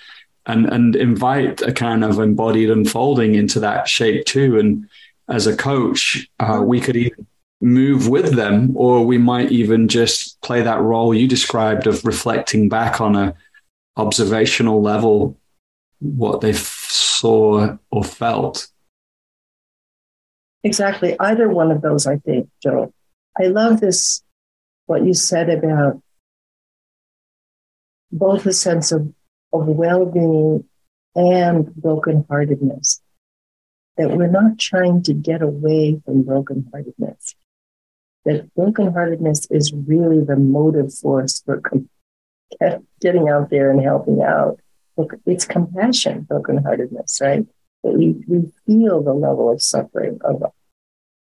and 0.47 0.67
and 0.67 0.97
invite 0.97 1.63
a 1.63 1.73
kind 1.73 2.05
of 2.05 2.19
embodied 2.19 2.71
unfolding 2.71 3.35
into 3.35 3.61
that 3.61 3.89
shape 3.89 4.25
too. 4.25 4.59
And 4.59 4.89
as 5.29 5.47
a 5.47 5.57
coach, 5.57 6.29
uh, 6.41 6.63
we 6.65 6.81
could 6.81 6.97
even 6.97 7.27
move 7.61 8.09
with 8.09 8.35
them, 8.35 8.77
or 8.77 9.07
we 9.07 9.19
might 9.19 9.53
even 9.53 9.87
just 9.89 10.41
play 10.41 10.63
that 10.63 10.81
role 10.81 11.15
you 11.15 11.29
described 11.29 11.87
of 11.87 12.05
reflecting 12.05 12.69
back 12.69 13.01
on 13.01 13.15
a 13.15 13.35
observational 13.97 14.83
level 14.83 15.39
what 16.01 16.41
they 16.41 16.53
saw 16.53 17.77
or 17.91 18.03
felt. 18.03 18.69
Exactly. 20.65 21.19
Either 21.19 21.49
one 21.49 21.71
of 21.71 21.83
those, 21.83 22.07
I 22.07 22.17
think, 22.17 22.49
Joe. 22.63 22.93
I 23.41 23.47
love 23.47 23.81
this, 23.81 24.23
what 24.87 25.05
you 25.05 25.15
said 25.15 25.49
about 25.49 26.03
both 28.11 28.45
a 28.47 28.53
sense 28.53 28.93
of, 28.93 29.13
of 29.53 29.67
well 29.67 30.07
being 30.07 30.65
and 31.15 31.67
brokenheartedness. 31.67 33.01
That 33.97 34.11
we're 34.11 34.29
not 34.29 34.59
trying 34.59 35.03
to 35.05 35.13
get 35.13 35.43
away 35.43 36.01
from 36.05 36.25
brokenheartedness. 36.25 37.35
That 38.25 38.55
brokenheartedness 38.57 39.49
is 39.51 39.73
really 39.73 40.25
the 40.25 40.37
motive 40.37 40.95
force 40.95 41.43
for 41.43 41.61
getting 43.01 43.29
out 43.29 43.51
there 43.51 43.71
and 43.71 43.83
helping 43.83 44.23
out. 44.23 44.61
It's 45.27 45.45
compassion, 45.45 46.27
brokenheartedness, 46.31 47.21
right? 47.21 47.47
That 47.83 47.93
we, 47.93 48.15
we 48.27 48.53
feel 48.67 49.03
the 49.03 49.13
level 49.13 49.51
of 49.51 49.61
suffering 49.61 50.19
of 50.23 50.53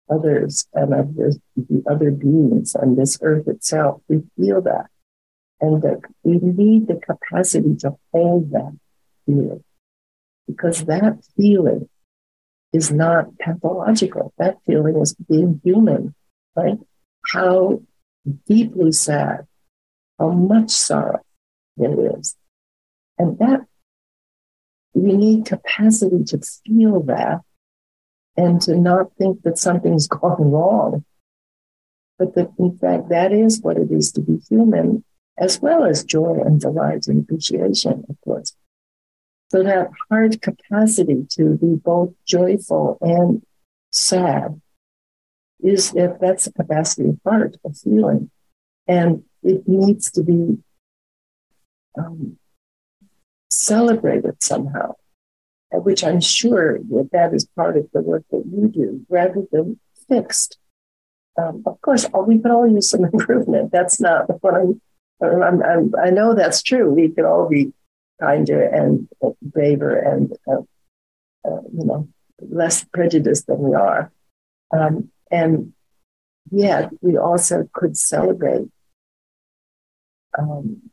others 0.09 0.67
and 0.73 0.93
of 0.93 1.15
the, 1.15 1.39
the 1.55 1.83
other 1.89 2.11
beings 2.11 2.75
on 2.75 2.95
this 2.95 3.17
earth 3.21 3.47
itself. 3.47 4.01
We 4.07 4.23
feel 4.37 4.61
that. 4.63 4.87
And 5.61 5.81
that 5.81 6.01
we 6.23 6.37
need 6.37 6.87
the 6.87 6.95
capacity 6.95 7.75
to 7.77 7.95
hold 8.13 8.51
that 8.51 8.77
feeling 9.25 9.63
because 10.47 10.85
that 10.85 11.19
feeling 11.35 11.89
is 12.71 12.91
not 12.91 13.37
pathological. 13.39 14.33
That 14.37 14.57
feeling 14.65 14.99
is 15.01 15.13
being 15.13 15.61
human, 15.63 16.15
right? 16.55 16.77
How 17.31 17.81
deeply 18.47 18.91
sad, 18.91 19.47
how 20.17 20.29
much 20.31 20.69
sorrow 20.71 21.21
there 21.77 22.17
is. 22.17 22.35
And 23.17 23.37
that 23.39 23.65
we 24.93 25.13
need 25.13 25.45
capacity 25.45 26.23
to 26.25 26.39
feel 26.65 27.01
that 27.03 27.41
and 28.37 28.61
to 28.61 28.75
not 28.75 29.15
think 29.17 29.41
that 29.43 29.57
something's 29.57 30.07
gone 30.19 30.51
wrong, 30.51 31.05
but 32.17 32.35
that 32.35 32.51
in 32.57 32.77
fact 32.77 33.09
that 33.09 33.31
is 33.31 33.61
what 33.61 33.77
it 33.77 33.91
is 33.91 34.11
to 34.13 34.21
be 34.21 34.39
human, 34.49 35.03
as 35.39 35.61
well 35.61 35.85
as 35.85 36.03
joy 36.03 36.39
and 36.45 36.59
delight 36.59 37.07
and 37.07 37.23
appreciation, 37.23 38.05
of 38.09 38.17
course. 38.21 38.55
So 39.51 39.63
that 39.63 39.89
hard 40.09 40.41
capacity 40.41 41.25
to 41.31 41.57
be 41.57 41.75
both 41.75 42.13
joyful 42.25 42.97
and 43.01 43.41
sad 43.91 44.61
is 45.61 45.93
if 45.95 46.19
that's 46.19 46.47
a 46.47 46.53
capacity 46.53 47.09
of 47.09 47.19
heart, 47.25 47.57
of 47.65 47.75
feeling. 47.77 48.29
And 48.87 49.23
it 49.41 49.67
needs 49.67 50.11
to 50.11 50.23
be 50.23 50.57
um, 51.97 52.37
celebrated 53.49 54.41
somehow, 54.41 54.95
which 55.71 56.03
I'm 56.03 56.21
sure 56.21 56.79
that 56.79 57.09
that 57.11 57.33
is 57.33 57.45
part 57.55 57.77
of 57.77 57.89
the 57.93 58.01
work 58.01 58.25
that 58.31 58.43
you 58.45 58.67
do, 58.67 59.05
rather 59.09 59.43
than 59.51 59.79
fixed. 60.07 60.57
Um, 61.37 61.63
of 61.65 61.79
course, 61.81 62.05
we 62.27 62.39
could 62.39 62.51
all 62.51 62.67
use 62.67 62.89
some 62.89 63.05
improvement. 63.13 63.71
That's 63.71 63.99
not 63.99 64.25
what 64.43 64.55
I'm, 64.55 64.81
I'm, 65.21 65.61
I'm, 65.61 65.93
i 66.01 66.09
know 66.09 66.33
that's 66.33 66.63
true. 66.63 66.89
We 66.93 67.09
could 67.09 67.25
all 67.25 67.49
be 67.49 67.73
kinder 68.21 68.63
and 68.63 69.07
braver 69.41 69.95
and 69.97 70.31
uh, 70.47 70.61
uh, 71.45 71.61
you 71.73 71.85
know 71.85 72.07
less 72.41 72.83
prejudiced 72.85 73.47
than 73.47 73.59
we 73.59 73.75
are. 73.75 74.11
Um, 74.71 75.09
and 75.31 75.73
yet, 76.51 76.91
we 77.01 77.17
also 77.17 77.69
could 77.73 77.97
celebrate 77.97 78.69
um, 80.37 80.89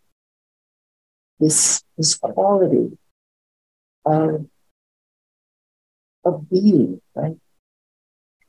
this, 1.38 1.82
this 1.96 2.16
quality 2.16 2.98
of, 4.04 4.46
of 6.24 6.50
being, 6.50 7.00
right? 7.14 7.36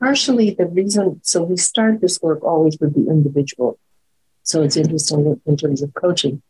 Partially 0.00 0.50
the 0.50 0.66
reason, 0.66 1.20
so 1.24 1.42
we 1.42 1.56
start 1.56 2.00
this 2.00 2.20
work 2.22 2.42
always 2.44 2.78
with 2.80 2.94
the 2.94 3.10
individual. 3.10 3.78
So 4.48 4.62
it's 4.62 4.78
interesting 4.78 5.38
in 5.44 5.56
terms 5.58 5.82
of 5.82 5.92
coaching 5.92 6.40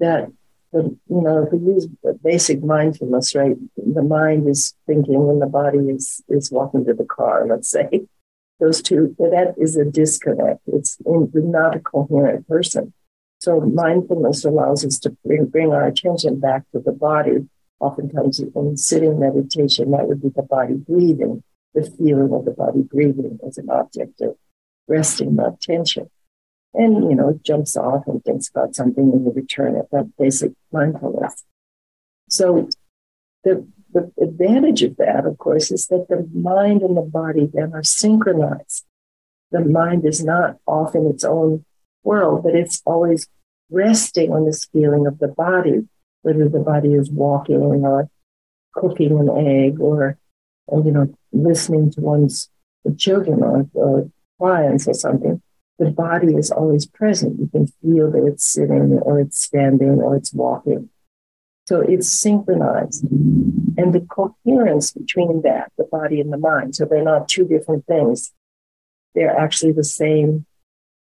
that 0.00 0.26
the, 0.72 0.82
you 1.08 1.20
know, 1.22 1.44
if 1.44 1.52
we 1.52 1.72
use 1.72 1.86
basic 2.24 2.64
mindfulness, 2.64 3.32
right? 3.36 3.54
The 3.76 4.02
mind 4.02 4.48
is 4.48 4.74
thinking 4.88 5.24
when 5.24 5.38
the 5.38 5.46
body 5.46 5.78
is, 5.78 6.20
is 6.28 6.50
walking 6.50 6.84
to 6.86 6.94
the 6.94 7.04
car, 7.04 7.46
let's 7.46 7.70
say. 7.70 8.08
Those 8.58 8.82
two, 8.82 9.14
that 9.20 9.54
is 9.56 9.76
a 9.76 9.84
disconnect. 9.84 10.62
It's 10.66 10.98
in, 11.06 11.30
not 11.32 11.76
a 11.76 11.78
coherent 11.78 12.48
person. 12.48 12.92
So 13.38 13.60
mindfulness 13.60 14.44
allows 14.44 14.84
us 14.84 14.98
to 15.00 15.16
bring, 15.24 15.46
bring 15.46 15.72
our 15.72 15.86
attention 15.86 16.40
back 16.40 16.64
to 16.72 16.80
the 16.80 16.90
body. 16.90 17.48
Oftentimes 17.78 18.40
in 18.40 18.76
sitting 18.76 19.20
meditation, 19.20 19.92
that 19.92 20.08
would 20.08 20.20
be 20.20 20.30
the 20.30 20.42
body 20.42 20.74
breathing, 20.74 21.44
the 21.72 21.88
feeling 21.88 22.32
of 22.32 22.44
the 22.44 22.50
body 22.50 22.82
breathing 22.82 23.38
as 23.46 23.58
an 23.58 23.70
object 23.70 24.20
of 24.22 24.36
resting, 24.88 25.36
not 25.36 25.60
tension. 25.60 26.10
And, 26.74 27.10
you 27.10 27.16
know, 27.16 27.40
jumps 27.42 27.76
off 27.76 28.06
and 28.06 28.22
thinks 28.22 28.48
about 28.48 28.76
something 28.76 29.10
and 29.10 29.24
you 29.24 29.32
return 29.32 29.74
it, 29.74 29.88
that 29.90 30.16
basic 30.18 30.52
mindfulness. 30.70 31.44
So 32.28 32.68
the, 33.42 33.66
the 33.92 34.12
advantage 34.22 34.82
of 34.82 34.96
that, 34.98 35.24
of 35.24 35.38
course, 35.38 35.70
is 35.70 35.86
that 35.86 36.08
the 36.08 36.28
mind 36.32 36.82
and 36.82 36.96
the 36.96 37.02
body 37.02 37.48
then 37.52 37.72
are 37.74 37.82
synchronized. 37.82 38.84
The 39.50 39.64
mind 39.64 40.04
is 40.04 40.22
not 40.22 40.58
off 40.66 40.94
in 40.94 41.06
its 41.06 41.24
own 41.24 41.64
world, 42.02 42.44
but 42.44 42.54
it's 42.54 42.82
always 42.84 43.28
resting 43.70 44.32
on 44.32 44.44
this 44.44 44.66
feeling 44.66 45.06
of 45.06 45.18
the 45.18 45.28
body, 45.28 45.88
whether 46.22 46.48
the 46.48 46.60
body 46.60 46.92
is 46.92 47.10
walking 47.10 47.56
or 47.56 48.10
cooking 48.74 49.18
an 49.18 49.30
egg 49.46 49.80
or, 49.80 50.18
you 50.70 50.92
know, 50.92 51.12
listening 51.32 51.90
to 51.92 52.00
one's 52.02 52.50
children 52.98 53.42
or, 53.42 53.66
or 53.72 54.10
clients 54.38 54.86
or 54.86 54.94
something. 54.94 55.42
The 55.78 55.90
body 55.90 56.34
is 56.34 56.50
always 56.50 56.86
present. 56.86 57.38
You 57.38 57.46
can 57.46 57.66
feel 57.66 58.10
that 58.10 58.26
it's 58.26 58.44
sitting 58.44 58.98
or 59.02 59.20
it's 59.20 59.40
standing 59.40 60.00
or 60.00 60.16
it's 60.16 60.32
walking. 60.32 60.90
So 61.66 61.80
it's 61.80 62.08
synchronized. 62.08 63.04
And 63.04 63.92
the 63.92 64.06
coherence 64.08 64.90
between 64.92 65.42
that, 65.42 65.70
the 65.76 65.84
body 65.84 66.20
and 66.20 66.32
the 66.32 66.38
mind, 66.38 66.74
so 66.74 66.84
they're 66.84 67.02
not 67.02 67.28
two 67.28 67.46
different 67.46 67.86
things. 67.86 68.32
They're 69.14 69.36
actually 69.36 69.72
the 69.72 69.84
same 69.84 70.46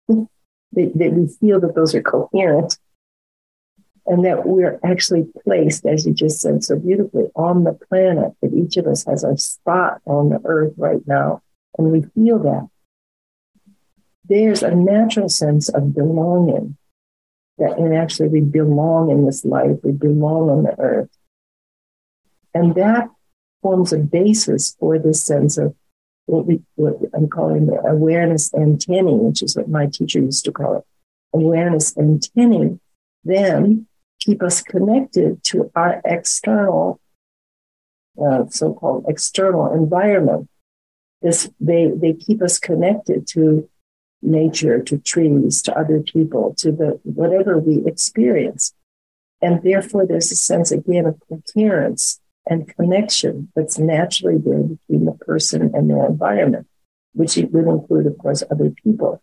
that, 0.08 1.12
we 1.12 1.26
feel 1.26 1.60
that 1.60 1.74
those 1.74 1.94
are 1.94 2.02
coherent 2.02 2.78
and 4.06 4.24
that 4.24 4.46
we're 4.46 4.78
actually 4.84 5.26
placed, 5.44 5.86
as 5.86 6.06
you 6.06 6.12
just 6.12 6.40
said 6.40 6.62
so 6.62 6.78
beautifully, 6.78 7.24
on 7.34 7.64
the 7.64 7.72
planet, 7.72 8.32
that 8.42 8.52
each 8.52 8.76
of 8.76 8.86
us 8.86 9.04
has 9.06 9.24
a 9.24 9.36
spot 9.38 10.00
on 10.04 10.28
the 10.28 10.40
earth 10.44 10.74
right 10.76 11.00
now, 11.06 11.42
and 11.78 11.90
we 11.90 12.02
feel 12.14 12.38
that. 12.40 12.68
There's 14.26 14.62
a 14.62 14.74
natural 14.74 15.28
sense 15.28 15.68
of 15.68 15.94
belonging 15.94 16.76
that 17.58 17.78
and 17.78 17.94
actually 17.94 18.28
we 18.28 18.40
belong 18.40 19.10
in 19.10 19.26
this 19.26 19.44
life, 19.44 19.78
we 19.82 19.92
belong 19.92 20.50
on 20.50 20.62
the 20.64 20.78
earth. 20.78 21.10
And 22.52 22.74
that 22.74 23.08
forms 23.62 23.92
a 23.92 23.98
basis 23.98 24.76
for 24.78 24.98
this 24.98 25.22
sense 25.22 25.58
of 25.58 25.74
what, 26.26 26.46
we, 26.46 26.62
what 26.76 26.96
I'm 27.14 27.28
calling 27.28 27.66
the 27.66 27.80
awareness 27.86 28.52
antennae, 28.54 29.14
which 29.14 29.42
is 29.42 29.56
what 29.56 29.68
my 29.68 29.86
teacher 29.86 30.20
used 30.20 30.44
to 30.46 30.52
call 30.52 30.78
it. 30.78 30.84
Awareness 31.32 31.96
antennae 31.96 32.78
then 33.24 33.86
keep 34.20 34.42
us 34.42 34.62
connected 34.62 35.42
to 35.44 35.70
our 35.74 36.00
external, 36.04 37.00
uh, 38.22 38.44
so-called 38.48 39.06
external 39.08 39.72
environment. 39.72 40.48
This, 41.22 41.50
they, 41.60 41.90
they 41.94 42.12
keep 42.12 42.42
us 42.42 42.58
connected 42.58 43.26
to 43.28 43.68
nature, 44.24 44.82
to 44.82 44.98
trees, 44.98 45.62
to 45.62 45.78
other 45.78 46.00
people, 46.00 46.54
to 46.58 46.72
the 46.72 47.00
whatever 47.04 47.58
we 47.58 47.84
experience. 47.86 48.74
And 49.42 49.62
therefore, 49.62 50.06
there's 50.06 50.32
a 50.32 50.36
sense 50.36 50.72
again 50.72 51.06
of 51.06 51.20
coherence 51.28 52.20
and 52.46 52.68
connection 52.76 53.50
that's 53.54 53.78
naturally 53.78 54.38
there 54.38 54.62
between 54.62 55.04
the 55.04 55.12
person 55.12 55.70
and 55.74 55.88
their 55.88 56.06
environment, 56.06 56.66
which 57.12 57.36
would 57.36 57.66
include, 57.66 58.06
of 58.06 58.18
course, 58.18 58.42
other 58.50 58.70
people. 58.70 59.22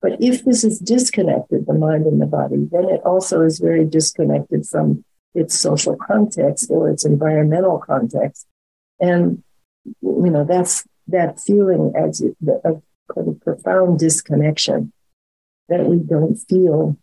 But 0.00 0.20
if 0.20 0.44
this 0.44 0.64
is 0.64 0.80
disconnected, 0.80 1.66
the 1.66 1.74
mind 1.74 2.06
and 2.06 2.20
the 2.20 2.26
body, 2.26 2.68
then 2.70 2.88
it 2.88 3.00
also 3.04 3.42
is 3.42 3.60
very 3.60 3.84
disconnected 3.84 4.66
from 4.66 5.04
its 5.34 5.58
social 5.58 5.96
context 5.96 6.70
or 6.70 6.90
its 6.90 7.04
environmental 7.04 7.78
context. 7.78 8.46
And, 9.00 9.42
you 9.84 10.30
know, 10.30 10.44
that's 10.44 10.84
that 11.08 11.40
feeling 11.40 11.92
as 11.96 12.20
of 12.64 12.82
kind 13.14 13.28
of 13.28 13.40
profound 13.40 13.98
disconnection 13.98 14.92
that 15.68 15.84
we 15.86 15.98
don't 15.98 16.36
feel, 16.36 16.96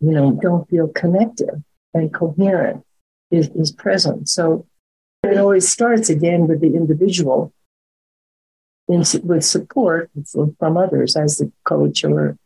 you 0.00 0.10
know, 0.12 0.38
don't 0.40 0.68
feel 0.68 0.88
connected 0.88 1.62
and 1.94 2.12
coherent 2.12 2.84
is, 3.30 3.48
is 3.50 3.72
present. 3.72 4.28
So 4.28 4.66
it 5.22 5.38
always 5.38 5.68
starts 5.68 6.10
again 6.10 6.46
with 6.46 6.60
the 6.60 6.74
individual 6.74 7.52
in, 8.88 9.04
with 9.24 9.44
support 9.44 10.10
from 10.58 10.76
others 10.76 11.16
as 11.16 11.38
the 11.38 11.52
coach 11.64 12.04
or 12.04 12.36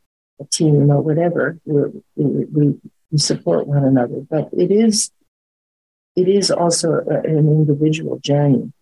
a 0.40 0.44
team 0.44 0.90
or 0.90 1.00
whatever. 1.00 1.58
We, 1.64 2.02
we, 2.16 2.74
we 3.10 3.18
support 3.18 3.66
one 3.66 3.84
another, 3.84 4.20
but 4.28 4.50
it 4.52 4.70
is 4.70 5.10
it 6.16 6.28
is 6.28 6.50
also 6.50 7.00
an 7.06 7.46
individual 7.46 8.18
journey. 8.18 8.72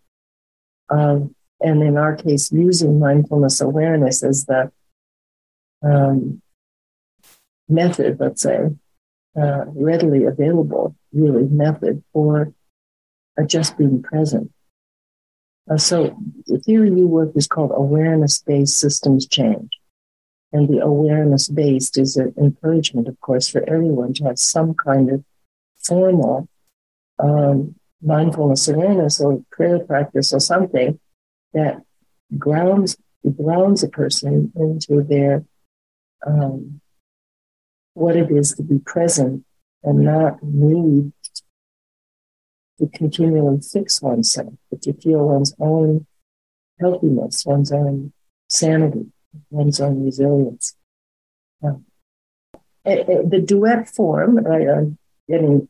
Um, 0.89 1.35
and 1.65 1.83
in 1.83 1.97
our 1.97 2.15
case, 2.15 2.53
using 2.53 2.99
mindfulness 2.99 3.61
awareness 3.63 4.23
as 4.23 4.45
the 4.45 4.71
um, 5.83 6.43
method, 7.69 8.19
let's 8.21 8.43
say, 8.43 8.59
uh, 9.35 9.65
readily 9.69 10.25
available, 10.25 10.95
really, 11.13 11.45
method 11.45 12.05
for 12.13 12.53
uh, 13.39 13.45
just 13.45 13.79
being 13.79 14.03
present. 14.03 14.53
Uh, 15.71 15.79
so 15.79 16.15
the 16.47 16.59
Theory 16.59 16.91
U 16.91 17.07
work 17.07 17.33
is 17.35 17.47
called 17.47 17.73
awareness-based 17.75 18.79
systems 18.79 19.27
change. 19.27 19.71
And 20.53 20.69
the 20.69 20.81
awareness-based 20.81 21.97
is 21.99 22.17
an 22.17 22.35
encouragement, 22.37 23.09
of 23.09 23.19
course, 23.21 23.49
for 23.49 23.69
everyone 23.69 24.13
to 24.15 24.25
have 24.25 24.39
some 24.39 24.75
kind 24.75 25.11
of 25.11 25.25
formal 25.79 26.47
um, 27.19 27.75
mindfulness 28.03 28.69
awareness 28.69 29.19
or 29.21 29.43
prayer 29.51 29.79
practice 29.79 30.33
or 30.33 30.41
something 30.41 31.01
that 31.55 31.83
grounds 32.39 32.97
grounds 33.37 33.83
a 33.83 33.89
person 33.89 34.53
into 34.55 35.03
their 35.03 35.45
um, 36.27 36.81
what 37.95 38.17
it 38.17 38.31
is 38.31 38.55
to 38.55 38.63
be 38.63 38.79
present 38.79 39.45
and 39.83 40.01
not 40.01 40.43
need 40.43 41.13
to 42.79 42.89
continually 42.89 43.61
fix 43.61 44.03
oneself, 44.03 44.53
but 44.71 44.83
to 44.83 44.93
feel 44.95 45.29
one's 45.29 45.55
own 45.61 46.07
healthiness, 46.81 47.47
one's 47.47 47.73
own 47.73 48.13
sanity, 48.49 49.07
one's 49.51 49.81
own 49.81 50.05
resilience. 50.05 50.75
Um, 51.63 51.85
the 52.85 53.43
duet 53.45 53.89
form, 53.89 54.45
I, 54.47 54.69
I'm 54.69 54.99
getting 55.29 55.69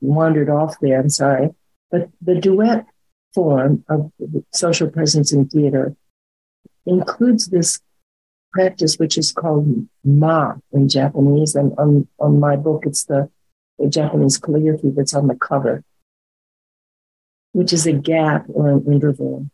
wandered 0.00 0.48
off 0.48 0.76
there, 0.80 1.00
I'm 1.00 1.10
sorry, 1.10 1.50
but 1.90 2.08
the 2.22 2.36
duet 2.36 2.86
form 3.34 3.84
of 3.88 4.12
social 4.52 4.88
presencing 4.88 5.50
theater 5.50 5.94
includes 6.86 7.48
this 7.48 7.80
practice, 8.52 8.98
which 8.98 9.16
is 9.16 9.32
called 9.32 9.86
ma 10.04 10.54
in 10.72 10.88
Japanese. 10.88 11.54
And 11.54 11.72
on, 11.78 12.08
on 12.18 12.40
my 12.40 12.56
book, 12.56 12.84
it's 12.86 13.04
the, 13.04 13.30
the 13.78 13.88
Japanese 13.88 14.38
calligraphy 14.38 14.90
that's 14.90 15.14
on 15.14 15.28
the 15.28 15.36
cover, 15.36 15.84
which 17.52 17.72
is 17.72 17.86
a 17.86 17.92
gap 17.92 18.46
or 18.48 18.70
an 18.70 18.84
interval. 18.92 19.46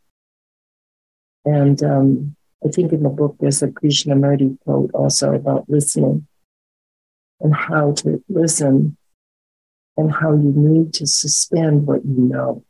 And 1.44 1.82
um, 1.82 2.36
I 2.64 2.68
think 2.68 2.92
in 2.92 3.02
the 3.02 3.08
book, 3.08 3.36
there's 3.38 3.62
a 3.62 3.68
Krishnamurti 3.68 4.58
quote 4.64 4.90
also 4.94 5.34
about 5.34 5.68
listening 5.68 6.26
and 7.40 7.54
how 7.54 7.92
to 7.92 8.22
listen 8.28 8.96
and 9.96 10.12
how 10.12 10.32
you 10.32 10.52
need 10.54 10.94
to 10.94 11.06
suspend 11.06 11.86
what 11.86 12.04
you 12.04 12.16
know. 12.16 12.64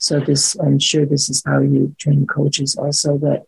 So 0.00 0.18
this, 0.18 0.56
I'm 0.58 0.78
sure 0.78 1.04
this 1.04 1.28
is 1.28 1.42
how 1.44 1.60
you 1.60 1.94
train 1.98 2.26
coaches 2.26 2.74
also 2.74 3.18
that 3.18 3.44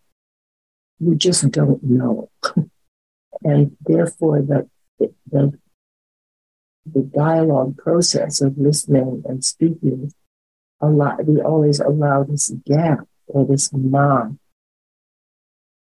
you 1.00 1.14
just 1.14 1.50
don't 1.50 1.82
know. 1.82 2.28
and 3.42 3.74
therefore 3.80 4.42
the, 4.42 4.68
the, 4.98 5.59
the 6.84 7.03
dialogue 7.03 7.78
process 7.78 8.42
of 8.42 8.59
listening 8.59 9.22
and 9.26 9.42
speaking, 9.42 10.12
a 10.82 10.88
lot, 10.88 11.24
we 11.24 11.40
always 11.40 11.80
allow 11.80 12.22
this 12.22 12.50
gap 12.66 13.07
or 13.28 13.46
this 13.46 13.72
ma. 13.72 14.28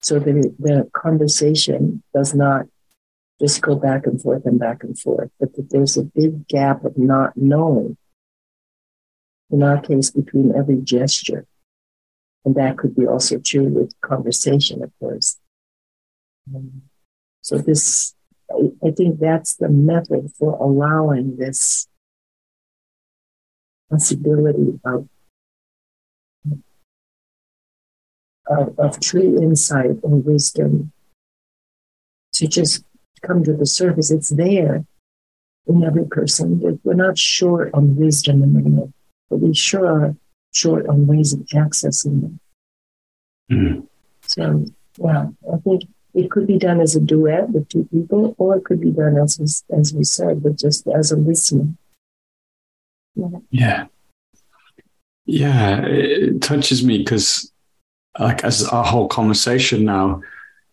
So 0.03 0.20
that 0.20 0.55
the 0.59 0.89
conversation 0.93 2.03
does 2.14 2.36
not 2.36 2.68
just 3.39 3.62
go 3.62 3.76
back 3.76 4.05
and 4.05 4.22
forth 4.22 4.45
and 4.45 4.59
back 4.59 4.84
and 4.84 4.97
forth, 4.97 5.32
but 5.39 5.55
that 5.55 5.72
there's 5.72 5.97
a 5.97 6.03
big 6.03 6.47
gap 6.47 6.86
of 6.86 6.97
not 6.99 7.36
knowing 7.36 7.97
in 9.52 9.64
our 9.64 9.80
case, 9.82 10.10
between 10.10 10.56
every 10.56 10.78
gesture. 10.78 11.45
And 12.45 12.56
that 12.56 12.78
could 12.78 12.95
be 12.95 13.06
also 13.06 13.38
true 13.39 13.68
with 13.68 13.93
conversation, 14.02 14.84
of 14.84 14.91
course. 14.99 15.38
Um, 16.54 16.84
so 17.41 17.58
this, 17.58 18.16
I, 18.49 18.88
I 18.88 18.91
think 18.91 19.20
that's 19.20 19.56
the 19.56 19.70
method 19.70 20.32
for 20.38 20.54
allowing 20.54 21.38
this 21.38 21.88
possibility 23.89 24.80
of, 24.86 25.08
of, 28.47 28.80
of 28.80 28.99
true 28.99 29.41
insight 29.41 29.97
and 30.04 30.26
wisdom 30.26 30.91
to 32.34 32.47
just 32.47 32.86
come 33.22 33.43
to 33.43 33.54
the 33.54 33.66
surface. 33.66 34.10
It's 34.10 34.30
there 34.30 34.86
in 35.68 35.84
every 35.84 36.06
person. 36.06 36.80
We're 36.84 36.93
not 36.93 37.18
short 37.18 37.70
on 37.74 37.97
wisdom 37.97 38.41
in 38.41 38.54
the 38.54 38.62
world 38.62 38.93
but 39.32 39.40
we 39.40 39.56
sure 39.56 39.88
are 39.88 40.16
short 40.54 40.86
on 40.88 41.08
ways 41.08 41.34
of 41.34 41.40
accessing 41.48 42.22
them. 42.22 42.40
Mm. 43.52 43.88
So, 44.28 44.66
yeah, 44.98 45.28
I 45.52 45.58
think 45.58 45.84
it 46.14 46.30
could 46.30 46.46
be 46.46 46.60
done 46.60 46.82
as 46.82 46.96
a 46.96 47.00
duet 47.00 47.50
with 47.50 47.70
two 47.70 47.88
people, 47.92 48.36
or 48.38 48.58
it 48.58 48.66
could 48.66 48.82
be 48.82 48.92
done 48.92 49.18
as 49.18 49.64
as 49.76 49.94
we 49.94 50.04
said, 50.04 50.44
but 50.44 50.60
just 50.60 50.86
as 50.88 51.12
a 51.12 51.16
listener. 51.16 51.74
Yeah. 53.16 53.40
Yeah. 53.50 53.86
Yeah, 55.26 55.86
it 55.86 56.42
touches 56.42 56.84
me 56.84 56.98
because, 56.98 57.52
like, 58.20 58.44
as 58.44 58.68
our 58.68 58.84
whole 58.84 59.08
conversation 59.08 59.86
now 59.86 60.22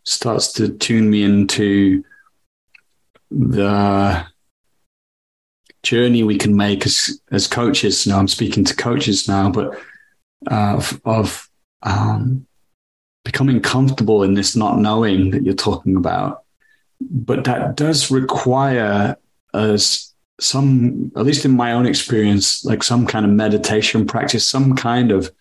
starts 0.05 0.53
to 0.55 0.69
tune 0.69 1.11
me 1.11 1.23
into 1.23 2.03
the 3.31 4.27
journey 5.83 6.22
we 6.22 6.37
can 6.37 6.57
make 6.57 6.87
as 6.87 7.20
as 7.31 7.47
coaches. 7.47 8.07
Now 8.07 8.18
I'm 8.18 8.29
speaking 8.29 8.64
to 8.64 8.76
coaches 8.76 9.29
now, 9.29 9.51
but 9.51 9.79
uh, 10.51 10.76
of, 10.76 11.01
of 11.05 11.49
um, 11.83 12.47
becoming 13.24 13.61
comfortable 13.61 14.22
in 14.22 14.35
this 14.35 14.57
not 14.57 14.79
knowing 14.79 15.31
that 15.31 15.45
you're 15.45 15.55
talking 15.55 15.97
about. 15.97 16.43
But 17.01 17.45
that 17.45 17.76
does 17.76 18.11
require 18.11 19.16
us 19.55 20.14
some, 20.41 21.12
at 21.16 21.24
least 21.24 21.45
in 21.45 21.53
my 21.53 21.72
own 21.72 21.87
experience, 21.87 22.64
like 22.64 22.83
some 22.83 23.07
kind 23.07 23.24
of 23.24 23.33
meditation 23.33 24.07
practice, 24.07 24.47
some 24.47 24.76
kind 24.76 25.11
of 25.11 25.33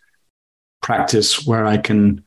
practice 0.81 1.45
where 1.45 1.65
I 1.65 1.77
can 1.77 2.23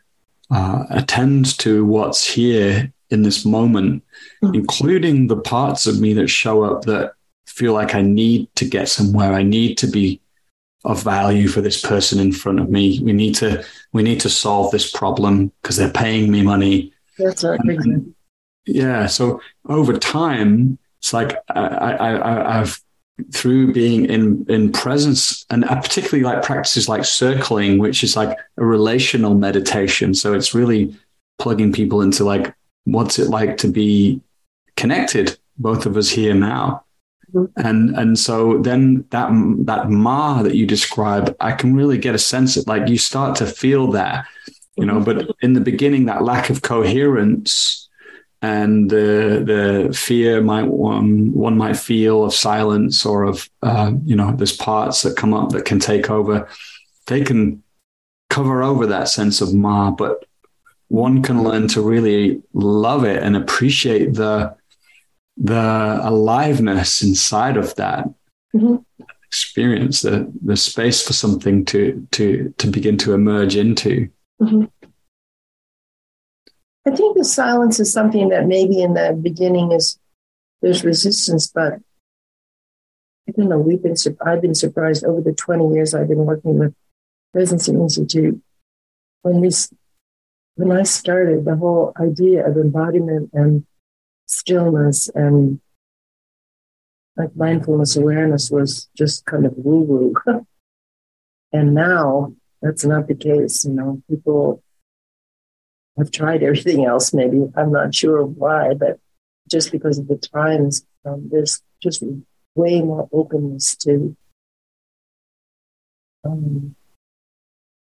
uh, 0.50 0.84
attend 0.90 1.58
to 1.58 1.84
what's 1.84 2.26
here 2.26 2.92
in 3.10 3.22
this 3.22 3.44
moment, 3.44 4.04
mm-hmm. 4.42 4.54
including 4.54 5.26
the 5.26 5.36
parts 5.36 5.86
of 5.86 6.00
me 6.00 6.12
that 6.14 6.28
show 6.28 6.62
up 6.62 6.82
that 6.82 7.12
feel 7.50 7.72
like 7.72 7.94
I 7.94 8.02
need 8.02 8.48
to 8.56 8.64
get 8.64 8.88
somewhere. 8.88 9.32
I 9.32 9.42
need 9.42 9.76
to 9.78 9.86
be 9.86 10.20
of 10.84 11.02
value 11.02 11.48
for 11.48 11.60
this 11.60 11.80
person 11.82 12.18
in 12.18 12.32
front 12.32 12.60
of 12.60 12.70
me. 12.70 13.00
We 13.00 13.12
need 13.12 13.34
to 13.36 13.64
we 13.92 14.02
need 14.02 14.20
to 14.20 14.30
solve 14.30 14.70
this 14.70 14.90
problem 14.90 15.52
because 15.60 15.76
they're 15.76 15.90
paying 15.90 16.30
me 16.30 16.42
money. 16.42 16.92
That's 17.18 17.44
right. 17.44 17.60
And, 17.60 17.70
and, 17.70 18.14
yeah. 18.66 19.06
So 19.06 19.40
over 19.66 19.98
time, 19.98 20.78
it's 21.00 21.12
like 21.12 21.36
I, 21.50 21.60
I, 21.60 22.60
I've 22.60 22.80
through 23.32 23.72
being 23.74 24.06
in 24.06 24.46
in 24.48 24.72
presence 24.72 25.44
and 25.50 25.64
uh, 25.66 25.78
particularly 25.80 26.24
like 26.24 26.42
practices 26.42 26.88
like 26.88 27.04
circling 27.04 27.76
which 27.76 28.02
is 28.02 28.16
like 28.16 28.34
a 28.56 28.64
relational 28.64 29.34
meditation 29.34 30.14
so 30.14 30.32
it's 30.32 30.54
really 30.54 30.96
plugging 31.38 31.70
people 31.70 32.00
into 32.00 32.24
like 32.24 32.54
what's 32.84 33.18
it 33.18 33.28
like 33.28 33.58
to 33.58 33.68
be 33.68 34.22
connected 34.74 35.38
both 35.60 35.86
of 35.86 35.96
us 35.96 36.08
here 36.08 36.34
now. 36.34 36.84
And 37.56 37.96
and 37.96 38.18
so 38.18 38.58
then 38.58 39.04
that 39.10 39.30
that 39.64 39.90
ma 39.90 40.42
that 40.42 40.54
you 40.54 40.66
describe 40.66 41.34
i 41.40 41.52
can 41.52 41.74
really 41.74 41.98
get 41.98 42.14
a 42.14 42.18
sense 42.18 42.56
of 42.56 42.66
like 42.66 42.88
you 42.88 42.98
start 42.98 43.36
to 43.36 43.46
feel 43.46 43.90
that 43.90 44.26
you 44.76 44.84
know 44.84 45.00
but 45.00 45.30
in 45.42 45.52
the 45.52 45.60
beginning 45.60 46.06
that 46.06 46.22
lack 46.22 46.50
of 46.50 46.62
coherence 46.62 47.88
and 48.42 48.88
the 48.90 49.42
the 49.44 49.94
fear 49.94 50.40
might 50.40 50.66
one 50.66 51.32
one 51.32 51.56
might 51.56 51.76
feel 51.76 52.24
of 52.24 52.34
silence 52.34 53.04
or 53.04 53.24
of 53.24 53.48
uh, 53.62 53.92
you 54.04 54.16
know 54.16 54.32
there's 54.32 54.56
parts 54.56 55.02
that 55.02 55.16
come 55.16 55.34
up 55.34 55.50
that 55.50 55.64
can 55.64 55.78
take 55.78 56.10
over. 56.10 56.48
They 57.06 57.22
can 57.22 57.62
cover 58.30 58.62
over 58.62 58.86
that 58.86 59.08
sense 59.08 59.40
of 59.40 59.52
ma 59.52 59.90
but 59.90 60.24
one 60.88 61.22
can 61.22 61.44
learn 61.44 61.68
to 61.68 61.82
really 61.82 62.42
love 62.52 63.04
it 63.04 63.22
and 63.22 63.36
appreciate 63.36 64.14
the 64.14 64.56
the 65.36 66.00
aliveness 66.02 67.02
inside 67.02 67.56
of 67.56 67.74
that 67.76 68.04
mm-hmm. 68.54 68.76
experience 69.24 70.02
the 70.02 70.30
the 70.44 70.56
space 70.56 71.06
for 71.06 71.12
something 71.12 71.64
to 71.64 72.06
to 72.10 72.52
to 72.58 72.66
begin 72.66 72.96
to 72.98 73.14
emerge 73.14 73.56
into 73.56 74.08
mm-hmm. 74.40 74.64
I 76.86 76.96
think 76.96 77.16
the 77.16 77.24
silence 77.24 77.78
is 77.78 77.92
something 77.92 78.30
that 78.30 78.46
maybe 78.46 78.82
in 78.82 78.94
the 78.94 79.18
beginning 79.20 79.72
is 79.72 79.98
there's 80.62 80.84
resistance, 80.84 81.46
but 81.46 81.74
I 83.28 83.32
don't 83.36 83.48
know. 83.48 83.58
We've 83.58 83.82
been 83.82 83.96
I've 84.24 84.42
been 84.42 84.54
surprised 84.54 85.04
over 85.04 85.20
the 85.20 85.32
20 85.32 85.74
years 85.74 85.94
I've 85.94 86.08
been 86.08 86.26
working 86.26 86.58
with 86.58 86.74
Presencing 87.34 87.80
Institute. 87.80 88.40
When 89.22 89.40
we 89.40 89.50
when 90.56 90.72
I 90.72 90.82
started, 90.82 91.44
the 91.44 91.56
whole 91.56 91.92
idea 92.00 92.46
of 92.46 92.56
embodiment 92.56 93.30
and 93.32 93.66
stillness 94.30 95.08
and 95.14 95.60
like 97.16 97.34
mindfulness 97.34 97.96
awareness 97.96 98.50
was 98.50 98.88
just 98.96 99.24
kind 99.26 99.44
of 99.44 99.52
woo 99.56 99.80
woo. 99.80 100.14
and 101.52 101.74
now 101.74 102.32
that's 102.62 102.84
not 102.84 103.08
the 103.08 103.14
case. 103.14 103.64
You 103.64 103.72
know, 103.72 104.02
people 104.08 104.62
I've 105.98 106.10
tried 106.10 106.42
everything 106.42 106.84
else. 106.84 107.12
Maybe 107.12 107.42
I'm 107.56 107.72
not 107.72 107.94
sure 107.94 108.24
why, 108.24 108.74
but 108.74 108.98
just 109.50 109.72
because 109.72 109.98
of 109.98 110.06
the 110.06 110.16
times, 110.16 110.86
um, 111.04 111.28
there's 111.30 111.62
just 111.82 112.02
way 112.54 112.80
more 112.80 113.08
openness 113.12 113.74
to 113.76 114.16
um, 116.24 116.76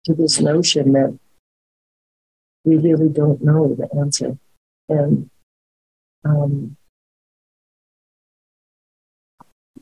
to 0.03 0.13
this 0.13 0.41
notion 0.41 0.91
that 0.93 1.17
we 2.65 2.75
really 2.75 3.09
don't 3.09 3.41
know 3.41 3.73
the 3.73 3.87
answer, 3.97 4.37
and 4.89 5.29
um, 6.25 6.75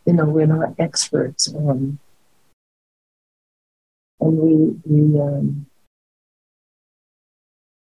you 0.05 0.13
know 0.13 0.25
we're 0.25 0.45
not 0.45 0.75
experts 0.77 1.53
on, 1.53 1.99
and 4.19 4.37
we 4.37 4.55
we 4.85 5.19
um, 5.19 5.65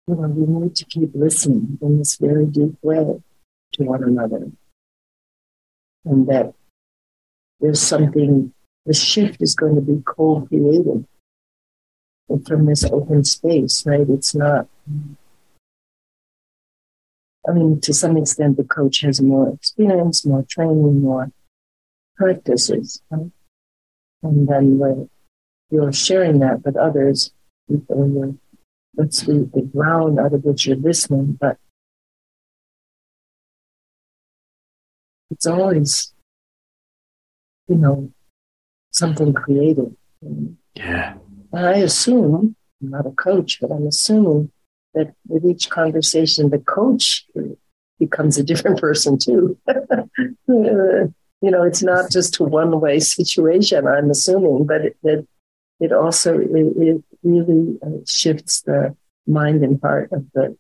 you 0.09 0.15
know, 0.17 0.29
we 0.29 0.65
need 0.65 0.75
to 0.77 0.85
keep 0.85 1.11
listening 1.15 1.79
in 1.81 1.99
this 1.99 2.17
very 2.17 2.47
deep 2.47 2.77
way 2.83 3.21
to 3.75 3.85
one 3.85 4.03
another. 4.03 4.51
And 6.05 6.27
that 6.27 6.53
there's 7.61 7.81
something, 7.81 8.53
the 8.85 8.95
shift 8.95 9.41
is 9.41 9.55
going 9.55 9.77
to 9.77 9.81
be 9.81 10.03
co 10.05 10.41
created 10.43 11.07
from 12.47 12.67
this 12.67 12.85
open 12.85 13.25
space, 13.25 13.87
right? 13.87 14.09
It's 14.09 14.35
not, 14.35 14.67
I 17.49 17.53
mean, 17.53 17.81
to 17.81 17.93
some 17.93 18.17
extent, 18.17 18.57
the 18.57 18.65
coach 18.65 19.01
has 19.01 19.21
more 19.21 19.49
experience, 19.49 20.25
more 20.25 20.45
training, 20.49 21.03
more 21.03 21.31
practices. 22.17 23.03
Right? 23.11 23.31
And 24.23 24.49
then 24.49 24.79
when 24.79 25.11
you're 25.71 25.93
sharing 25.93 26.39
that 26.41 26.65
with 26.65 26.77
others, 26.77 27.33
people 27.69 28.11
you're 28.13 28.35
that's 28.95 29.23
the, 29.23 29.49
the 29.55 29.63
ground 29.63 30.21
out 30.21 30.35
of 30.35 30.45
which 30.45 30.67
you're 30.67 30.77
listening, 30.77 31.39
but 31.41 31.57
it's 35.31 35.47
always, 35.47 36.13
you 37.69 37.77
know, 37.77 38.13
something 38.91 39.33
creative. 39.33 39.93
Yeah. 40.75 41.15
And 41.53 41.67
I 41.67 41.77
assume, 41.79 42.55
I'm 42.83 42.91
not 42.91 43.07
a 43.07 43.13
coach, 43.13 43.61
but 43.61 43.71
I'm 43.71 43.87
assuming 43.87 44.53
that 44.95 45.15
with 45.29 45.45
each 45.45 45.71
conversation, 45.71 46.51
the 46.51 46.59
coach 46.59 47.27
becomes 47.99 48.39
a 48.39 48.43
different 48.43 48.81
person 48.87 49.19
too. 49.19 49.59
you 50.49 51.51
know, 51.51 51.63
it's 51.65 51.83
not 51.83 52.11
just 52.11 52.39
a 52.41 52.45
one 52.45 52.81
way 52.81 53.01
situation, 53.01 53.87
I'm 53.87 54.11
assuming, 54.11 54.67
but 54.67 54.83
it, 54.83 54.97
it, 55.03 55.29
it 55.81 55.93
also 55.93 56.39
it, 56.39 56.49
it 56.53 57.05
really 57.23 57.79
uh, 57.85 58.05
shifts 58.07 58.63
the 58.63 58.97
mind 59.27 59.63
and 59.65 59.81
heart 59.83 60.11
of 60.13 60.25
the 60.35 60.57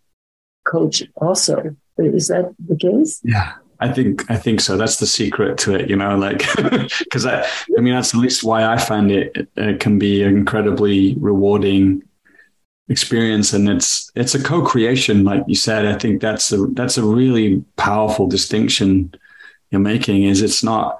coach 0.64 1.02
also. 1.16 1.76
Is 1.98 2.28
that 2.28 2.54
the 2.58 2.76
case? 2.76 3.20
Yeah. 3.24 3.52
I 3.80 3.92
think 3.92 4.30
I 4.30 4.36
think 4.36 4.60
so. 4.60 4.76
That's 4.76 4.98
the 4.98 5.08
secret 5.08 5.58
to 5.58 5.74
it, 5.74 5.90
you 5.90 5.96
know. 5.96 6.16
Like, 6.16 6.44
because 7.00 7.26
I, 7.26 7.44
I 7.76 7.80
mean, 7.80 7.94
that's 7.94 8.14
at 8.14 8.20
least 8.20 8.44
why 8.44 8.64
I 8.64 8.78
find 8.78 9.10
it, 9.10 9.48
it 9.56 9.80
can 9.80 9.98
be 9.98 10.22
incredibly 10.22 11.16
rewarding 11.16 12.04
experience, 12.92 13.52
and 13.52 13.68
it's 13.68 14.12
it's 14.14 14.34
a 14.34 14.42
co-creation, 14.42 15.24
like 15.24 15.42
you 15.48 15.56
said. 15.56 15.86
I 15.86 15.98
think 15.98 16.20
that's 16.20 16.52
a 16.52 16.66
that's 16.72 16.98
a 16.98 17.02
really 17.02 17.64
powerful 17.76 18.28
distinction 18.28 19.12
you're 19.70 19.80
making. 19.80 20.24
Is 20.24 20.42
it's 20.42 20.62
not 20.62 20.98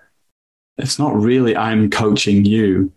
it's 0.79 0.99
not 0.99 1.15
really 1.15 1.57
I'm 1.57 1.91
coaching 1.91 2.45
you, 2.45 2.91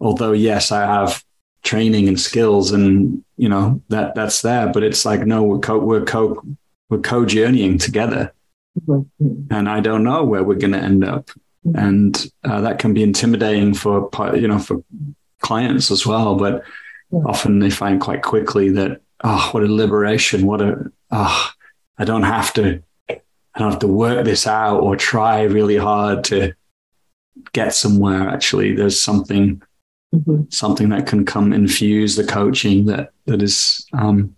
although 0.00 0.32
yes, 0.32 0.72
I 0.72 0.80
have 0.80 1.22
training 1.62 2.08
and 2.08 2.18
skills 2.18 2.72
and 2.72 3.22
you 3.36 3.48
know 3.48 3.80
that 3.88 4.14
that's 4.14 4.40
there 4.40 4.66
but 4.72 4.82
it's 4.82 5.04
like 5.04 5.26
no 5.26 5.42
we're 5.42 5.58
co 5.58 5.78
we're 5.78 6.04
co 6.04 6.42
we're 6.88 6.98
co-journeying 6.98 7.76
together 7.76 8.32
mm-hmm. 8.86 9.42
and 9.50 9.68
i 9.68 9.78
don't 9.78 10.02
know 10.02 10.24
where 10.24 10.42
we're 10.42 10.54
going 10.54 10.72
to 10.72 10.78
end 10.78 11.04
up 11.04 11.30
and 11.74 12.32
uh, 12.44 12.62
that 12.62 12.78
can 12.78 12.94
be 12.94 13.02
intimidating 13.02 13.74
for 13.74 14.08
you 14.34 14.48
know 14.48 14.58
for 14.58 14.82
clients 15.40 15.90
as 15.90 16.06
well 16.06 16.34
but. 16.34 16.64
Often 17.12 17.58
they 17.58 17.70
find 17.70 18.00
quite 18.00 18.22
quickly 18.22 18.70
that 18.70 19.00
oh 19.24 19.48
what 19.52 19.62
a 19.62 19.72
liberation 19.72 20.46
what 20.46 20.60
a 20.60 20.90
oh 21.10 21.50
i 21.98 22.04
don't 22.04 22.22
have 22.22 22.52
to 22.52 22.82
i 23.08 23.58
don't 23.58 23.70
have 23.70 23.80
to 23.80 23.88
work 23.88 24.24
this 24.24 24.46
out 24.46 24.80
or 24.80 24.96
try 24.96 25.42
really 25.42 25.76
hard 25.76 26.24
to 26.24 26.52
get 27.52 27.74
somewhere 27.74 28.28
actually 28.28 28.74
there's 28.74 29.00
something 29.00 29.60
mm-hmm. 30.14 30.42
something 30.50 30.90
that 30.90 31.06
can 31.06 31.24
come 31.24 31.52
infuse 31.52 32.16
the 32.16 32.24
coaching 32.24 32.86
that 32.86 33.12
that 33.26 33.42
is 33.42 33.86
um, 33.92 34.34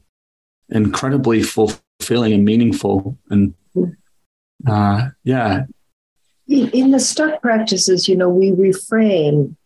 incredibly 0.73 1.43
fulfilling 1.43 2.33
and 2.33 2.45
meaningful. 2.45 3.19
And 3.31 3.55
uh, 4.67 5.09
yeah, 5.25 5.65
in 6.47 6.91
the 6.91 7.01
stuck 7.01 7.41
practices, 7.41 8.09
you 8.09 8.17
know, 8.17 8.29
we 8.29 8.51
reframe 8.51 9.57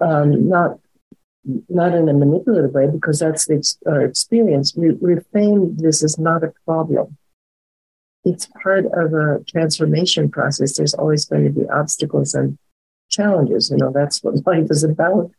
um, 0.00 0.48
not 0.48 0.78
not 1.68 1.94
in 1.94 2.08
a 2.08 2.12
manipulative 2.12 2.72
way 2.72 2.86
because 2.86 3.18
that's 3.18 3.46
the, 3.46 3.76
our 3.86 4.02
experience. 4.02 4.74
We 4.76 4.90
reframe 4.90 5.78
this 5.78 6.02
as 6.02 6.18
not 6.18 6.44
a 6.44 6.52
problem. 6.64 7.16
It's 8.24 8.48
part 8.62 8.86
of 8.86 9.14
a 9.14 9.42
transformation 9.48 10.30
process. 10.30 10.76
There's 10.76 10.94
always 10.94 11.24
going 11.24 11.44
to 11.44 11.50
be 11.50 11.68
obstacles 11.68 12.34
and 12.34 12.56
challenges. 13.10 13.70
You 13.70 13.78
know, 13.78 13.92
that's 13.92 14.22
what 14.22 14.46
life 14.46 14.70
is 14.70 14.84
about 14.84 15.32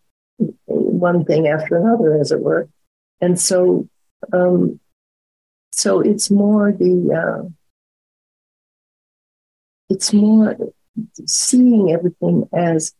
one 0.65 1.23
thing 1.23 1.47
after 1.47 1.77
another, 1.77 2.19
as 2.19 2.31
it 2.31 2.41
were. 2.41 2.67
And 3.21 3.39
so, 3.39 3.87
um, 4.33 4.79
so 5.71 6.01
it's 6.01 6.29
more 6.29 6.73
the, 6.73 7.45
uh, 7.45 7.49
it's 9.89 10.11
more 10.11 10.57
seeing 11.25 11.91
everything 11.91 12.49
as, 12.53 12.93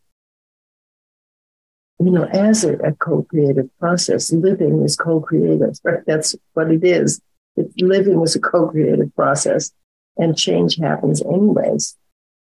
you 1.98 2.10
know, 2.10 2.24
as 2.24 2.64
a, 2.64 2.74
a 2.78 2.92
co-creative 2.92 3.70
process. 3.78 4.32
Living 4.32 4.82
is 4.82 4.96
co-creative. 4.96 5.78
Right? 5.82 6.04
That's 6.06 6.34
what 6.54 6.70
it 6.70 6.84
is. 6.84 7.20
It, 7.56 7.70
living 7.80 8.20
is 8.22 8.34
a 8.34 8.40
co-creative 8.40 9.14
process, 9.14 9.72
and 10.16 10.36
change 10.36 10.76
happens 10.76 11.22
anyways. 11.22 11.96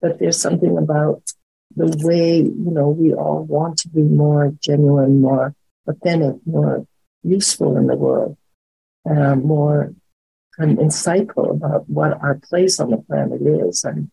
But 0.02 0.20
there's 0.20 0.40
something 0.40 0.78
about 0.78 1.22
the 1.76 1.96
way, 2.06 2.38
you 2.38 2.72
know, 2.72 2.90
we 2.90 3.14
all 3.14 3.44
want 3.44 3.78
to 3.80 3.90
be 3.90 4.02
more 4.02 4.54
genuine, 4.62 5.22
more 5.22 5.56
authentic, 5.88 6.36
more 6.46 6.86
useful 7.24 7.78
in 7.78 7.88
the 7.88 7.96
world, 7.96 8.38
uh, 9.10 9.36
more 9.36 9.94
of 10.60 10.70
insightful 10.70 11.52
about 11.52 11.90
what 11.90 12.22
our 12.22 12.36
place 12.36 12.80
on 12.80 12.92
the 12.92 12.98
planet 12.98 13.42
is. 13.42 13.84
And 13.84 14.12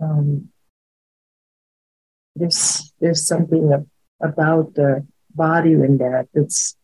um, 0.00 0.48
there's 2.34 2.92
there's 3.00 3.26
something 3.26 3.68
about 4.20 4.74
the 4.74 5.06
body 5.34 5.72
in 5.72 5.98
that 5.98 6.28
It's, 6.34 6.76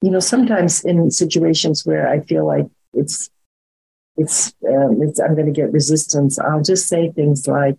you 0.00 0.10
know 0.10 0.20
sometimes 0.20 0.84
in 0.84 1.10
situations 1.10 1.84
where 1.84 2.08
I 2.08 2.20
feel 2.20 2.46
like 2.46 2.66
it's 2.94 3.30
it's, 4.18 4.52
um, 4.68 5.00
it's 5.00 5.20
I'm 5.20 5.34
going 5.34 5.46
to 5.46 5.52
get 5.52 5.72
resistance. 5.72 6.38
I'll 6.40 6.62
just 6.62 6.88
say 6.88 7.10
things 7.12 7.46
like, 7.46 7.78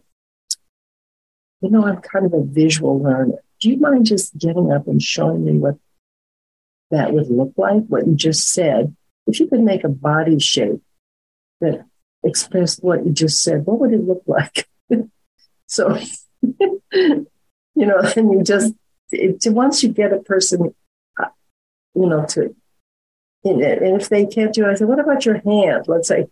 you 1.62 1.70
know, 1.70 1.86
I'm 1.86 1.98
kind 1.98 2.26
of 2.26 2.34
a 2.34 2.44
visual 2.44 2.98
learner. 2.98 3.36
Do 3.60 3.70
you 3.70 3.78
mind 3.78 4.06
just 4.06 4.38
getting 4.38 4.72
up 4.72 4.88
and 4.88 5.04
showing 5.04 5.44
me 5.44 5.58
what 5.58 5.76
that 6.92 7.12
would 7.12 7.30
look 7.30 7.54
like? 7.58 7.84
What 7.88 8.08
you 8.08 8.16
just 8.16 8.50
said. 8.50 8.96
If 9.28 9.42
you 9.42 9.48
could 9.48 9.60
make 9.60 9.84
a 9.84 9.90
body 9.90 10.40
shape 10.40 10.82
that 11.60 11.86
expressed 12.24 12.82
what 12.82 13.06
you 13.06 13.12
just 13.12 13.44
said, 13.44 13.66
what 13.66 13.80
would 13.80 13.92
it 13.92 14.08
look 14.08 14.24
like? 14.26 14.70
so, 15.68 16.00
you 17.80 17.86
know, 17.86 18.00
and 18.16 18.32
you 18.32 18.44
just 18.44 18.74
it, 19.12 19.42
once 19.48 19.82
you 19.82 19.90
get 19.90 20.14
a 20.14 20.20
person, 20.20 20.76
uh, 21.18 21.26
you 21.96 22.06
know, 22.06 22.26
to 22.26 22.56
and 23.46 23.62
if 23.62 24.10
they 24.10 24.26
can't 24.26 24.54
do 24.54 24.66
it, 24.66 24.72
I 24.72 24.74
said, 24.74 24.90
what 24.90 25.00
about 25.00 25.26
your 25.26 25.40
hand? 25.40 25.86
Let's 25.88 26.10
say, 26.10 26.28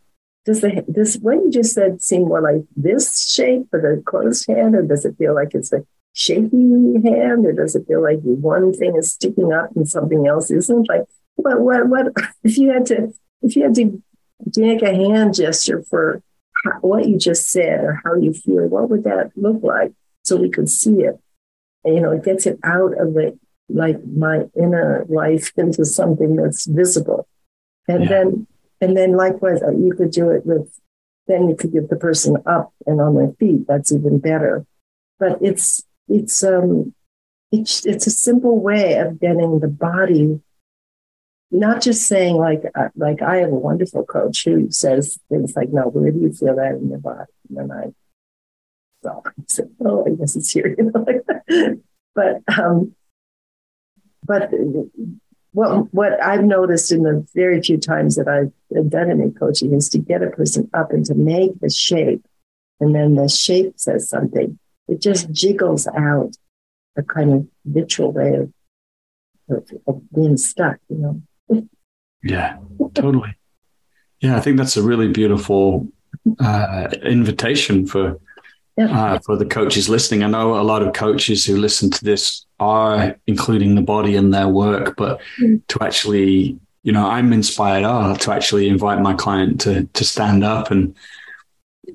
does 0.46 0.60
the 0.60 0.84
this 0.88 1.16
what 1.18 1.36
you 1.36 1.50
just 1.50 1.74
said 1.74 2.02
seem 2.02 2.24
more 2.24 2.42
like 2.42 2.66
this 2.76 3.30
shape 3.30 3.70
for 3.70 3.80
the 3.80 4.04
closed 4.06 4.46
hand, 4.48 4.76
or 4.76 4.82
does 4.82 5.06
it 5.06 5.18
feel 5.18 5.34
like 5.34 5.54
it's 5.54 5.72
a 5.72 5.86
shaky 6.14 7.02
hand, 7.04 7.46
or 7.46 7.54
does 7.54 7.76
it 7.76 7.88
feel 7.88 8.04
like 8.04 8.20
one 8.22 8.74
thing 8.74 8.96
is 8.98 9.14
sticking 9.14 9.54
up 9.54 9.74
and 9.76 9.88
something 9.88 10.28
else 10.28 10.52
isn't? 10.52 10.90
Like, 10.90 11.06
what 11.36 11.62
what 11.62 11.88
what 11.88 12.08
if 12.44 12.58
you 12.58 12.72
had 12.72 12.86
to 12.88 13.14
if 13.42 13.56
you 13.56 13.64
had 13.64 13.76
to 13.76 14.02
make 14.58 14.82
a 14.82 14.94
hand 14.94 15.34
gesture 15.34 15.84
for 15.90 16.22
what 16.82 17.08
you 17.08 17.18
just 17.18 17.50
said 17.50 17.84
or 17.84 18.02
how 18.04 18.16
you 18.16 18.34
feel, 18.34 18.68
what 18.68 18.90
would 18.90 19.06
that 19.06 19.32
look 19.36 19.64
like 19.64 19.94
so 20.24 20.36
we 20.36 20.50
could 20.50 20.70
see 20.70 21.02
it? 21.02 21.20
You 21.88 22.02
know, 22.02 22.12
it 22.12 22.24
gets 22.24 22.46
it 22.46 22.60
out 22.64 22.94
of 23.00 23.14
the 23.14 23.38
like 23.70 23.98
my 24.06 24.46
inner 24.56 25.06
life 25.10 25.52
into 25.58 25.86
something 25.86 26.36
that's 26.36 26.66
visible. 26.66 27.28
And 27.88 28.04
yeah. 28.04 28.10
then, 28.10 28.48
and 28.82 28.96
then 28.96 29.18
likewise, 29.18 29.62
uh, 29.62 29.72
you 29.72 29.94
could 29.94 30.12
do 30.12 30.30
it 30.30 30.46
with, 30.46 30.80
then 31.28 31.50
you 31.50 31.56
could 31.56 31.74
get 31.74 31.90
the 31.90 31.96
person 31.96 32.38
up 32.46 32.74
and 32.86 33.02
on 33.02 33.16
their 33.16 33.34
feet. 33.40 33.68
That's 33.68 33.92
even 33.92 34.20
better. 34.20 34.66
But 35.20 35.40
it's, 35.42 35.84
it's, 36.08 36.44
um, 36.44 36.94
it's, 37.52 37.86
it's 37.86 38.08
a 38.08 38.12
simple 38.12 38.60
way 38.60 38.96
of 38.96 39.20
getting 39.20 39.60
the 39.60 39.68
body, 39.68 40.42
not 41.52 41.82
just 41.82 42.08
saying 42.08 42.36
like, 42.36 42.64
uh, 42.76 42.90
like 42.96 43.22
I 43.22 43.38
have 43.38 43.52
a 43.52 43.56
wonderful 43.56 44.06
coach 44.06 44.46
who 44.46 44.72
says 44.72 45.20
things 45.30 45.56
like, 45.56 45.70
no, 45.70 45.84
where 45.84 46.12
do 46.12 46.20
you 46.20 46.32
feel 46.32 46.56
that 46.56 46.76
in 46.76 46.90
your 46.90 47.00
body? 47.00 47.32
And 47.50 47.58
then 47.58 47.72
I, 47.72 47.94
I 49.08 49.32
said, 49.48 49.70
oh, 49.84 50.06
I 50.06 50.12
guess 50.12 50.36
it's 50.36 50.52
here, 50.52 50.76
you 50.78 50.92
know, 50.92 51.76
but, 52.16 52.42
um, 52.58 52.96
but 54.24 54.52
what 55.58 55.92
what 55.94 56.24
I've 56.24 56.44
noticed 56.44 56.92
in 56.92 57.02
the 57.02 57.26
very 57.34 57.62
few 57.62 57.78
times 57.78 58.16
that 58.16 58.28
I've 58.28 58.90
done 58.90 59.10
any 59.10 59.32
coaching 59.32 59.74
is 59.74 59.90
to 59.90 59.98
get 59.98 60.22
a 60.22 60.30
person 60.30 60.70
up 60.74 60.92
and 60.92 61.04
to 61.06 61.16
make 61.16 61.60
the 61.60 61.70
shape, 61.70 62.24
and 62.80 62.94
then 62.94 63.16
the 63.16 63.28
shape 63.28 63.74
says 63.78 64.08
something. 64.08 64.60
It 64.88 65.02
just 65.02 65.32
jiggles 65.32 65.88
out 65.88 66.36
a 66.96 67.04
kind 67.04 67.34
of 67.34 67.48
habitual 67.66 68.12
way 68.12 68.36
of, 68.36 68.54
of, 69.50 69.70
of 69.88 70.02
being 70.14 70.38
stuck, 70.38 70.78
you 70.90 71.24
know. 71.50 71.68
yeah, 72.24 72.58
totally. 72.94 73.36
Yeah, 74.20 74.38
I 74.38 74.40
think 74.42 74.58
that's 74.58 74.78
a 74.78 74.84
really 74.84 75.08
beautiful 75.08 75.88
uh, 76.40 76.90
invitation 77.04 77.86
for 77.86 78.20
uh, 78.78 79.20
for 79.20 79.36
the 79.38 79.46
coaches 79.46 79.90
listening. 79.90 80.24
I 80.24 80.28
know 80.28 80.60
a 80.60 80.62
lot 80.62 80.84
of 80.84 80.94
coaches 80.94 81.46
who 81.46 81.58
listen 81.58 81.90
to 81.92 82.04
this 82.04 82.46
are 82.60 83.16
including 83.28 83.76
the 83.76 83.82
body 83.82 84.16
in 84.16 84.32
their 84.32 84.48
work, 84.48 84.96
but 84.98 85.20
mm. 85.40 85.62
to 85.68 85.84
actually, 85.84 86.60
you 86.84 86.92
know, 86.92 87.08
I'm 87.08 87.34
inspired 87.34 87.84
uh, 87.84 88.16
to 88.16 88.32
actually 88.32 88.68
invite 88.68 89.02
my 89.02 89.14
client 89.14 89.62
to 89.62 89.86
to 89.86 90.04
stand 90.04 90.44
up 90.44 90.72
and 90.72 90.96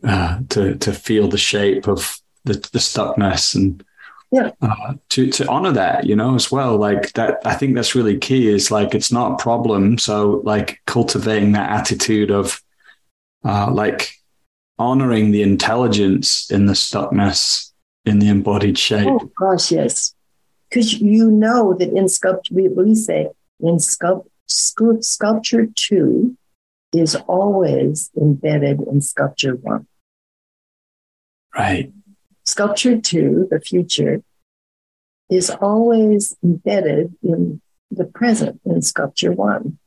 uh, 0.05 0.41
to 0.51 0.76
to 0.76 0.93
feel 0.93 1.28
the 1.28 1.39
shape 1.39 1.87
of 1.87 2.18
the, 2.45 2.55
the 2.55 2.78
stuckness 2.78 3.55
and 3.55 3.85
yeah. 4.33 4.51
Uh, 4.62 4.95
to 5.11 5.30
to 5.30 5.47
honor 5.49 5.72
that, 5.72 6.07
you 6.07 6.16
know, 6.16 6.35
as 6.35 6.51
well. 6.51 6.78
Like 6.78 7.12
that, 7.12 7.41
I 7.45 7.55
think 7.55 7.74
that's 7.74 7.95
really 7.95 8.16
key. 8.16 8.49
Is 8.49 8.70
like 8.70 8.95
it's 8.95 9.12
not 9.12 9.33
a 9.33 9.37
problem. 9.43 9.99
So 9.99 10.41
like 10.43 10.80
cultivating 10.87 11.53
that 11.53 11.70
attitude 11.70 12.30
of 12.30 12.62
uh, 13.45 13.70
like 13.70 14.22
honoring 14.83 15.30
the 15.30 15.43
intelligence 15.43 16.51
in 16.51 16.66
the 16.66 16.72
stuckness 16.72 17.70
in 18.05 18.18
the 18.18 18.28
embodied 18.28 18.76
shape. 18.76 19.07
Oh 19.09 19.30
gosh, 19.39 19.70
yes. 19.70 20.14
Because 20.68 21.01
you 21.01 21.30
know 21.30 21.74
that 21.78 21.91
in 21.91 22.09
sculpture, 22.09 22.53
we, 22.53 22.66
we 22.68 22.97
say 22.97 23.28
in 23.61 23.76
sculpt, 23.76 24.26
sculpture 24.47 25.66
two 25.76 26.37
is 26.93 27.14
always 27.28 28.11
embedded 28.20 28.80
in 28.80 29.01
sculpture 29.01 29.55
one. 29.55 29.87
Right. 31.57 31.93
Sculpture 32.45 33.01
two, 33.01 33.47
the 33.53 33.61
future, 33.61 34.22
is 35.30 35.49
always 35.49 36.37
embedded 36.43 37.14
in 37.22 37.61
the 37.91 38.05
present 38.05 38.61
in 38.64 38.83
sculpture 38.83 39.33
one. 39.33 39.78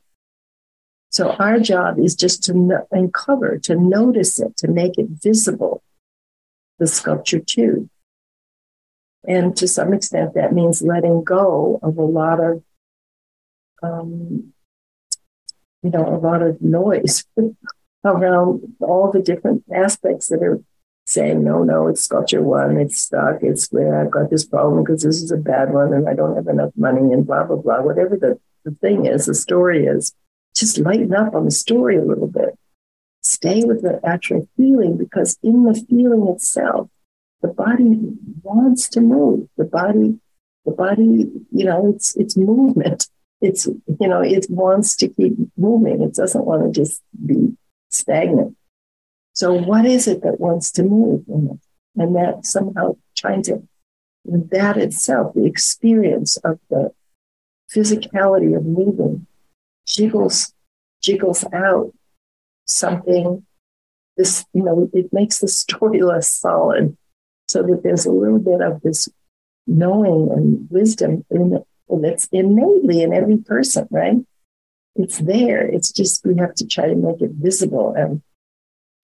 So 1.16 1.30
our 1.30 1.58
job 1.58 1.98
is 1.98 2.14
just 2.14 2.42
to 2.42 2.52
no- 2.52 2.86
uncover, 2.90 3.56
to 3.60 3.74
notice 3.74 4.38
it, 4.38 4.54
to 4.58 4.68
make 4.68 4.98
it 4.98 5.06
visible, 5.08 5.82
the 6.78 6.86
sculpture 6.86 7.40
two. 7.40 7.88
And 9.26 9.56
to 9.56 9.66
some 9.66 9.94
extent, 9.94 10.34
that 10.34 10.52
means 10.52 10.82
letting 10.82 11.24
go 11.24 11.80
of 11.82 11.96
a 11.96 12.02
lot 12.02 12.38
of, 12.38 12.62
um, 13.82 14.52
you 15.82 15.88
know, 15.88 16.06
a 16.06 16.20
lot 16.20 16.42
of 16.42 16.60
noise 16.60 17.24
around 18.04 18.76
all 18.80 19.10
the 19.10 19.22
different 19.22 19.64
aspects 19.74 20.28
that 20.28 20.42
are 20.42 20.60
saying, 21.06 21.42
no, 21.42 21.62
no, 21.62 21.88
it's 21.88 22.02
sculpture 22.02 22.42
one, 22.42 22.76
it's 22.76 23.00
stuck, 23.00 23.42
it's 23.42 23.72
where 23.72 24.02
I've 24.02 24.10
got 24.10 24.28
this 24.28 24.44
problem 24.44 24.84
because 24.84 25.02
this 25.02 25.22
is 25.22 25.30
a 25.30 25.38
bad 25.38 25.72
one 25.72 25.94
and 25.94 26.10
I 26.10 26.12
don't 26.12 26.36
have 26.36 26.48
enough 26.48 26.72
money 26.76 27.10
and 27.14 27.26
blah, 27.26 27.44
blah, 27.44 27.56
blah, 27.56 27.80
whatever 27.80 28.18
the, 28.18 28.38
the 28.66 28.72
thing 28.82 29.06
is, 29.06 29.24
the 29.24 29.34
story 29.34 29.86
is 29.86 30.12
just 30.56 30.78
lighten 30.78 31.14
up 31.14 31.34
on 31.34 31.44
the 31.44 31.50
story 31.50 31.96
a 31.96 32.04
little 32.04 32.26
bit. 32.26 32.58
Stay 33.22 33.64
with 33.64 33.82
the 33.82 34.00
actual 34.04 34.48
feeling 34.56 34.96
because 34.96 35.36
in 35.42 35.64
the 35.64 35.74
feeling 35.88 36.28
itself, 36.28 36.88
the 37.42 37.48
body 37.48 37.98
wants 38.42 38.88
to 38.90 39.00
move. 39.00 39.48
The 39.56 39.64
body, 39.64 40.18
the 40.64 40.72
body, 40.72 41.30
you 41.52 41.64
know, 41.64 41.92
it's 41.94 42.16
it's 42.16 42.36
movement. 42.36 43.08
It's 43.40 43.66
you 43.66 44.08
know, 44.08 44.22
it 44.22 44.46
wants 44.48 44.96
to 44.96 45.08
keep 45.08 45.34
moving. 45.56 46.00
It 46.02 46.14
doesn't 46.14 46.46
want 46.46 46.64
to 46.64 46.80
just 46.80 47.02
be 47.24 47.56
stagnant. 47.90 48.56
So 49.34 49.52
what 49.52 49.84
is 49.84 50.08
it 50.08 50.22
that 50.22 50.40
wants 50.40 50.70
to 50.72 50.82
move? 50.82 51.24
And 51.28 52.16
that 52.16 52.46
somehow 52.46 52.96
trying 53.16 53.42
to 53.44 53.62
that 54.24 54.76
itself, 54.76 55.34
the 55.34 55.44
experience 55.44 56.36
of 56.38 56.58
the 56.70 56.92
physicality 57.74 58.56
of 58.56 58.64
moving 58.64 59.25
jiggles 59.86 60.52
jiggles 61.02 61.44
out 61.52 61.92
something 62.64 63.46
this 64.16 64.44
you 64.52 64.62
know 64.62 64.90
it 64.92 65.12
makes 65.12 65.38
the 65.38 65.48
story 65.48 66.02
less 66.12 66.30
solid. 66.30 66.96
So 67.48 67.62
that 67.62 67.82
there's 67.84 68.06
a 68.06 68.10
little 68.10 68.40
bit 68.40 68.60
of 68.60 68.80
this 68.82 69.08
knowing 69.68 70.30
and 70.32 70.68
wisdom 70.68 71.24
in 71.30 71.54
it 71.54 71.64
and 71.88 72.28
innately 72.32 73.02
in 73.02 73.12
every 73.12 73.38
person 73.38 73.86
right? 73.90 74.16
It's 74.96 75.18
there. 75.18 75.62
It's 75.62 75.92
just 75.92 76.24
we 76.24 76.36
have 76.38 76.54
to 76.54 76.66
try 76.66 76.88
to 76.88 76.94
make 76.96 77.20
it 77.20 77.30
visible 77.32 77.94
and 77.96 78.22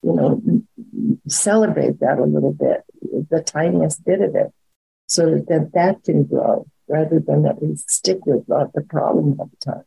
you 0.02 0.12
know 0.12 0.42
celebrate 1.28 2.00
that 2.00 2.18
a 2.18 2.24
little 2.24 2.52
bit 2.52 2.82
the 3.30 3.42
tiniest 3.42 4.04
bit 4.04 4.20
of 4.20 4.34
it 4.34 4.52
so 5.06 5.26
that 5.26 5.46
that, 5.48 5.72
that 5.74 6.04
can 6.04 6.24
grow 6.24 6.66
rather 6.88 7.20
than 7.20 7.42
that 7.42 7.62
we 7.62 7.76
stick 7.76 8.26
with 8.26 8.44
the 8.46 8.84
problem 8.88 9.36
all 9.38 9.48
the 9.48 9.72
time 9.72 9.84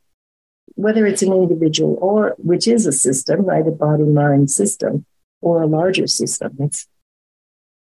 whether 0.73 1.05
it's 1.05 1.21
an 1.21 1.31
individual 1.31 1.97
or 2.01 2.35
which 2.37 2.67
is 2.67 2.85
a 2.85 2.91
system, 2.91 3.45
right? 3.45 3.67
A 3.67 3.71
body 3.71 4.03
mind 4.03 4.51
system 4.51 5.05
or 5.41 5.61
a 5.61 5.67
larger 5.67 6.07
system. 6.07 6.55
It's 6.59 6.87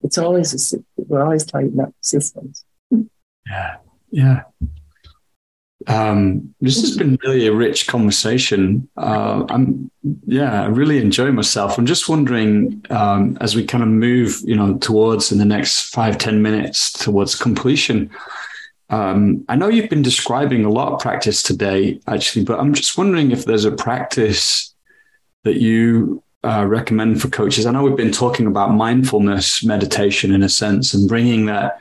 it's 0.02 0.18
always 0.18 0.74
a. 0.74 0.78
We're 0.96 1.24
always 1.24 1.44
talking 1.44 1.72
about 1.74 1.94
systems. 2.00 2.64
Yeah. 3.46 3.76
Yeah. 4.10 4.42
Um, 5.86 6.54
this 6.60 6.80
has 6.82 6.96
been 6.96 7.18
really 7.22 7.46
a 7.46 7.52
rich 7.52 7.86
conversation. 7.86 8.88
Uh, 8.96 9.46
I'm, 9.48 9.90
yeah, 10.26 10.64
I 10.64 10.66
really 10.66 10.98
enjoy 10.98 11.32
myself. 11.32 11.78
I'm 11.78 11.86
just 11.86 12.08
wondering, 12.08 12.84
um, 12.90 13.38
as 13.40 13.56
we 13.56 13.64
kind 13.64 13.82
of 13.82 13.88
move, 13.88 14.40
you 14.44 14.54
know, 14.54 14.76
towards 14.78 15.32
in 15.32 15.38
the 15.38 15.44
next 15.44 15.88
five 15.94 16.18
ten 16.18 16.42
minutes 16.42 16.92
towards 16.92 17.34
completion, 17.34 18.10
um, 18.90 19.44
I 19.48 19.56
know 19.56 19.68
you've 19.68 19.90
been 19.90 20.02
describing 20.02 20.64
a 20.64 20.70
lot 20.70 20.92
of 20.92 21.00
practice 21.00 21.42
today, 21.42 22.00
actually, 22.06 22.44
but 22.44 22.58
I'm 22.58 22.74
just 22.74 22.96
wondering 22.96 23.30
if 23.30 23.44
there's 23.44 23.64
a 23.64 23.72
practice 23.72 24.74
that 25.44 25.56
you 25.56 26.22
uh, 26.44 26.64
recommend 26.66 27.20
for 27.20 27.28
coaches? 27.28 27.66
I 27.66 27.72
know 27.72 27.82
we've 27.82 27.96
been 27.96 28.12
talking 28.12 28.46
about 28.46 28.72
mindfulness 28.72 29.64
meditation 29.64 30.32
in 30.32 30.42
a 30.42 30.48
sense 30.48 30.94
and 30.94 31.08
bringing 31.08 31.46
that 31.46 31.78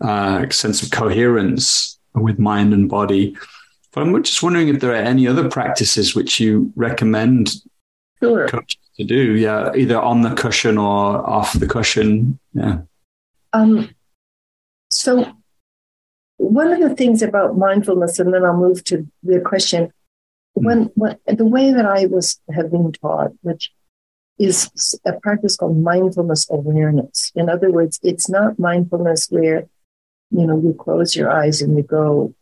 uh, 0.00 0.48
sense 0.50 0.82
of 0.82 0.90
coherence 0.90 1.98
with 2.14 2.38
mind 2.38 2.72
and 2.72 2.88
body. 2.88 3.36
But 3.92 4.02
I'm 4.02 4.22
just 4.22 4.42
wondering 4.42 4.68
if 4.68 4.80
there 4.80 4.92
are 4.92 4.94
any 4.94 5.26
other 5.26 5.48
practices 5.48 6.14
which 6.14 6.38
you 6.38 6.72
recommend 6.76 7.54
sure. 8.22 8.48
coaches 8.48 8.78
to 8.96 9.04
do. 9.04 9.34
Yeah, 9.34 9.72
either 9.74 10.00
on 10.00 10.20
the 10.20 10.34
cushion 10.34 10.78
or 10.78 11.28
off 11.28 11.54
the 11.54 11.66
cushion. 11.66 12.38
Yeah. 12.52 12.80
Um, 13.52 13.90
so 14.90 15.32
one 16.38 16.72
of 16.72 16.80
the 16.80 16.94
things 16.94 17.22
about 17.22 17.56
mindfulness, 17.56 18.18
and 18.18 18.32
then 18.32 18.44
I'll 18.44 18.56
move 18.56 18.84
to 18.84 19.06
the 19.22 19.40
question. 19.40 19.92
When, 20.54 20.90
when 20.94 21.18
the 21.26 21.44
way 21.44 21.72
that 21.72 21.84
I 21.84 22.06
was 22.06 22.40
have 22.54 22.70
been 22.70 22.92
taught, 22.92 23.32
which 23.42 23.72
is 24.38 24.98
a 25.04 25.12
practice 25.14 25.56
called 25.56 25.78
mindfulness 25.78 26.46
awareness. 26.50 27.32
In 27.34 27.48
other 27.48 27.70
words, 27.70 27.98
it's 28.02 28.28
not 28.28 28.58
mindfulness 28.58 29.28
where 29.30 29.66
you 30.30 30.46
know 30.46 30.58
you 30.58 30.74
close 30.74 31.16
your 31.16 31.30
eyes 31.30 31.62
and 31.62 31.76
you 31.76 31.82
go 31.82 32.34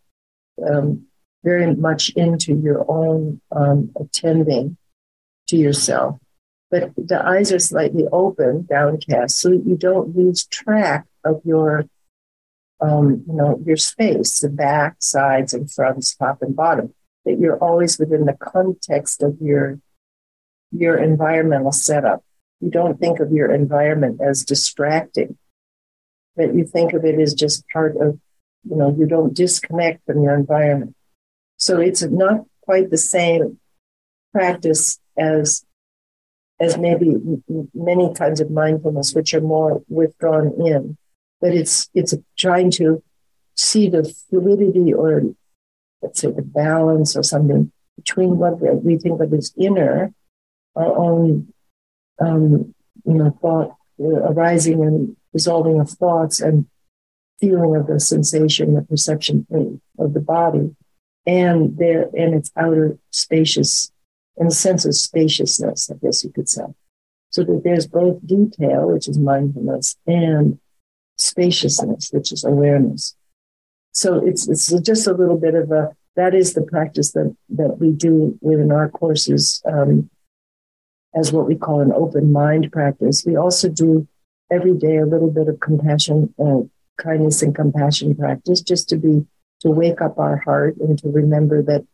um, 0.67 1.07
very 1.45 1.75
much 1.75 2.11
into 2.11 2.55
your 2.55 2.85
own 2.89 3.41
um, 3.53 3.91
attending 4.01 4.77
to 5.49 5.57
yourself, 5.57 6.19
but 6.71 6.91
the 6.97 7.25
eyes 7.25 7.53
are 7.53 7.59
slightly 7.59 8.05
open, 8.11 8.67
downcast, 8.69 9.39
so 9.39 9.51
you 9.51 9.77
don't 9.77 10.17
lose 10.17 10.47
track 10.47 11.07
of 11.25 11.41
your 11.45 11.87
um, 12.85 13.25
you 13.27 13.35
know, 13.35 13.63
your 13.65 13.77
space, 13.79 14.41
the 14.41 14.49
back, 14.51 14.97
sides, 14.99 15.55
and 15.55 15.71
fronts, 15.71 16.15
top 16.15 16.43
and 16.43 16.55
bottom, 16.55 16.93
that 17.25 17.39
you're 17.39 17.57
always 17.57 17.99
within 17.99 18.27
the 18.27 18.35
context 18.35 19.23
of 19.23 19.39
your 19.41 19.79
your 20.71 20.99
environmental 20.99 21.73
setup. 21.73 22.23
You 22.61 22.71
don't 22.71 23.01
think 23.01 23.21
of 23.21 23.33
your 23.33 23.51
environment 23.53 24.21
as 24.21 24.45
distracting, 24.45 25.39
but 26.37 26.55
you 26.55 26.67
think 26.67 26.93
of 26.93 27.05
it 27.05 27.19
as 27.19 27.33
just 27.33 27.67
part 27.69 27.97
of, 27.97 28.19
you 28.69 28.77
know, 28.77 28.95
you 28.99 29.07
don't 29.07 29.35
disconnect 29.35 30.05
from 30.05 30.23
your 30.23 30.35
environment. 30.35 30.95
So 31.57 31.81
it's 31.81 32.03
not 32.03 32.45
quite 32.63 32.91
the 32.91 32.99
same 32.99 33.61
practice 34.33 34.99
as 35.17 35.65
as 36.61 36.77
maybe 36.77 37.17
many 37.73 38.13
kinds 38.15 38.41
of 38.41 38.51
mindfulness, 38.51 39.15
which 39.15 39.33
are 39.33 39.41
more 39.41 39.83
withdrawn 39.89 40.53
in 40.67 40.99
but 41.45 41.53
it's 41.53 41.91
it's 41.93 42.15
trying 42.39 42.71
to 42.71 43.03
see 43.55 43.91
the 43.91 44.03
fluidity 44.31 44.95
or 44.95 45.25
let's 46.01 46.23
say 46.23 46.31
the 46.31 46.41
balance 46.41 47.15
or 47.15 47.23
something 47.23 47.71
between 47.97 48.39
what 48.39 48.59
we 48.83 48.97
think 48.97 49.21
of 49.21 49.31
as 49.35 49.53
inner, 49.59 50.15
our 50.75 50.97
own 50.97 51.53
um, 52.19 52.75
you 53.05 53.15
know 53.19 53.39
thought 53.43 53.77
arising 54.01 54.83
and 54.83 55.17
dissolving 55.35 55.79
of 55.81 55.91
thoughts 55.91 56.41
and 56.41 56.67
feeling 57.43 57.77
of 57.77 57.89
the 57.89 58.01
sensation, 58.01 58.73
the 58.73 58.81
perception 58.81 59.47
of 59.99 60.15
the 60.15 60.21
body, 60.21 60.75
and 61.27 61.77
there 61.77 62.09
and 62.17 62.35
its 62.35 62.51
outer 62.57 62.97
spacious, 63.11 63.93
in 64.39 64.47
a 64.47 64.51
sense 64.51 64.87
of 64.87 64.95
spaciousness, 64.95 65.91
I 65.91 65.97
guess 66.03 66.25
you 66.25 66.31
could 66.31 66.49
say. 66.49 66.65
So 67.29 67.45
that 67.45 67.61
there's 67.65 67.87
both 67.87 68.27
detail, 68.27 68.93
which 68.93 69.09
is 69.09 69.19
mindfulness, 69.19 69.97
and 70.07 70.59
spaciousness, 71.17 72.11
which 72.13 72.33
is 72.33 72.45
awareness. 72.45 73.15
So 73.93 74.25
it's, 74.25 74.49
it's 74.49 74.73
just 74.81 75.07
a 75.07 75.13
little 75.13 75.39
bit 75.39 75.55
of 75.55 75.71
a, 75.71 75.97
that 76.17 76.35
is 76.35 76.55
the 76.55 76.63
practice 76.63 77.13
that, 77.13 77.35
that 77.51 77.79
we 77.79 77.91
do 77.91 78.39
within 78.41 78.73
our 78.73 78.89
courses 78.89 79.63
um, 79.65 80.11
as 81.15 81.33
what 81.33 81.47
we 81.47 81.55
call 81.57 81.81
an 81.81 81.93
open 81.93 82.33
mind 82.33 82.73
practice. 82.73 83.25
We 83.25 83.37
also 83.37 83.69
do 83.69 84.09
every 84.51 84.75
day 84.75 84.97
a 84.99 85.07
little 85.07 85.31
bit 85.31 85.49
of 85.49 85.61
compassion, 85.61 86.35
uh, 86.39 86.63
kindness 86.99 87.43
and 87.43 87.55
compassion 87.55 88.15
practice 88.15 88.61
just 88.61 88.89
to 88.91 88.97
be, 88.97 89.27
to 89.61 89.71
wake 89.71 90.01
up 90.01 90.19
our 90.19 90.37
heart 90.39 90.77
and 90.79 90.99
to 90.99 91.09
remember 91.09 91.63
that 91.63 91.87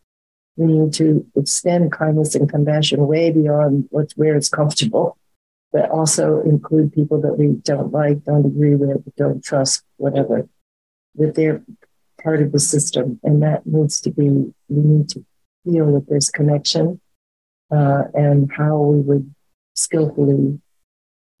we 0.57 0.65
need 0.65 0.93
to 0.93 1.25
extend 1.35 1.91
kindness 1.91 2.35
and 2.35 2.49
compassion 2.49 3.07
way 3.07 3.31
beyond 3.31 3.87
what's 3.89 4.17
where 4.17 4.35
it's 4.35 4.49
comfortable 4.49 5.17
but 5.71 5.89
also 5.89 6.41
include 6.41 6.91
people 6.91 7.21
that 7.21 7.37
we 7.37 7.47
don't 7.63 7.91
like, 7.91 8.23
don't 8.23 8.45
agree 8.45 8.75
with, 8.75 9.03
don't 9.15 9.43
trust, 9.43 9.83
whatever, 9.97 10.47
that 11.15 11.35
they're 11.35 11.63
part 12.21 12.41
of 12.41 12.51
the 12.51 12.59
system. 12.59 13.19
And 13.23 13.41
that 13.43 13.65
needs 13.65 14.01
to 14.01 14.11
be, 14.11 14.29
we 14.29 14.53
need 14.69 15.09
to 15.09 15.25
feel 15.63 15.93
that 15.93 16.07
there's 16.09 16.29
connection 16.29 16.99
uh, 17.71 18.03
and 18.13 18.51
how 18.51 18.77
we 18.79 18.99
would 18.99 19.33
skillfully 19.73 20.59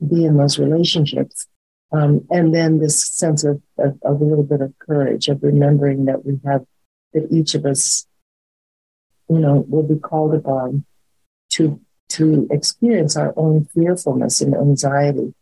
be 0.07 0.25
in 0.25 0.37
those 0.37 0.57
relationships. 0.57 1.47
Um, 1.91 2.25
and 2.29 2.55
then 2.55 2.79
this 2.79 3.05
sense 3.05 3.43
of, 3.43 3.61
of, 3.77 3.99
of 4.03 4.21
a 4.21 4.23
little 4.23 4.45
bit 4.45 4.61
of 4.61 4.73
courage 4.79 5.27
of 5.27 5.43
remembering 5.43 6.05
that 6.05 6.25
we 6.25 6.39
have, 6.45 6.65
that 7.13 7.27
each 7.29 7.53
of 7.53 7.65
us, 7.65 8.07
you 9.29 9.39
know, 9.39 9.65
will 9.67 9.83
be 9.83 9.99
called 9.99 10.33
upon 10.33 10.85
to 11.51 11.81
to 12.11 12.47
experience 12.51 13.15
our 13.15 13.33
own 13.37 13.65
fearfulness 13.73 14.41
and 14.41 14.53
anxiety. 14.55 15.33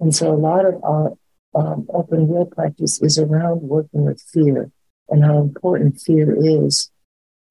And 0.00 0.14
so 0.14 0.32
a 0.32 0.36
lot 0.36 0.64
of 0.64 0.82
our 0.82 1.12
um, 1.54 1.86
open 1.92 2.28
will 2.28 2.46
practice 2.46 3.02
is 3.02 3.18
around 3.18 3.62
working 3.62 4.04
with 4.04 4.20
fear 4.20 4.70
and 5.08 5.24
how 5.24 5.38
important 5.38 6.00
fear 6.00 6.36
is 6.38 6.90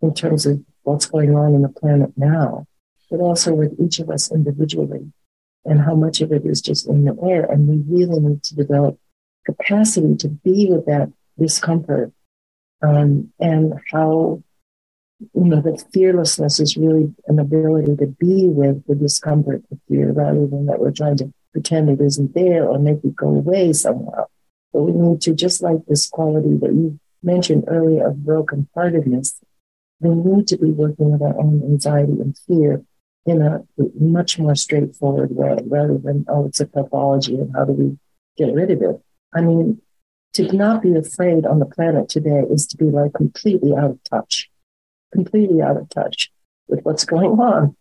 in 0.01 0.13
terms 0.13 0.45
of 0.45 0.63
what's 0.83 1.07
going 1.07 1.35
on 1.35 1.53
in 1.55 1.63
the 1.63 1.69
planet 1.69 2.11
now, 2.15 2.65
but 3.09 3.19
also 3.19 3.53
with 3.53 3.77
each 3.79 3.99
of 3.99 4.09
us 4.09 4.31
individually 4.31 5.11
and 5.65 5.81
how 5.81 5.95
much 5.95 6.21
of 6.21 6.31
it 6.31 6.45
is 6.45 6.61
just 6.61 6.87
in 6.87 7.05
the 7.05 7.17
air. 7.27 7.45
And 7.45 7.67
we 7.67 7.83
really 7.87 8.19
need 8.19 8.43
to 8.43 8.55
develop 8.55 8.97
capacity 9.45 10.15
to 10.17 10.29
be 10.29 10.67
with 10.69 10.85
that 10.85 11.11
discomfort 11.37 12.13
um, 12.81 13.33
and 13.39 13.73
how 13.91 14.43
you 15.19 15.45
know, 15.45 15.61
that 15.61 15.83
fearlessness 15.91 16.59
is 16.59 16.77
really 16.77 17.13
an 17.27 17.39
ability 17.39 17.95
to 17.97 18.07
be 18.07 18.47
with 18.47 18.85
the 18.85 18.95
discomfort 18.95 19.63
of 19.71 19.79
fear 19.87 20.11
rather 20.11 20.45
than 20.45 20.67
that 20.67 20.79
we're 20.79 20.91
trying 20.91 21.17
to 21.17 21.33
pretend 21.53 21.89
it 21.89 22.01
isn't 22.01 22.33
there 22.35 22.67
or 22.67 22.77
make 22.77 23.03
it 23.03 23.15
go 23.15 23.27
away 23.27 23.73
somehow. 23.73 24.25
But 24.73 24.83
we 24.83 24.91
need 24.91 25.21
to, 25.21 25.33
just 25.33 25.61
like 25.61 25.85
this 25.87 26.07
quality 26.07 26.57
that 26.57 26.73
you 26.73 26.99
mentioned 27.23 27.63
earlier 27.67 28.07
of 28.07 28.17
brokenheartedness, 28.17 29.39
we 29.99 30.09
need 30.09 30.47
to 30.49 30.57
be 30.57 30.69
working 30.69 31.11
with 31.11 31.21
our 31.23 31.39
own 31.39 31.63
anxiety 31.63 32.11
and 32.11 32.37
fear 32.47 32.83
in 33.25 33.41
a 33.41 33.63
much 33.99 34.37
more 34.37 34.55
straightforward 34.55 35.35
way 35.35 35.57
rather 35.65 35.97
than, 35.97 36.25
oh, 36.27 36.45
it's 36.45 36.59
a 36.59 36.67
pathology 36.67 37.35
and 37.35 37.53
how 37.55 37.65
do 37.65 37.73
we 37.73 37.97
get 38.37 38.53
rid 38.53 38.69
of 38.69 38.81
it? 38.83 39.01
I 39.33 39.41
mean, 39.41 39.81
to 40.33 40.55
not 40.55 40.83
be 40.83 40.95
afraid 40.95 41.45
on 41.45 41.57
the 41.57 41.65
planet 41.65 42.07
today 42.07 42.43
is 42.51 42.67
to 42.67 42.77
be 42.77 42.85
like 42.85 43.13
completely 43.13 43.73
out 43.75 43.89
of 43.91 44.03
touch 44.03 44.49
completely 45.13 45.61
out 45.61 45.77
of 45.77 45.89
touch 45.89 46.31
with 46.67 46.81
what's 46.83 47.05
going 47.05 47.39
on. 47.39 47.75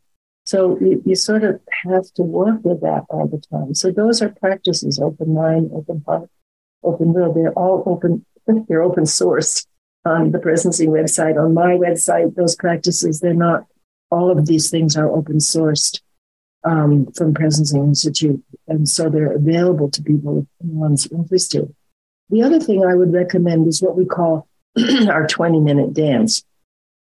So 0.45 0.79
you, 0.79 1.03
you 1.05 1.16
sort 1.16 1.43
of 1.43 1.61
have 1.85 2.05
to 2.14 2.22
work 2.22 2.61
with 2.62 2.81
that 2.83 3.05
all 3.11 3.27
the 3.27 3.43
time. 3.51 3.74
So 3.74 3.91
those 3.91 4.22
are 4.22 4.29
practices, 4.29 5.01
open 5.01 5.35
mind, 5.35 5.70
open 5.74 6.05
heart, 6.07 6.31
open 6.85 7.12
will. 7.12 7.33
They're 7.33 7.53
all 7.53 7.83
open, 7.87 8.24
they're 8.68 8.83
open 8.83 9.07
source 9.07 9.66
on 10.05 10.31
the 10.31 10.39
Presencing 10.39 10.89
website. 10.89 11.37
On 11.37 11.53
my 11.53 11.72
website, 11.72 12.37
those 12.37 12.55
practices, 12.55 13.20
they're 13.20 13.35
not, 13.35 13.66
all 14.11 14.31
of 14.31 14.47
these 14.47 14.70
things 14.70 14.97
are 14.97 15.11
open 15.11 15.39
sourced 15.39 16.01
um, 16.62 17.07
from 17.16 17.35
Presencing 17.35 17.85
Institute. 17.85 18.43
And 18.68 18.89
so 18.89 19.11
they're 19.11 19.35
available 19.35 19.91
to 19.91 20.03
people 20.03 20.39
if 20.39 20.47
anyone's 20.62 21.11
interested. 21.11 21.74
The 22.31 22.43
other 22.43 22.61
thing 22.61 22.85
I 22.85 22.95
would 22.95 23.12
recommend 23.12 23.66
is 23.66 23.83
what 23.83 23.97
we 23.97 24.05
call 24.05 24.49
our 25.09 25.27
20 25.27 25.61
minute 25.61 25.93
dance. 25.93 26.45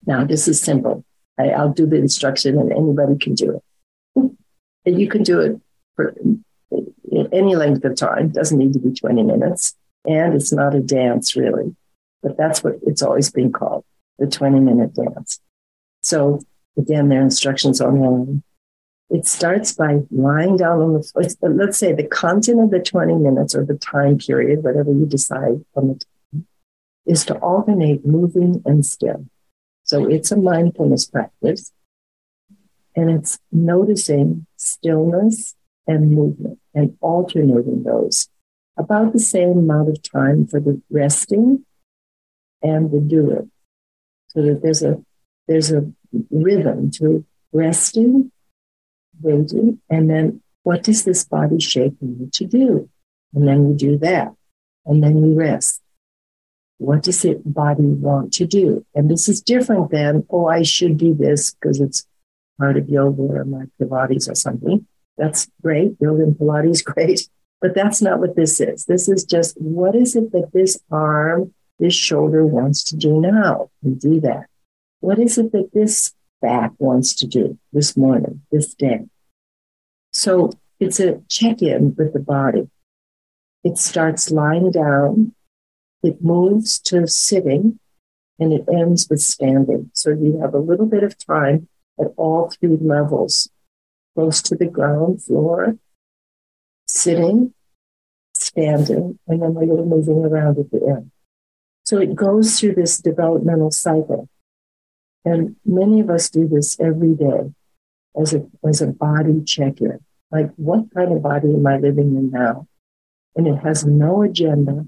Now, 0.06 0.24
this 0.24 0.48
is 0.48 0.60
simple. 0.60 1.04
I, 1.40 1.50
I'll 1.50 1.72
do 1.72 1.86
the 1.86 1.98
instruction 1.98 2.60
and 2.60 2.72
anybody 2.72 3.18
can 3.18 3.34
do 3.36 3.58
it. 3.58 4.32
and 4.86 5.00
you 5.00 5.08
can 5.08 5.24
do 5.24 5.40
it 5.40 5.62
for 5.96 6.14
any 7.32 7.56
length 7.56 7.86
of 7.86 7.96
time. 7.96 8.28
It 8.28 8.34
doesn't 8.34 8.58
need 8.58 8.74
to 8.74 8.80
be 8.80 8.92
20 8.92 9.24
minutes. 9.24 9.76
And 10.06 10.34
it's 10.34 10.52
not 10.52 10.76
a 10.76 10.82
dance, 10.82 11.36
really. 11.36 11.76
But 12.22 12.38
that's 12.38 12.64
what 12.64 12.76
it's 12.86 13.02
always 13.02 13.32
been 13.32 13.52
called 13.52 13.86
the 14.20 14.28
20 14.28 14.60
minute 14.60 14.94
dance. 14.94 15.40
So, 16.02 16.40
again, 16.78 17.10
there 17.10 17.20
are 17.20 17.24
instructions 17.24 17.82
online. 17.82 18.44
It 19.10 19.26
starts 19.28 19.74
by 19.74 20.00
lying 20.12 20.58
down 20.58 20.82
on 20.82 20.94
the, 20.94 21.04
floor. 21.04 21.54
let's 21.54 21.78
say 21.78 21.94
the 21.94 22.08
content 22.08 22.60
of 22.60 22.72
the 22.72 22.80
20 22.80 23.16
minutes 23.16 23.54
or 23.56 23.64
the 23.66 23.78
time 23.78 24.18
period, 24.18 24.64
whatever 24.64 24.92
you 24.92 25.06
decide 25.06 25.64
on 25.76 25.88
the 25.90 25.94
time, 26.34 26.48
is 27.06 27.26
to 27.26 27.36
alternate 27.36 28.06
moving 28.06 28.62
and 28.66 28.86
still. 28.86 29.26
So 29.84 30.08
it's 30.08 30.32
a 30.32 30.38
mindfulness 30.38 31.06
practice 31.06 31.72
and 32.96 33.10
it's 33.10 33.40
noticing 33.52 34.46
stillness 34.58 35.56
and 35.88 36.12
movement 36.12 36.60
and 36.74 36.98
alternating 37.02 37.84
those 37.84 38.30
about 38.78 39.14
the 39.14 39.20
same 39.20 39.58
amount 39.58 39.90
of 39.90 40.02
time 40.02 40.48
for 40.48 40.60
the 40.60 40.82
resting 40.90 41.66
and 42.62 42.92
the 42.92 43.00
doing 43.00 43.52
so 44.28 44.42
that 44.42 44.62
there's 44.64 44.82
a 44.82 45.04
there's 45.48 45.72
a 45.72 45.92
rhythm 46.32 46.90
to 46.92 47.26
resting 47.52 48.32
waiting. 49.22 49.80
And 49.90 50.10
then 50.10 50.42
what 50.64 50.84
does 50.84 51.04
this 51.04 51.24
body 51.24 51.60
shape 51.60 51.96
need 52.02 52.34
to 52.34 52.46
do? 52.46 52.90
And 53.34 53.48
then 53.48 53.70
we 53.70 53.76
do 53.76 53.98
that. 54.00 54.34
And 54.86 55.04
then 55.04 55.22
we 55.22 55.34
rest. 55.34 55.82
What 56.84 57.04
does 57.04 57.24
it 57.24 57.42
body 57.46 57.86
want 57.86 58.34
to 58.34 58.46
do? 58.46 58.86
And 58.94 59.10
this 59.10 59.30
is 59.30 59.42
different 59.42 59.90
than, 59.90 60.26
oh, 60.30 60.48
I 60.48 60.64
should 60.64 60.98
do 60.98 61.14
this 61.14 61.54
because 61.54 61.80
it's 61.80 62.06
part 62.60 62.76
of 62.76 62.90
yoga 62.90 63.22
or 63.22 63.46
my 63.46 63.66
Pilates 63.80 64.30
or 64.30 64.36
something. 64.36 64.86
That's 65.18 65.50
great. 65.62 65.96
Yoga 66.02 66.24
and 66.24 66.36
Pilates, 66.36 66.84
great. 66.94 67.30
But 67.62 67.74
that's 67.74 68.02
not 68.02 68.20
what 68.20 68.36
this 68.36 68.60
is. 68.60 68.84
This 68.86 69.08
is 69.08 69.24
just 69.24 69.56
what 69.62 69.96
is 69.96 70.18
it 70.18 70.34
that 70.34 70.52
this 70.54 70.78
arm, 70.92 71.54
this 71.80 71.94
shoulder 71.94 72.46
wants 72.46 72.84
to 72.86 72.98
do 72.98 73.22
now? 73.22 73.70
And 73.82 74.00
do 74.00 74.20
that. 74.20 74.48
What 75.00 75.20
is 75.20 75.38
it 75.38 75.54
that 75.54 75.70
this 75.74 76.14
back 76.42 76.74
wants 76.80 77.16
to 77.16 77.28
do 77.28 77.58
this 77.72 77.96
morning, 77.96 78.42
this 78.52 78.74
day? 78.74 79.06
So 80.12 80.52
it's 80.82 81.00
a 81.00 81.22
check 81.30 81.62
in 81.62 81.96
with 81.96 82.12
the 82.12 82.20
body. 82.20 82.70
It 83.64 83.78
starts 83.78 84.32
lying 84.32 84.72
down, 84.72 85.34
it 86.04 86.22
moves 86.22 86.80
to 86.80 87.08
sitting, 87.08 87.80
and 88.40 88.52
it 88.52 88.66
ends 88.72 89.08
with 89.10 89.22
standing. 89.22 89.90
So 89.94 90.12
you 90.12 90.40
have 90.42 90.54
a 90.54 90.60
little 90.60 90.86
bit 90.86 91.04
of 91.04 91.18
time 91.18 91.70
at 92.00 92.08
all 92.18 92.50
three 92.50 92.78
levels 92.80 93.50
close 94.16 94.42
to 94.44 94.56
the 94.56 94.68
ground 94.68 95.24
floor, 95.24 95.78
sitting, 96.86 97.54
standing, 98.36 99.18
and 99.28 99.42
then 99.42 99.56
a 99.56 99.60
little 99.60 99.86
moving 99.86 100.26
around 100.26 100.60
at 100.60 100.72
the 100.72 100.86
end. 100.86 101.12
So 101.86 101.98
it 102.00 102.16
goes 102.16 102.60
through 102.60 102.76
this 102.76 103.00
developmental 103.00 103.72
cycle. 103.72 104.30
And 105.26 105.56
many 105.66 106.00
of 106.02 106.10
us 106.10 106.30
do 106.30 106.48
this 106.48 106.80
every 106.80 107.14
day 107.16 107.54
as 108.20 108.34
a, 108.34 108.46
as 108.68 108.82
a 108.82 108.88
body 108.88 109.42
check 109.44 109.80
in. 109.82 110.00
Like, 110.32 110.52
what 110.56 110.94
kind 110.94 111.14
of 111.14 111.22
body 111.22 111.54
am 111.54 111.66
I 111.66 111.78
living 111.78 112.16
in 112.16 112.32
now? 112.32 112.68
And 113.36 113.48
it 113.48 113.58
has 113.58 113.86
no 113.86 114.24
agenda, 114.24 114.88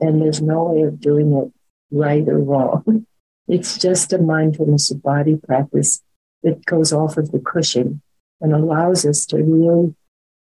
and 0.00 0.20
there's 0.20 0.42
no 0.42 0.64
way 0.64 0.82
of 0.82 1.00
doing 1.00 1.32
it 1.32 1.52
right 1.90 2.26
or 2.28 2.38
wrong. 2.38 3.06
It's 3.48 3.78
just 3.78 4.12
a 4.12 4.18
mindfulness 4.18 4.90
of 4.90 5.04
body 5.04 5.36
practice 5.36 6.02
that 6.42 6.66
goes 6.66 6.92
off 6.92 7.16
of 7.16 7.30
the 7.30 7.38
cushion 7.38 8.02
and 8.40 8.52
allows 8.52 9.06
us 9.06 9.24
to 9.26 9.36
really 9.36 9.94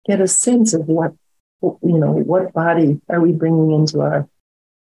get 0.08 0.20
a 0.20 0.26
sense 0.26 0.74
of 0.74 0.88
what, 0.88 1.12
you 1.62 1.98
know, 1.98 2.10
what 2.10 2.52
body 2.52 3.00
are 3.08 3.20
we 3.20 3.30
bringing 3.30 3.70
into 3.70 4.00
our 4.00 4.28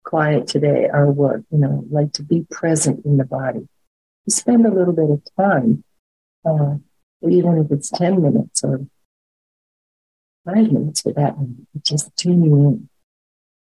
client 0.03 0.47
today, 0.47 0.87
our 0.87 1.11
work, 1.11 1.43
you 1.51 1.57
know, 1.57 1.83
like 1.91 2.13
to 2.13 2.23
be 2.23 2.47
present 2.49 3.05
in 3.05 3.17
the 3.17 3.25
body. 3.25 3.67
To 4.25 4.31
spend 4.31 4.65
a 4.65 4.73
little 4.73 4.93
bit 4.93 5.09
of 5.09 5.21
time, 5.37 5.83
uh, 6.45 6.75
even 7.27 7.57
if 7.57 7.71
it's 7.71 7.89
10 7.89 8.21
minutes 8.21 8.63
or 8.63 8.85
five 10.45 10.71
minutes 10.71 11.01
for 11.01 11.13
that 11.13 11.37
one, 11.37 11.67
just 11.81 12.15
tuning 12.15 12.51
in 12.51 12.89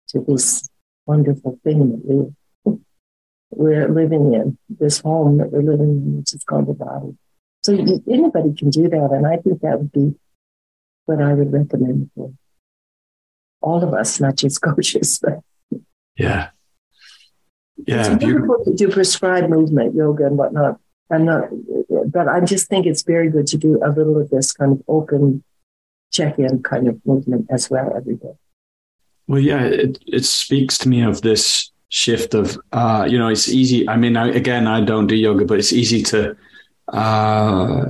to 0.07 0.25
this 0.27 0.69
wonderful 1.05 1.59
thing 1.63 1.91
that 1.91 2.33
we, 2.65 2.77
we're 3.51 3.89
living 3.89 4.33
in, 4.33 4.57
this 4.69 4.99
home 4.99 5.37
that 5.37 5.51
we're 5.51 5.61
living 5.61 5.89
in, 5.89 6.17
which 6.17 6.33
is 6.33 6.43
called 6.43 6.67
the 6.67 6.73
body. 6.73 7.17
So 7.63 7.73
anybody 7.73 8.53
can 8.53 8.69
do 8.69 8.89
that. 8.89 9.09
And 9.11 9.25
I 9.25 9.37
think 9.37 9.61
that 9.61 9.79
would 9.79 9.91
be 9.91 10.15
what 11.05 11.21
I 11.21 11.33
would 11.33 11.51
recommend 11.51 12.09
for 12.15 12.33
all 13.61 13.83
of 13.83 13.93
us, 13.93 14.19
not 14.19 14.35
just 14.35 14.61
coaches. 14.61 15.19
But 15.21 15.39
yeah. 16.17 16.49
Yeah. 17.87 18.13
It's 18.13 18.23
beautiful 18.23 18.63
to 18.65 18.73
do 18.73 18.89
prescribed 18.89 19.49
movement, 19.49 19.95
yoga 19.95 20.27
and 20.27 20.37
whatnot. 20.37 20.79
I'm 21.11 21.25
not, 21.25 21.49
but 22.07 22.27
I 22.27 22.39
just 22.41 22.67
think 22.67 22.85
it's 22.85 23.03
very 23.03 23.29
good 23.29 23.47
to 23.47 23.57
do 23.57 23.79
a 23.83 23.89
little 23.89 24.19
of 24.19 24.29
this 24.29 24.53
kind 24.53 24.71
of 24.71 24.81
open 24.87 25.43
check 26.11 26.39
in 26.39 26.63
kind 26.63 26.87
of 26.87 27.05
movement 27.05 27.47
as 27.49 27.69
well 27.69 27.93
every 27.95 28.15
day. 28.15 28.33
Well, 29.27 29.39
yeah, 29.39 29.63
it, 29.63 29.99
it 30.05 30.25
speaks 30.25 30.77
to 30.79 30.89
me 30.89 31.01
of 31.01 31.21
this 31.21 31.71
shift 31.89 32.33
of, 32.33 32.57
uh, 32.71 33.07
you 33.09 33.17
know, 33.17 33.29
it's 33.29 33.47
easy. 33.47 33.87
I 33.87 33.97
mean, 33.97 34.17
I, 34.17 34.27
again, 34.29 34.67
I 34.67 34.81
don't 34.81 35.07
do 35.07 35.15
yoga, 35.15 35.45
but 35.45 35.59
it's 35.59 35.71
easy 35.71 36.01
to, 36.03 36.35
uh, 36.91 37.85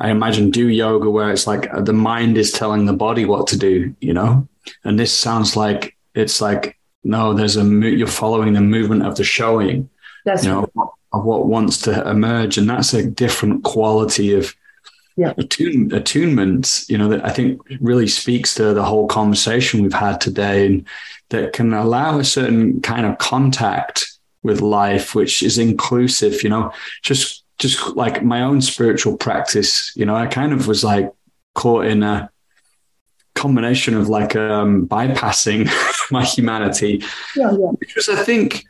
I 0.00 0.10
imagine, 0.10 0.50
do 0.50 0.68
yoga 0.68 1.10
where 1.10 1.30
it's 1.30 1.46
like 1.46 1.68
the 1.84 1.92
mind 1.92 2.38
is 2.38 2.52
telling 2.52 2.86
the 2.86 2.92
body 2.92 3.24
what 3.24 3.46
to 3.48 3.58
do, 3.58 3.94
you 4.00 4.14
know? 4.14 4.48
And 4.84 4.98
this 4.98 5.12
sounds 5.12 5.56
like 5.56 5.96
it's 6.14 6.40
like, 6.40 6.78
no, 7.04 7.34
there's 7.34 7.56
a, 7.56 7.64
you're 7.64 8.06
following 8.06 8.54
the 8.54 8.60
movement 8.60 9.04
of 9.04 9.16
the 9.16 9.24
showing, 9.24 9.90
That's 10.24 10.44
you 10.44 10.50
know, 10.50 10.70
right. 10.74 10.88
of 11.12 11.24
what 11.24 11.46
wants 11.46 11.78
to 11.82 12.08
emerge. 12.08 12.58
And 12.58 12.70
that's 12.70 12.94
a 12.94 13.04
different 13.04 13.64
quality 13.64 14.34
of, 14.34 14.54
yeah. 15.18 15.34
Attune, 15.36 15.92
attunement, 15.92 16.84
you 16.88 16.96
know, 16.96 17.08
that 17.08 17.24
I 17.26 17.30
think 17.30 17.60
really 17.80 18.06
speaks 18.06 18.54
to 18.54 18.72
the 18.72 18.84
whole 18.84 19.08
conversation 19.08 19.82
we've 19.82 19.92
had 19.92 20.20
today 20.20 20.66
and 20.66 20.86
that 21.30 21.52
can 21.52 21.74
allow 21.74 22.20
a 22.20 22.24
certain 22.24 22.80
kind 22.82 23.04
of 23.04 23.18
contact 23.18 24.06
with 24.44 24.60
life, 24.60 25.16
which 25.16 25.42
is 25.42 25.58
inclusive, 25.58 26.44
you 26.44 26.48
know, 26.48 26.72
just, 27.02 27.42
just 27.58 27.96
like 27.96 28.22
my 28.22 28.42
own 28.42 28.60
spiritual 28.60 29.16
practice, 29.16 29.92
you 29.96 30.06
know, 30.06 30.14
I 30.14 30.28
kind 30.28 30.52
of 30.52 30.68
was 30.68 30.84
like 30.84 31.12
caught 31.56 31.86
in 31.86 32.04
a 32.04 32.30
combination 33.34 33.94
of 33.94 34.08
like 34.08 34.36
um, 34.36 34.86
bypassing 34.86 35.68
my 36.12 36.24
humanity, 36.24 37.02
yeah, 37.34 37.50
yeah. 37.50 37.70
which 37.80 37.96
was, 37.96 38.08
I 38.08 38.22
think, 38.22 38.64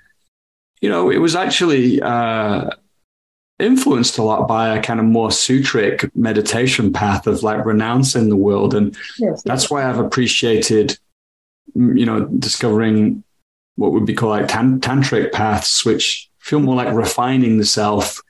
you 0.81 0.89
know, 0.89 1.11
it 1.11 1.19
was 1.19 1.37
actually, 1.37 2.01
uh, 2.01 2.71
influenced 3.59 4.19
a 4.19 4.23
lot 4.23 4.47
by 4.47 4.77
a 4.77 4.83
kind 4.83 5.01
of 5.01 5.07
more 5.07 5.29
sutric 5.29 6.11
meditation 6.15 6.93
path 6.93 7.27
of 7.27 7.43
like 7.43 7.65
renouncing 7.65 8.29
the 8.29 8.37
world. 8.37 8.75
And 8.75 8.97
yes, 9.19 9.43
that's 9.43 9.65
yes. 9.65 9.71
why 9.71 9.89
I've 9.89 9.99
appreciated, 9.99 10.99
you 11.75 12.07
know, 12.07 12.25
discovering 12.25 13.25
what 13.77 13.93
would 13.93 14.07
be 14.07 14.15
called 14.15 14.31
like 14.31 14.49
tan- 14.49 14.81
tantric 14.81 15.33
paths, 15.33 15.85
which 15.85 16.31
feel 16.39 16.61
more 16.61 16.77
like 16.77 16.95
refining 16.95 17.59
the 17.59 17.65
self 17.65 18.21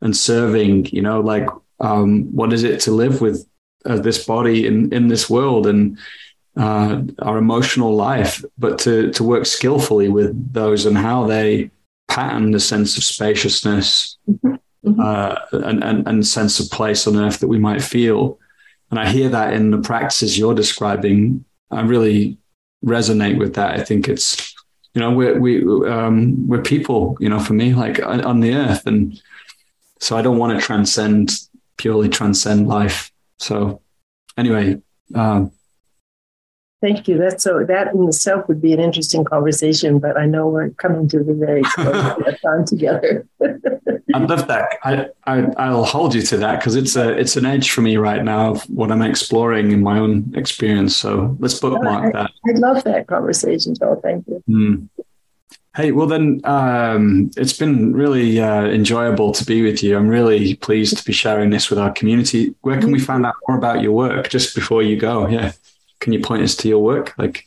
and 0.00 0.16
serving, 0.16 0.86
you 0.86 1.02
know, 1.02 1.20
like 1.20 1.48
um, 1.80 2.24
what 2.34 2.52
is 2.52 2.64
it 2.64 2.80
to 2.80 2.90
live 2.90 3.20
with 3.20 3.46
uh, 3.84 3.98
this 3.98 4.24
body 4.24 4.66
in, 4.66 4.92
in 4.92 5.08
this 5.08 5.30
world 5.30 5.66
and 5.66 5.98
uh, 6.56 7.02
our 7.20 7.38
emotional 7.38 7.94
life, 7.94 8.44
but 8.58 8.78
to, 8.80 9.10
to 9.12 9.24
work 9.24 9.46
skillfully 9.46 10.08
with 10.08 10.52
those 10.52 10.86
and 10.86 10.98
how 10.98 11.26
they 11.26 11.70
pattern 12.08 12.50
the 12.50 12.60
sense 12.60 12.96
of 12.96 13.04
spaciousness 13.04 14.18
Mm-hmm. 14.28 14.54
Mm-hmm. 14.84 15.00
uh, 15.00 15.36
and, 15.64 15.84
and, 15.84 16.08
and 16.08 16.26
sense 16.26 16.58
of 16.58 16.68
place 16.70 17.06
on 17.06 17.16
earth 17.16 17.38
that 17.38 17.46
we 17.46 17.58
might 17.58 17.82
feel. 17.82 18.40
And 18.90 18.98
I 18.98 19.08
hear 19.08 19.28
that 19.28 19.52
in 19.54 19.70
the 19.70 19.78
practices 19.78 20.36
you're 20.36 20.56
describing. 20.56 21.44
I 21.70 21.82
really 21.82 22.36
resonate 22.84 23.38
with 23.38 23.54
that. 23.54 23.78
I 23.78 23.84
think 23.84 24.08
it's, 24.08 24.54
you 24.92 25.00
know, 25.00 25.12
we're, 25.12 25.38
we, 25.38 25.62
um, 25.88 26.48
we're 26.48 26.62
people, 26.62 27.16
you 27.20 27.28
know, 27.28 27.38
for 27.38 27.52
me, 27.52 27.74
like 27.74 28.02
on, 28.02 28.40
the 28.40 28.54
earth. 28.54 28.84
And 28.86 29.22
so 30.00 30.16
I 30.16 30.22
don't 30.22 30.38
want 30.38 30.58
to 30.58 30.66
transcend, 30.66 31.30
purely 31.76 32.08
transcend 32.08 32.66
life. 32.66 33.12
So 33.38 33.80
anyway, 34.36 34.82
um, 35.14 35.52
Thank 36.80 37.06
you. 37.06 37.16
That's 37.16 37.44
so 37.44 37.64
that 37.64 37.94
in 37.94 38.08
itself 38.08 38.48
would 38.48 38.60
be 38.60 38.72
an 38.72 38.80
interesting 38.80 39.22
conversation, 39.24 40.00
but 40.00 40.18
I 40.18 40.26
know 40.26 40.48
we're 40.48 40.70
coming 40.70 41.08
to 41.10 41.22
the 41.22 41.32
very 41.32 41.62
time 42.42 42.64
together. 42.64 43.28
I 44.14 44.18
love 44.18 44.46
that. 44.48 44.78
I, 44.84 45.06
I 45.56 45.70
will 45.70 45.84
hold 45.84 46.14
you 46.14 46.22
to 46.22 46.36
that 46.38 46.60
because 46.60 46.76
it's 46.76 46.96
a 46.96 47.16
it's 47.18 47.36
an 47.36 47.46
edge 47.46 47.70
for 47.70 47.80
me 47.80 47.96
right 47.96 48.22
now 48.22 48.52
of 48.52 48.62
what 48.64 48.90
I'm 48.90 49.02
exploring 49.02 49.72
in 49.72 49.82
my 49.82 49.98
own 49.98 50.32
experience. 50.36 50.96
So 50.96 51.36
let's 51.40 51.58
bookmark 51.58 52.14
I, 52.14 52.22
that. 52.22 52.30
I'd 52.48 52.58
love 52.58 52.84
that 52.84 53.06
conversation, 53.06 53.74
Joel. 53.74 54.00
Thank 54.00 54.26
you. 54.28 54.42
Mm. 54.48 54.88
Hey, 55.74 55.90
well 55.90 56.06
then, 56.06 56.42
um, 56.44 57.30
it's 57.36 57.54
been 57.54 57.94
really 57.94 58.38
uh, 58.38 58.64
enjoyable 58.66 59.32
to 59.32 59.44
be 59.44 59.62
with 59.62 59.82
you. 59.82 59.96
I'm 59.96 60.08
really 60.08 60.54
pleased 60.56 60.98
to 60.98 61.04
be 61.04 61.14
sharing 61.14 61.48
this 61.48 61.70
with 61.70 61.78
our 61.78 61.90
community. 61.90 62.54
Where 62.60 62.78
can 62.78 62.92
we 62.92 63.00
find 63.00 63.24
out 63.24 63.36
more 63.48 63.56
about 63.56 63.80
your 63.80 63.92
work? 63.92 64.28
Just 64.28 64.54
before 64.54 64.82
you 64.82 64.96
go, 64.96 65.26
yeah. 65.28 65.52
Can 66.00 66.12
you 66.12 66.20
point 66.20 66.42
us 66.42 66.56
to 66.56 66.68
your 66.68 66.80
work? 66.80 67.14
Like, 67.16 67.46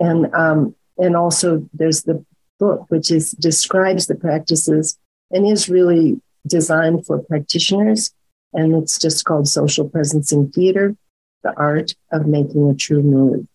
And, 0.00 0.34
um, 0.34 0.74
and 0.98 1.16
also 1.16 1.68
there's 1.74 2.02
the 2.02 2.24
book, 2.58 2.86
which 2.88 3.10
is 3.10 3.32
describes 3.32 4.06
the 4.06 4.14
practices 4.14 4.98
and 5.30 5.46
is 5.46 5.68
really 5.68 6.20
designed 6.46 7.04
for 7.06 7.18
practitioners 7.18 8.12
and 8.52 8.74
it's 8.74 8.98
just 8.98 9.24
called 9.24 9.48
Social 9.48 9.88
Presencing 9.88 10.52
Theater, 10.52 10.96
the 11.42 11.52
art 11.56 11.94
of 12.10 12.26
making 12.26 12.70
a 12.70 12.74
true 12.74 13.02
move. 13.02 13.46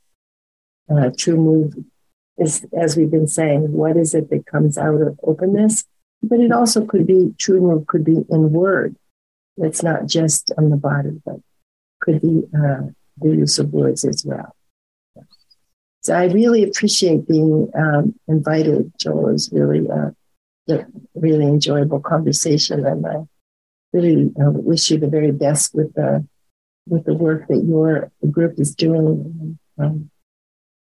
Uh, 0.89 1.11
true 1.17 1.37
move 1.37 1.73
is, 2.37 2.65
as 2.77 2.95
we've 2.95 3.11
been 3.11 3.27
saying, 3.27 3.71
what 3.71 3.97
is 3.97 4.13
it 4.13 4.29
that 4.29 4.45
comes 4.45 4.77
out 4.77 5.01
of 5.01 5.19
openness? 5.23 5.85
but 6.23 6.39
it 6.39 6.51
also 6.51 6.85
could 6.85 7.05
be 7.05 7.33
true 7.37 7.61
move 7.61 7.87
could 7.87 8.03
be 8.03 8.25
in 8.29 8.51
word. 8.51 8.95
It's 9.57 9.83
not 9.83 10.05
just 10.05 10.51
on 10.57 10.69
the 10.69 10.77
body, 10.77 11.21
but 11.25 11.37
could 11.99 12.21
be 12.21 12.43
uh, 12.55 12.89
the 13.17 13.29
use 13.29 13.59
of 13.59 13.73
words 13.73 14.05
as 14.05 14.23
well. 14.25 14.55
So 16.01 16.13
I 16.13 16.25
really 16.25 16.63
appreciate 16.63 17.27
being 17.27 17.69
um, 17.75 18.15
invited. 18.27 18.93
Joel 18.99 19.29
is 19.29 19.49
really 19.51 19.89
uh, 19.89 20.11
a 20.69 20.85
really 21.15 21.45
enjoyable 21.45 21.99
conversation, 21.99 22.85
and 22.85 23.05
I 23.05 23.15
really 23.93 24.31
uh, 24.39 24.51
wish 24.51 24.91
you 24.91 24.99
the 24.99 25.07
very 25.07 25.31
best 25.31 25.73
with 25.73 25.93
the 25.95 26.25
with 26.89 27.05
the 27.05 27.13
work 27.13 27.47
that 27.47 27.63
your 27.63 28.11
group 28.31 28.59
is 28.59 28.75
doing. 28.75 29.59
Um, 29.77 30.09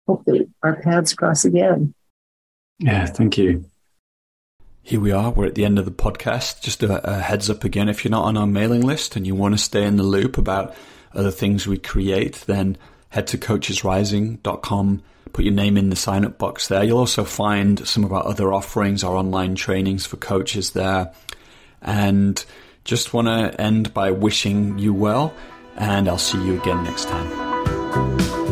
hope 0.07 0.26
that 0.26 0.48
our 0.64 0.82
paths 0.82 1.14
cross 1.14 1.45
again. 1.45 1.94
Yeah, 2.80 3.06
thank 3.06 3.38
you. 3.38 3.65
Here 4.82 4.99
we 4.99 5.11
are. 5.11 5.32
We're 5.32 5.48
at 5.48 5.56
the 5.56 5.65
end 5.65 5.80
of 5.80 5.86
the 5.86 5.91
podcast. 5.91 6.61
Just 6.61 6.84
a, 6.84 7.10
a, 7.10 7.19
heads 7.19 7.49
up 7.49 7.64
again 7.64 7.90
if 7.90 8.03
you're 8.03 8.11
not 8.11 8.26
on 8.26 8.38
our 8.38 8.45
mailing 8.45 8.82
list 8.82 9.15
and 9.15 9.26
you 9.26 9.34
want 9.34 9.56
to 9.56 9.57
stay 9.57 9.84
in 9.84 9.95
the 9.95 10.03
loop 10.03 10.38
about 10.38 10.76
other 11.14 11.32
things 11.32 11.65
we 11.65 11.77
create, 11.77 12.44
then 12.45 12.77
head 13.10 13.26
to 13.27 13.38
coachesrising.com. 13.38 15.02
Put 15.34 15.44
your 15.44 15.53
name 15.53 15.77
in 15.77 15.90
the 15.90 15.95
sign 15.95 16.23
up 16.23 16.38
box 16.38 16.68
there. 16.68 16.84
You'll 16.84 16.99
also 16.99 17.23
find 17.23 17.86
some 17.88 18.03
of 18.03 18.14
our 18.14 18.26
other 18.27 18.53
offerings, 18.53 19.03
our 19.03 19.15
online 19.15 19.56
trainings 19.56 20.06
for 20.06 20.18
coaches 20.18 20.72
there. 20.72 21.11
And 21.82 22.44
just 22.84 23.14
want 23.14 23.27
to 23.27 23.60
end 23.60 23.94
by 23.94 24.11
wishing 24.11 24.77
you 24.77 24.94
well, 24.94 25.34
and 25.77 26.07
I'll 26.07 26.18
see 26.18 26.43
you 26.43 26.60
again 26.60 26.84
next 26.84 27.07
time. 27.07 28.45